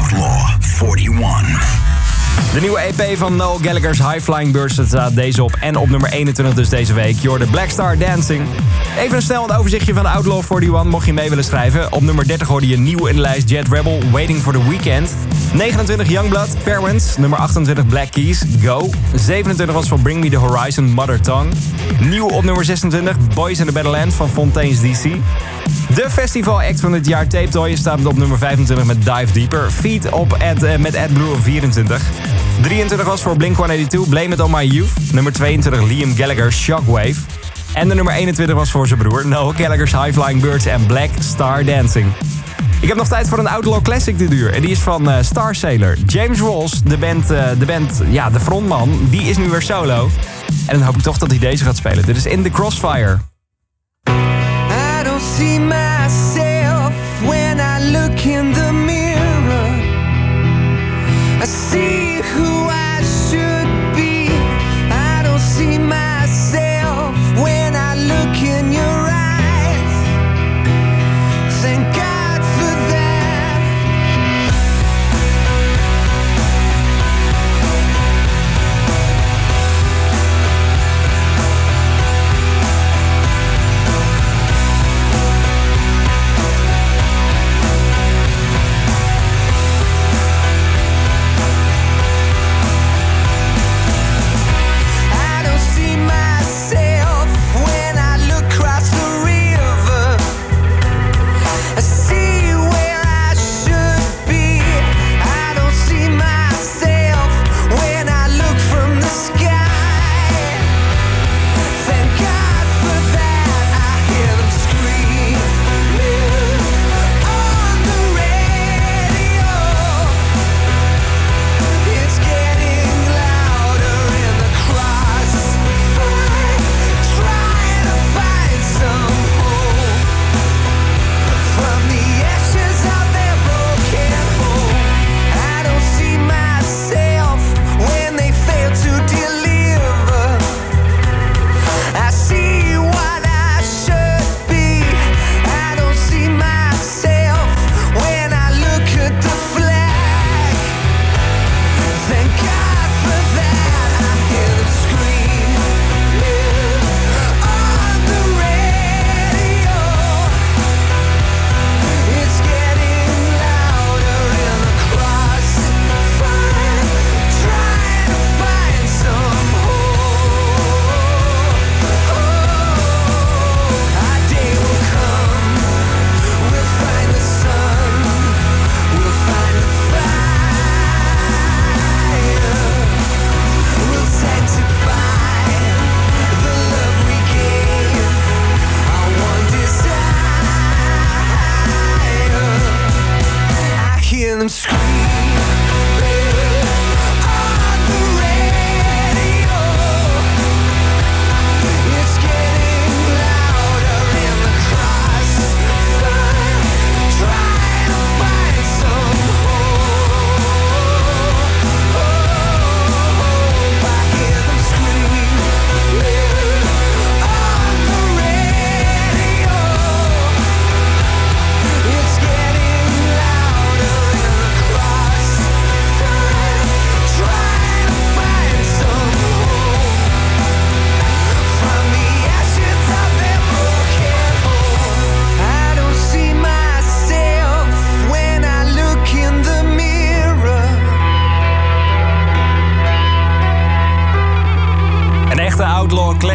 Outlaw 0.00 0.96
41. 0.96 1.80
De 2.52 2.60
nieuwe 2.60 2.78
EP 2.80 3.16
van 3.16 3.36
Noel 3.36 3.58
Gallagher's 3.62 3.98
High 3.98 4.20
Flying 4.20 4.52
Birds 4.52 4.74
dat 4.74 4.86
staat 4.86 5.14
deze 5.14 5.42
op. 5.42 5.56
En 5.60 5.76
op 5.76 5.88
nummer 5.88 6.10
21 6.12 6.54
dus 6.54 6.68
deze 6.68 6.92
week. 6.92 7.18
Je 7.18 7.28
hoorde 7.28 7.46
Black 7.46 7.70
Star 7.70 7.98
Dancing. 7.98 8.46
Even 8.98 9.16
een 9.16 9.22
snel 9.22 9.44
een 9.44 9.56
overzichtje 9.56 9.94
van 9.94 10.06
Outlaw 10.06 10.42
41, 10.50 10.84
mocht 10.84 11.06
je 11.06 11.12
mee 11.12 11.28
willen 11.28 11.44
schrijven. 11.44 11.92
Op 11.92 12.02
nummer 12.02 12.26
30 12.26 12.48
hoorde 12.48 12.68
je 12.68 12.78
nieuw 12.78 13.06
in 13.06 13.14
de 13.14 13.20
lijst 13.20 13.48
Jet 13.48 13.68
Rebel, 13.68 14.02
Waiting 14.10 14.40
for 14.40 14.52
the 14.52 14.68
Weekend. 14.68 15.14
29 15.52 16.08
Youngblood, 16.08 16.48
Parents. 16.64 17.16
Nummer 17.16 17.38
28 17.38 17.86
Black 17.86 18.10
Keys, 18.10 18.42
Go. 18.62 18.90
27 19.14 19.74
was 19.74 19.88
voor 19.88 20.00
Bring 20.00 20.20
Me 20.20 20.30
the 20.30 20.36
Horizon, 20.36 20.84
Mother 20.84 21.20
Tongue. 21.20 21.52
Nieuw 22.00 22.28
op 22.28 22.44
nummer 22.44 22.64
26, 22.64 23.16
Boys 23.34 23.58
in 23.58 23.66
the 23.66 23.72
Badlands 23.72 24.14
van 24.14 24.28
Fontaine's 24.28 24.80
DC. 24.80 25.02
De 25.94 26.10
festival 26.10 26.62
act 26.62 26.80
van 26.80 26.92
dit 26.92 27.06
jaar, 27.06 27.28
Tape 27.28 27.48
Toy, 27.48 27.76
staat 27.76 28.06
op 28.06 28.16
nummer 28.16 28.38
25 28.38 28.86
met 28.86 29.04
Dive 29.04 29.32
Deeper. 29.32 29.70
Feed 29.70 30.10
op 30.10 30.32
Ed, 30.32 30.62
eh, 30.62 30.76
met 30.76 30.96
AdBlue 30.96 31.32
op 31.32 31.42
24. 31.42 32.02
23 32.60 33.06
was 33.06 33.22
voor 33.22 33.36
Blink-182, 33.36 34.08
Blame 34.08 34.34
It 34.34 34.40
On 34.40 34.50
My 34.50 34.64
Youth. 34.64 35.12
Nummer 35.12 35.32
22 35.32 35.82
Liam 35.82 36.16
Gallagher, 36.16 36.52
Shockwave. 36.52 37.20
En 37.72 37.88
de 37.88 37.94
nummer 37.94 38.14
21 38.14 38.56
was 38.56 38.70
voor 38.70 38.86
zijn 38.86 38.98
broer, 38.98 39.26
Noel 39.26 39.52
Gallagher's 39.52 39.92
High 39.92 40.12
Flying 40.12 40.40
Birds 40.40 40.66
en 40.66 40.86
Black 40.86 41.10
Star 41.20 41.64
Dancing. 41.64 42.06
Ik 42.82 42.88
heb 42.88 42.96
nog 42.96 43.08
tijd 43.08 43.28
voor 43.28 43.38
een 43.38 43.48
Outlaw 43.48 43.82
Classic 43.82 44.18
dit 44.18 44.32
uur. 44.32 44.54
En 44.54 44.60
die 44.60 44.70
is 44.70 44.78
van 44.78 45.10
eh, 45.10 45.22
Star 45.22 45.54
Sailor. 45.54 45.96
James 46.06 46.40
Walls, 46.40 46.82
de 46.82 46.98
band, 46.98 47.30
eh, 47.30 47.50
de 47.58 47.64
band, 47.64 48.02
ja, 48.08 48.30
de 48.30 48.40
frontman, 48.40 49.06
die 49.10 49.22
is 49.22 49.36
nu 49.36 49.48
weer 49.48 49.62
solo. 49.62 50.10
En 50.66 50.76
dan 50.78 50.82
hoop 50.82 50.96
ik 50.96 51.02
toch 51.02 51.18
dat 51.18 51.30
hij 51.30 51.38
deze 51.38 51.64
gaat 51.64 51.76
spelen. 51.76 52.06
Dit 52.06 52.16
is 52.16 52.26
In 52.26 52.42
The 52.42 52.50
Crossfire. 52.50 53.18
I 54.08 55.04
don't 55.04 55.22
see 55.36 55.58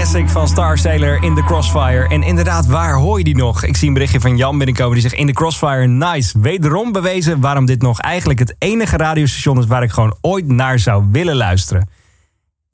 Classic 0.09 0.29
van 0.29 0.47
Star 0.47 0.77
Sailor 0.77 1.23
in 1.23 1.35
the 1.35 1.43
Crossfire. 1.43 2.07
En 2.07 2.23
inderdaad, 2.23 2.65
waar 2.65 2.93
hoor 2.93 3.17
je 3.17 3.23
die 3.23 3.35
nog? 3.35 3.63
Ik 3.63 3.77
zie 3.77 3.88
een 3.88 3.93
berichtje 3.93 4.19
van 4.19 4.38
Jan 4.38 4.57
binnenkomen 4.57 4.93
die 4.93 5.01
zegt... 5.01 5.13
in 5.13 5.25
de 5.25 5.34
Crossfire, 5.34 5.88
nice. 5.88 6.39
Wederom 6.39 6.91
bewezen 6.91 7.41
waarom 7.41 7.65
dit 7.65 7.81
nog 7.81 7.99
eigenlijk 7.99 8.39
het 8.39 8.55
enige 8.57 8.97
radiostation 8.97 9.59
is... 9.59 9.65
waar 9.65 9.84
ik 9.84 9.91
gewoon 9.91 10.17
ooit 10.21 10.47
naar 10.47 10.79
zou 10.79 11.05
willen 11.11 11.35
luisteren. 11.35 11.89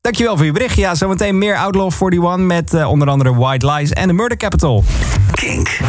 Dankjewel 0.02 0.38
voor 0.38 0.46
je 0.46 0.52
bericht. 0.52 0.76
Ja, 0.76 0.96
zometeen 0.96 1.38
meer 1.38 1.58
Outlaw 1.58 1.92
41 1.92 2.38
met 2.38 2.74
eh, 2.74 2.90
onder 2.90 3.08
andere 3.08 3.36
White 3.36 3.72
Lies 3.72 3.92
en 3.92 4.08
The 4.08 4.14
Murder 4.14 4.38
Capital. 4.38 4.84
Kink. 5.32 5.80